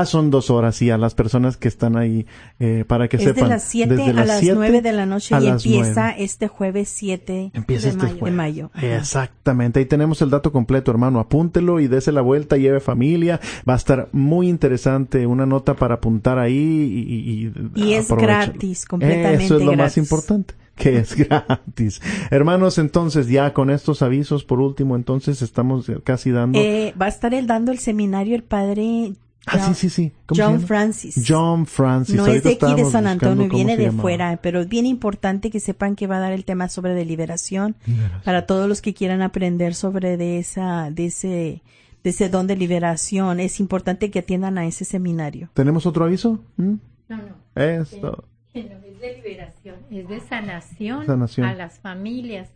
Ah, 0.00 0.06
son 0.06 0.30
dos 0.30 0.50
horas, 0.50 0.76
sí, 0.76 0.90
a 0.90 0.98
las 0.98 1.14
personas 1.14 1.56
que 1.56 1.68
están 1.68 1.96
ahí, 1.96 2.26
eh, 2.58 2.84
para 2.86 3.08
que 3.08 3.16
es 3.16 3.22
sepan. 3.24 3.44
de 3.44 3.50
las 3.50 3.64
7 3.64 3.94
desde 3.94 4.10
a 4.10 4.12
las 4.14 4.26
las 4.26 4.40
siete 4.40 4.54
9 4.54 4.82
de 4.82 4.92
la 4.92 5.06
noche 5.06 5.36
y 5.40 5.46
empieza 5.46 6.10
este 6.10 6.48
jueves 6.48 6.88
7 6.88 7.50
Empieza 7.54 7.88
de, 7.88 7.92
este 7.92 8.06
mayo, 8.06 8.24
de 8.24 8.30
mayo. 8.30 8.70
Exactamente, 8.80 9.80
ahí 9.80 9.86
tenemos 9.86 10.20
el 10.22 10.30
dato 10.30 10.52
completo, 10.52 10.90
hermano. 10.90 11.20
Apúntelo 11.20 11.80
y 11.80 11.88
dése 11.88 12.12
la 12.12 12.20
vuelta, 12.20 12.56
lleve 12.56 12.80
familia. 12.80 13.40
Va 13.68 13.74
a 13.74 13.76
estar 13.76 14.08
muy 14.12 14.48
interesante, 14.48 15.26
una 15.26 15.46
nota 15.46 15.74
para 15.74 15.94
apuntar 15.96 16.38
ahí 16.38 16.54
y, 16.54 17.80
y, 17.80 17.86
Y 17.86 17.94
es 17.94 18.08
gratis, 18.08 18.84
completamente 18.84 19.44
Eso 19.44 19.58
es 19.58 19.64
lo 19.64 19.74
más 19.74 19.96
importante, 19.96 20.54
que 20.76 20.98
es 20.98 21.14
gratis. 21.28 22.00
Hermanos, 22.30 22.78
entonces 22.78 23.28
ya 23.28 23.52
con 23.52 23.70
estos 23.70 24.02
avisos, 24.02 24.44
por 24.44 24.60
último, 24.60 24.96
entonces 24.96 25.42
estamos 25.42 25.90
casi 26.04 26.30
dando... 26.30 26.58
Eh, 26.58 26.94
va 27.00 27.06
a 27.06 27.10
estar 27.10 27.34
él 27.34 27.46
dando 27.46 27.72
el 27.72 27.78
seminario 27.78 28.34
el 28.34 28.42
padre 28.42 29.12
Ah, 29.46 29.58
sí, 29.58 29.74
sí, 29.74 29.90
sí. 29.90 30.12
¿Cómo 30.26 30.36
se 30.36 30.42
John 30.42 30.52
llama? 30.54 30.66
Francis. 30.66 31.24
John 31.26 31.66
Francis. 31.66 32.14
No 32.16 32.26
es 32.26 32.42
de 32.42 32.52
aquí 32.52 32.74
de 32.74 32.84
San 32.84 33.06
Antonio, 33.06 33.48
viene 33.48 33.76
de 33.76 33.84
llamaba. 33.86 34.02
fuera, 34.02 34.36
pero 34.42 34.60
es 34.60 34.68
bien 34.68 34.86
importante 34.86 35.50
que 35.50 35.60
sepan 35.60 35.96
que 35.96 36.06
va 36.06 36.16
a 36.16 36.20
dar 36.20 36.32
el 36.32 36.44
tema 36.44 36.68
sobre 36.68 36.94
de 36.94 37.04
liberación 37.04 37.76
para 38.24 38.46
todos 38.46 38.68
los 38.68 38.80
que 38.80 38.94
quieran 38.94 39.22
aprender 39.22 39.74
sobre 39.74 40.16
de 40.16 40.38
esa, 40.38 40.90
de 40.90 41.06
ese, 41.06 41.62
de 42.02 42.10
ese 42.10 42.28
don 42.28 42.46
de 42.46 42.56
liberación. 42.56 43.40
Es 43.40 43.60
importante 43.60 44.10
que 44.10 44.20
atiendan 44.20 44.56
a 44.58 44.66
ese 44.66 44.84
seminario. 44.84 45.50
¿Tenemos 45.54 45.84
otro 45.86 46.04
aviso? 46.04 46.40
¿Mm? 46.56 46.74
No, 47.08 47.16
no. 47.16 47.62
Esto. 47.62 48.24
No 48.54 48.62
es 48.62 49.00
de 49.00 49.16
liberación, 49.22 49.76
es 49.90 50.08
de 50.08 50.20
sanación, 50.20 51.06
Sanación. 51.06 51.46
a 51.46 51.54
las 51.54 51.78
familias 51.80 52.48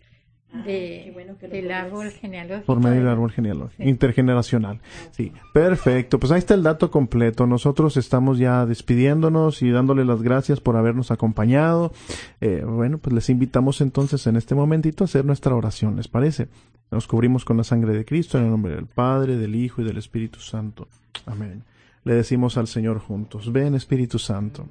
de, 0.53 1.13
del 1.51 1.71
árbol 1.71 2.11
genealógico. 2.11 2.67
Por 2.67 2.81
medio 2.81 3.01
del 3.01 3.09
árbol 3.09 3.31
genealógico, 3.31 3.83
intergeneracional. 3.83 4.81
Sí, 5.11 5.33
perfecto. 5.53 6.19
Pues 6.19 6.33
ahí 6.33 6.39
está 6.39 6.55
el 6.55 6.63
dato 6.63 6.91
completo. 6.91 7.47
Nosotros 7.47 7.97
estamos 7.97 8.39
ya 8.39 8.65
despidiéndonos 8.67 9.63
y 9.63 9.71
dándole 9.71 10.05
las 10.05 10.23
gracias 10.23 10.61
por 10.61 10.77
habernos 10.77 11.11
acompañado. 11.11 11.93
Eh, 12.41 12.65
bueno, 12.67 12.99
pues 12.99 13.13
les 13.15 13.29
invitamos 13.31 13.81
entonces 13.81 14.27
en 14.27 14.37
este 14.37 14.55
momentito 14.55 15.05
a 15.05 15.07
hacer 15.07 15.25
nuestra 15.25 15.55
oración, 15.55 15.97
¿les 15.97 16.09
parece? 16.09 16.49
Nos 16.91 17.07
cubrimos 17.07 17.45
con 17.45 17.59
la 17.59 17.65
sangre 17.65 17.93
de 17.93 18.05
Cristo 18.05 18.39
en 18.39 18.45
el 18.45 18.51
nombre 18.51 18.75
del 18.75 18.87
Padre, 18.87 19.37
del 19.37 19.55
Hijo 19.55 19.83
y 19.83 19.85
del 19.85 19.99
Espíritu 19.99 20.41
Santo. 20.41 20.89
Amén. 21.27 21.65
Le 22.05 22.15
decimos 22.15 22.57
al 22.57 22.69
Señor 22.69 23.01
juntos, 23.01 23.53
ven 23.53 23.75
Espíritu 23.75 24.19
Santo, 24.19 24.67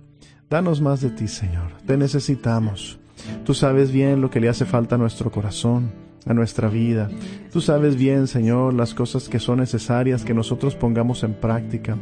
danos 0.50 0.82
más 0.82 1.02
de 1.02 1.12
ti, 1.12 1.28
Señor. 1.28 1.74
Te 1.86 1.98
necesitamos. 1.98 3.00
Tú 3.46 3.54
sabes 3.54 3.92
bien 3.92 4.22
lo 4.22 4.30
que 4.30 4.40
le 4.40 4.50
hace 4.50 4.66
falta 4.66 4.96
a 4.96 4.98
nuestro 4.98 5.32
corazón, 5.32 5.92
a 6.26 6.34
nuestra 6.34 6.70
vida. 6.70 7.10
Tú 7.52 7.62
sabes 7.62 7.96
bien, 7.96 8.28
Señor, 8.28 8.74
las 8.74 8.94
cosas 8.94 9.30
que 9.30 9.40
son 9.40 9.60
necesarias 9.60 10.24
que 10.24 10.34
nosotros 10.34 10.76
pongamos 10.76 11.24
en 11.24 11.34
práctica. 11.34 11.98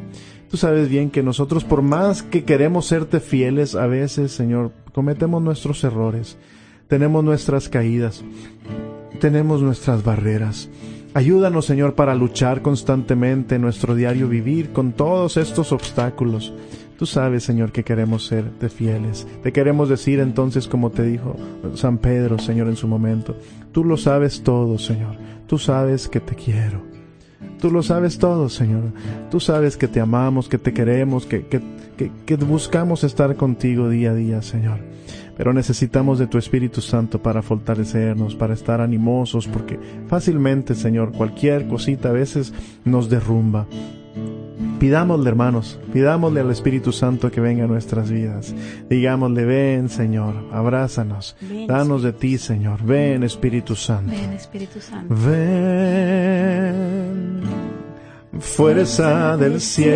Tú 0.49 0.57
sabes 0.57 0.89
bien 0.89 1.09
que 1.09 1.23
nosotros, 1.23 1.63
por 1.63 1.81
más 1.81 2.23
que 2.23 2.43
queremos 2.43 2.87
serte 2.87 3.19
fieles, 3.19 3.75
a 3.75 3.87
veces, 3.87 4.31
Señor, 4.31 4.71
cometemos 4.93 5.41
nuestros 5.41 5.83
errores, 5.83 6.37
tenemos 6.87 7.23
nuestras 7.23 7.69
caídas, 7.69 8.23
tenemos 9.19 9.61
nuestras 9.61 10.03
barreras. 10.03 10.69
Ayúdanos, 11.13 11.65
Señor, 11.65 11.95
para 11.95 12.13
luchar 12.13 12.61
constantemente 12.61 13.55
en 13.55 13.61
nuestro 13.61 13.95
diario 13.95 14.27
vivir 14.27 14.71
con 14.73 14.91
todos 14.91 15.37
estos 15.37 15.71
obstáculos. 15.71 16.53
Tú 16.97 17.05
sabes, 17.05 17.43
Señor, 17.43 17.71
que 17.71 17.83
queremos 17.83 18.25
ser 18.25 18.49
de 18.59 18.69
fieles. 18.69 19.27
Te 19.43 19.51
queremos 19.51 19.89
decir 19.89 20.19
entonces, 20.19 20.67
como 20.67 20.91
te 20.91 21.03
dijo 21.03 21.35
San 21.75 21.97
Pedro, 21.97 22.39
Señor, 22.39 22.67
en 22.67 22.77
su 22.77 22.87
momento, 22.87 23.35
tú 23.73 23.83
lo 23.83 23.97
sabes 23.97 24.43
todo, 24.43 24.77
Señor. 24.77 25.17
Tú 25.47 25.57
sabes 25.57 26.07
que 26.07 26.21
te 26.21 26.35
quiero. 26.35 26.81
Tú 27.59 27.69
lo 27.69 27.83
sabes 27.83 28.17
todo, 28.17 28.47
Señor. 28.47 28.83
Tú 29.29 29.39
sabes 29.39 29.75
que 29.75 29.87
te 29.87 29.99
amamos, 29.99 30.47
que 30.47 30.57
te 30.57 30.73
queremos, 30.73 31.25
que, 31.25 31.47
que, 31.47 31.61
que, 31.97 32.11
que 32.25 32.35
buscamos 32.37 33.03
estar 33.03 33.35
contigo 33.35 33.89
día 33.89 34.11
a 34.11 34.15
día, 34.15 34.41
Señor. 34.41 34.79
Pero 35.37 35.51
necesitamos 35.51 36.17
de 36.17 36.27
tu 36.27 36.37
Espíritu 36.37 36.79
Santo 36.79 37.21
para 37.21 37.41
fortalecernos, 37.41 38.35
para 38.35 38.53
estar 38.53 38.79
animosos, 38.79 39.47
porque 39.47 39.77
fácilmente, 40.07 40.75
Señor, 40.75 41.11
cualquier 41.11 41.67
cosita 41.67 42.09
a 42.09 42.13
veces 42.13 42.53
nos 42.85 43.09
derrumba. 43.09 43.67
Pidámosle, 44.85 45.29
hermanos, 45.29 45.79
pidámosle 45.91 46.41
al 46.41 46.51
Espíritu 46.51 46.91
Santo 46.91 47.31
que 47.31 47.41
venga 47.41 47.63
a 47.63 47.67
nuestras 47.67 48.11
vidas. 48.11 48.53
Digámosle, 48.87 49.43
ven, 49.43 49.89
Señor, 49.89 50.35
abrázanos, 50.51 51.35
Ven, 51.41 51.65
danos 51.65 52.03
de 52.03 52.13
ti, 52.13 52.37
Señor. 52.37 52.83
Ven, 52.83 53.23
Espíritu 53.23 53.75
Santo. 53.75 54.11
Ven, 54.11 54.33
Espíritu 54.33 54.79
Santo. 54.79 55.15
Ven, 55.25 56.21
fuerza 58.39 59.35
del 59.37 59.59
cielo, 59.59 59.95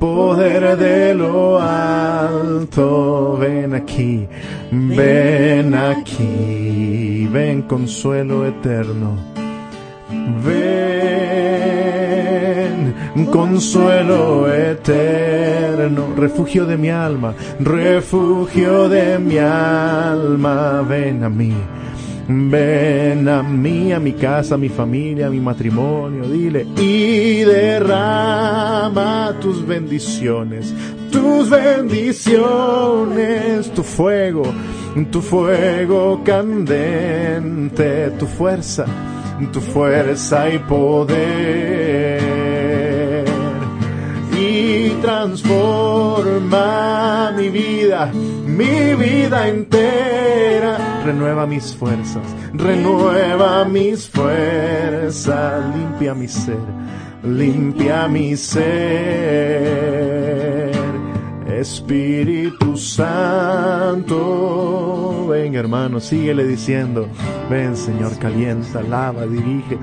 poder 0.00 0.76
de 0.76 1.14
lo 1.14 1.60
alto, 1.60 3.36
ven 3.40 3.74
aquí, 3.74 4.26
ven 4.72 5.72
aquí, 5.72 7.28
ven 7.30 7.62
consuelo 7.62 8.44
eterno. 8.44 9.30
Ven, 10.44 11.81
consuelo 13.30 14.50
eterno, 14.52 16.14
refugio 16.16 16.64
de 16.64 16.76
mi 16.76 16.90
alma, 16.90 17.34
refugio 17.60 18.88
de 18.88 19.18
mi 19.18 19.38
alma, 19.38 20.82
ven 20.82 21.24
a 21.24 21.28
mí. 21.28 21.54
Ven 22.28 23.28
a 23.28 23.42
mí, 23.42 23.92
a 23.92 23.98
mi 23.98 24.12
casa, 24.12 24.54
a 24.54 24.58
mi 24.58 24.68
familia, 24.68 25.26
a 25.26 25.30
mi 25.30 25.40
matrimonio, 25.40 26.22
dile, 26.28 26.64
y 26.76 27.42
derrama 27.42 29.34
tus 29.40 29.66
bendiciones, 29.66 30.72
tus 31.10 31.50
bendiciones, 31.50 32.40
tu 33.74 33.82
fuego, 33.82 34.44
tu 35.10 35.20
fuego 35.20 36.22
candente, 36.24 38.12
tu 38.18 38.26
fuerza, 38.26 38.86
tu 39.52 39.60
fuerza 39.60 40.48
y 40.48 40.60
poder 40.60 42.31
transforma 45.02 46.62
mi 47.36 47.50
vida, 47.50 48.10
mi 48.46 48.94
vida 48.94 49.48
entera. 49.48 51.02
Renueva 51.04 51.46
mis 51.46 51.74
fuerzas, 51.74 52.22
renueva 52.54 53.64
mis 53.64 54.08
fuerzas, 54.08 55.64
limpia 55.74 56.14
mi 56.14 56.28
ser, 56.28 56.60
limpia 57.24 58.06
mi 58.08 58.36
ser. 58.36 59.82
Espíritu 61.46 62.76
Santo, 62.76 64.16
ven 65.28 65.54
hermano, 65.54 66.00
síguele 66.00 66.44
diciendo, 66.46 67.08
ven 67.50 67.76
Señor, 67.76 68.18
calienta, 68.18 68.82
lava, 68.82 69.26
dirige, 69.26 69.78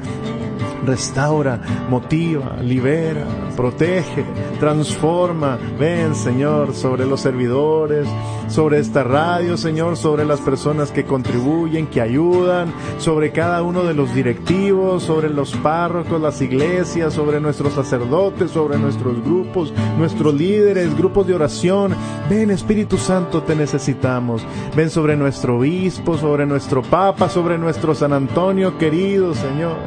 restaura, 0.89 1.61
motiva, 1.87 2.57
libera, 2.63 3.25
protege, 3.55 4.25
transforma. 4.59 5.59
Ven, 5.79 6.15
Señor, 6.15 6.73
sobre 6.73 7.05
los 7.05 7.21
servidores, 7.21 8.07
sobre 8.47 8.79
esta 8.79 9.03
radio, 9.03 9.55
Señor, 9.55 9.97
sobre 9.97 10.25
las 10.25 10.41
personas 10.41 10.91
que 10.91 11.05
contribuyen, 11.05 11.85
que 11.87 12.01
ayudan, 12.01 12.73
sobre 12.97 13.31
cada 13.31 13.61
uno 13.61 13.83
de 13.83 13.93
los 13.93 14.13
directivos, 14.15 15.03
sobre 15.03 15.29
los 15.29 15.55
párrocos, 15.57 16.19
las 16.19 16.41
iglesias, 16.41 17.13
sobre 17.13 17.39
nuestros 17.39 17.73
sacerdotes, 17.73 18.49
sobre 18.49 18.79
nuestros 18.79 19.23
grupos, 19.23 19.71
nuestros 19.97 20.33
líderes, 20.33 20.97
grupos 20.97 21.27
de 21.27 21.35
oración. 21.35 21.93
Ven, 22.29 22.49
Espíritu 22.49 22.97
Santo, 22.97 23.43
te 23.43 23.55
necesitamos. 23.55 24.41
Ven 24.75 24.89
sobre 24.89 25.15
nuestro 25.15 25.57
obispo, 25.57 26.17
sobre 26.17 26.47
nuestro 26.47 26.81
papa, 26.81 27.29
sobre 27.29 27.59
nuestro 27.59 27.93
San 27.93 28.13
Antonio 28.13 28.77
querido, 28.79 29.35
Señor. 29.35 29.77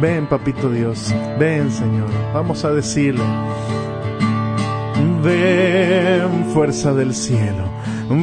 Ven, 0.00 0.26
papito 0.26 0.70
Dios, 0.70 1.14
ven, 1.38 1.70
Señor. 1.70 2.08
Vamos 2.34 2.64
a 2.64 2.72
decirle. 2.72 3.24
Ven, 5.22 6.46
fuerza 6.52 6.92
del 6.92 7.14
cielo, 7.14 7.64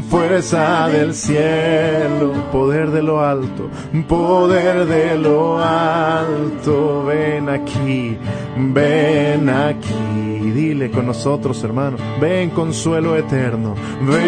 fuerza 0.09 0.87
del 0.89 1.13
cielo, 1.13 2.33
poder 2.51 2.91
de 2.91 3.01
lo 3.01 3.21
alto, 3.21 3.69
poder 4.07 4.85
de 4.85 5.17
lo 5.17 5.57
alto, 5.59 7.05
ven 7.05 7.49
aquí, 7.49 8.17
ven 8.57 9.49
aquí, 9.49 10.51
dile 10.53 10.91
con 10.91 11.05
nosotros 11.07 11.63
hermano, 11.63 11.97
ven 12.19 12.49
consuelo 12.51 13.15
eterno, 13.15 13.75
ven 14.01 14.19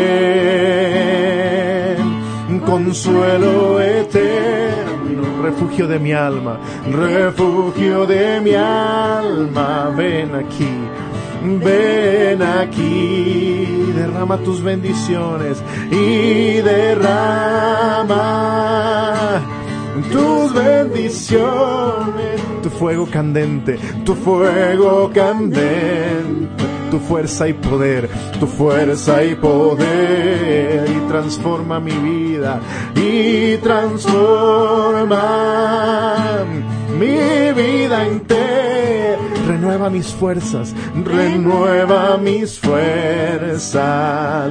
consuelo 2.66 3.82
eterno, 3.82 4.91
refugio 5.42 5.88
de 5.88 6.00
mi 6.00 6.14
alma, 6.14 6.60
refugio 6.92 8.06
de 8.06 8.40
mi 8.42 8.54
alma, 8.54 9.92
ven 9.96 10.36
aquí. 10.36 10.70
Ven 11.44 12.40
aquí, 12.44 13.92
derrama 13.96 14.38
tus 14.38 14.62
bendiciones 14.62 15.64
y 15.90 16.62
derrama 16.62 18.22
tus 20.12 20.54
bendiciones, 20.54 22.42
tu 22.62 22.70
fuego 22.70 23.08
candente, 23.08 23.80
tu 24.06 24.14
fuego 24.14 25.10
candente, 25.14 26.61
tu 26.92 27.00
fuerza 27.00 27.48
y 27.48 27.54
poder, 27.54 28.08
tu 28.40 28.46
fuerza 28.46 29.24
y 29.24 29.34
poder, 29.34 30.88
y 30.88 31.00
transforma 31.08 31.80
mi 31.80 31.94
vida, 31.94 32.60
y 32.96 33.58
transforma 33.58 35.16
mi 37.00 37.54
vida 37.54 38.06
entera 38.06 38.92
renueva 39.48 39.90
mis 39.90 40.08
fuerzas, 40.08 40.74
renueva 41.04 42.18
mis 42.18 42.60
fuerzas, 42.60 43.80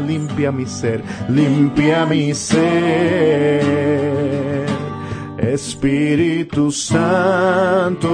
limpia 0.07 0.53
mi 0.53 0.67
ser, 0.67 1.03
limpia 1.29 2.07
mi 2.07 2.35
ser. 2.35 3.61
Espíritu 5.39 6.71
Santo. 6.71 8.11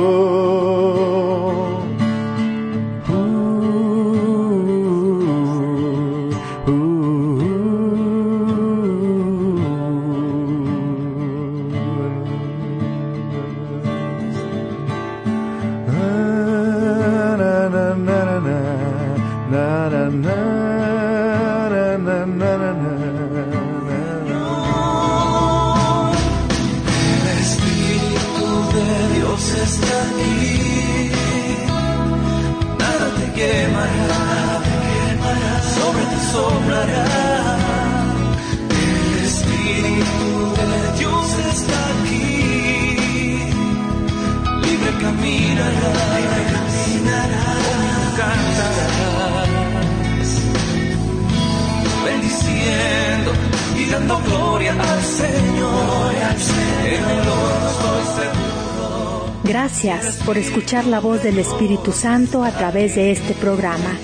Escuchar 60.67 60.87
la 60.89 60.99
voz 60.99 61.23
del 61.23 61.39
Espíritu 61.39 61.93
Santo 61.93 62.43
a 62.43 62.51
través 62.51 62.97
de 62.97 63.13
este 63.13 63.35
programa. 63.35 63.97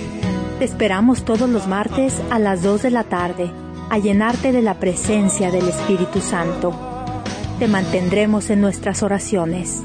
Te 0.61 0.65
esperamos 0.65 1.25
todos 1.25 1.51
los 1.51 1.67
martes 1.67 2.15
a 2.31 2.39
las 2.39 2.63
2 2.63 2.83
de 2.83 2.91
la 2.93 3.03
tarde 3.03 3.51
a 3.91 3.99
llenarte 3.99 4.53
de 4.53 4.63
la 4.63 4.79
presencia 4.79 5.51
del 5.51 5.69
Espíritu 5.69 6.21
Santo. 6.21 6.73
Te 7.59 7.67
mantendremos 7.67 8.49
en 8.49 8.61
nuestras 8.61 9.03
oraciones. 9.03 9.83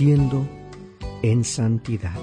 En 0.00 1.42
santidad. 1.42 2.14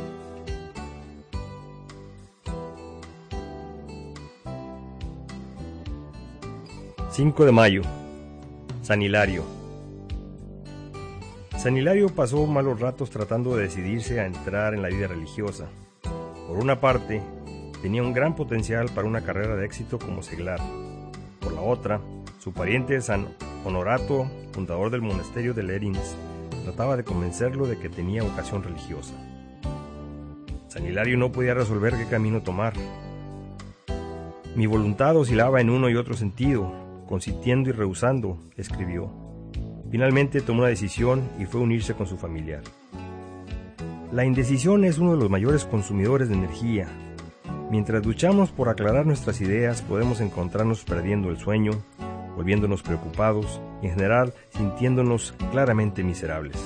...5 7.11 7.43
de 7.43 7.51
mayo... 7.51 7.81
San 8.81 9.01
Hilario. 9.01 9.43
San 11.57 11.75
Hilario 11.75 12.07
pasó 12.07 12.45
malos 12.45 12.79
ratos 12.79 13.09
tratando 13.09 13.57
de 13.57 13.63
decidirse 13.63 14.21
a 14.21 14.25
entrar 14.25 14.73
en 14.73 14.81
la 14.81 14.87
vida 14.87 15.07
religiosa. 15.07 15.65
Por 16.47 16.57
una 16.57 16.79
parte, 16.79 17.21
tenía 17.81 18.03
un 18.03 18.13
gran 18.13 18.37
potencial 18.37 18.87
para 18.95 19.07
una 19.07 19.21
carrera 19.21 19.57
de 19.57 19.65
éxito 19.65 19.99
como 19.99 20.23
seglar. 20.23 20.61
Por 21.41 21.51
la 21.51 21.61
otra, 21.61 21.99
su 22.39 22.53
pariente 22.53 23.01
San 23.01 23.27
Honorato, 23.65 24.31
fundador 24.53 24.91
del 24.91 25.01
monasterio 25.01 25.53
de 25.53 25.63
Lerins, 25.63 26.15
trataba 26.65 26.97
de 26.97 27.03
convencerlo 27.03 27.67
de 27.67 27.77
que 27.77 27.89
tenía 27.89 28.23
vocación 28.23 28.63
religiosa. 28.63 29.13
San 30.67 30.85
Hilario 30.85 31.15
no 31.15 31.31
podía 31.31 31.53
resolver 31.53 31.93
qué 31.95 32.05
camino 32.05 32.41
tomar. 32.41 32.73
Mi 34.55 34.65
voluntad 34.65 35.15
oscilaba 35.15 35.61
en 35.61 35.69
uno 35.69 35.89
y 35.89 35.95
otro 35.95 36.15
sentido, 36.15 36.73
consintiendo 37.07 37.69
y 37.69 37.73
rehusando, 37.73 38.39
escribió. 38.57 39.11
Finalmente 39.91 40.41
tomó 40.41 40.61
una 40.61 40.69
decisión 40.69 41.29
y 41.39 41.45
fue 41.45 41.61
a 41.61 41.63
unirse 41.63 41.93
con 41.93 42.07
su 42.07 42.17
familiar. 42.17 42.63
La 44.11 44.25
indecisión 44.25 44.85
es 44.85 44.97
uno 44.97 45.11
de 45.11 45.19
los 45.19 45.29
mayores 45.29 45.65
consumidores 45.65 46.29
de 46.29 46.35
energía. 46.35 46.87
Mientras 47.69 48.05
luchamos 48.05 48.49
por 48.49 48.69
aclarar 48.69 49.05
nuestras 49.05 49.39
ideas, 49.39 49.81
podemos 49.83 50.19
encontrarnos 50.19 50.83
perdiendo 50.83 51.29
el 51.29 51.37
sueño, 51.37 51.71
volviéndonos 52.35 52.83
preocupados 52.83 53.61
y 53.81 53.87
en 53.87 53.93
general 53.93 54.33
sintiéndonos 54.49 55.33
claramente 55.51 56.03
miserables. 56.03 56.57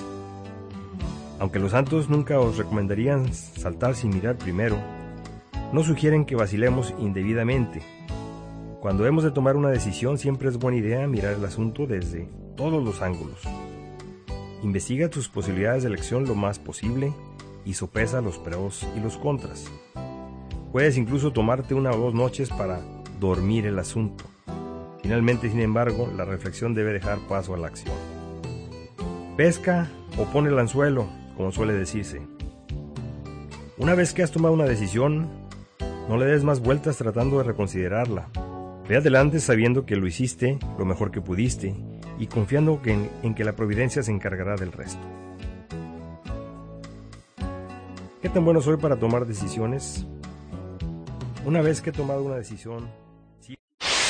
Aunque 1.39 1.59
los 1.59 1.71
santos 1.71 2.09
nunca 2.09 2.39
os 2.39 2.57
recomendarían 2.57 3.33
saltar 3.33 3.95
sin 3.95 4.09
mirar 4.11 4.37
primero, 4.37 4.77
no 5.71 5.83
sugieren 5.83 6.25
que 6.25 6.35
vacilemos 6.35 6.93
indebidamente. 6.99 7.81
Cuando 8.81 9.05
hemos 9.05 9.23
de 9.23 9.31
tomar 9.31 9.55
una 9.55 9.69
decisión 9.69 10.17
siempre 10.17 10.49
es 10.49 10.57
buena 10.57 10.77
idea 10.77 11.07
mirar 11.07 11.33
el 11.33 11.45
asunto 11.45 11.85
desde 11.85 12.27
todos 12.55 12.83
los 12.83 13.01
ángulos. 13.01 13.41
Investiga 14.63 15.09
tus 15.09 15.29
posibilidades 15.29 15.83
de 15.83 15.89
elección 15.89 16.25
lo 16.25 16.35
más 16.35 16.59
posible 16.59 17.13
y 17.63 17.73
sopesa 17.73 18.19
los 18.19 18.37
pros 18.37 18.85
y 18.97 18.99
los 18.99 19.17
contras. 19.17 19.65
Puedes 20.71 20.97
incluso 20.97 21.31
tomarte 21.31 21.73
una 21.73 21.91
o 21.91 21.97
dos 21.97 22.13
noches 22.13 22.49
para 22.49 22.81
dormir 23.19 23.65
el 23.65 23.79
asunto. 23.79 24.25
Finalmente, 25.01 25.49
sin 25.49 25.61
embargo, 25.61 26.11
la 26.15 26.25
reflexión 26.25 26.73
debe 26.73 26.93
dejar 26.93 27.19
paso 27.27 27.53
a 27.53 27.57
la 27.57 27.67
acción. 27.67 27.95
Pesca 29.37 29.89
o 30.17 30.25
pone 30.25 30.49
el 30.49 30.59
anzuelo, 30.59 31.07
como 31.37 31.51
suele 31.51 31.73
decirse. 31.73 32.21
Una 33.77 33.95
vez 33.95 34.13
que 34.13 34.23
has 34.23 34.31
tomado 34.31 34.53
una 34.53 34.65
decisión, 34.65 35.29
no 36.09 36.17
le 36.17 36.25
des 36.25 36.43
más 36.43 36.59
vueltas 36.59 36.97
tratando 36.97 37.37
de 37.37 37.45
reconsiderarla. 37.45 38.27
Ve 38.89 38.97
adelante 38.97 39.39
sabiendo 39.39 39.85
que 39.85 39.95
lo 39.95 40.07
hiciste 40.07 40.59
lo 40.77 40.83
mejor 40.83 41.11
que 41.11 41.21
pudiste 41.21 41.75
y 42.17 42.27
confiando 42.27 42.81
en, 42.83 43.09
en 43.23 43.35
que 43.35 43.45
la 43.45 43.55
providencia 43.55 44.03
se 44.03 44.11
encargará 44.11 44.55
del 44.55 44.71
resto. 44.71 45.01
¿Qué 48.21 48.27
tan 48.27 48.43
bueno 48.43 48.59
soy 48.59 48.75
para 48.75 48.97
tomar 48.97 49.25
decisiones? 49.25 50.05
Una 51.45 51.61
vez 51.61 51.81
que 51.81 51.91
he 51.91 51.93
tomado 51.93 52.23
una 52.23 52.35
decisión. 52.35 52.89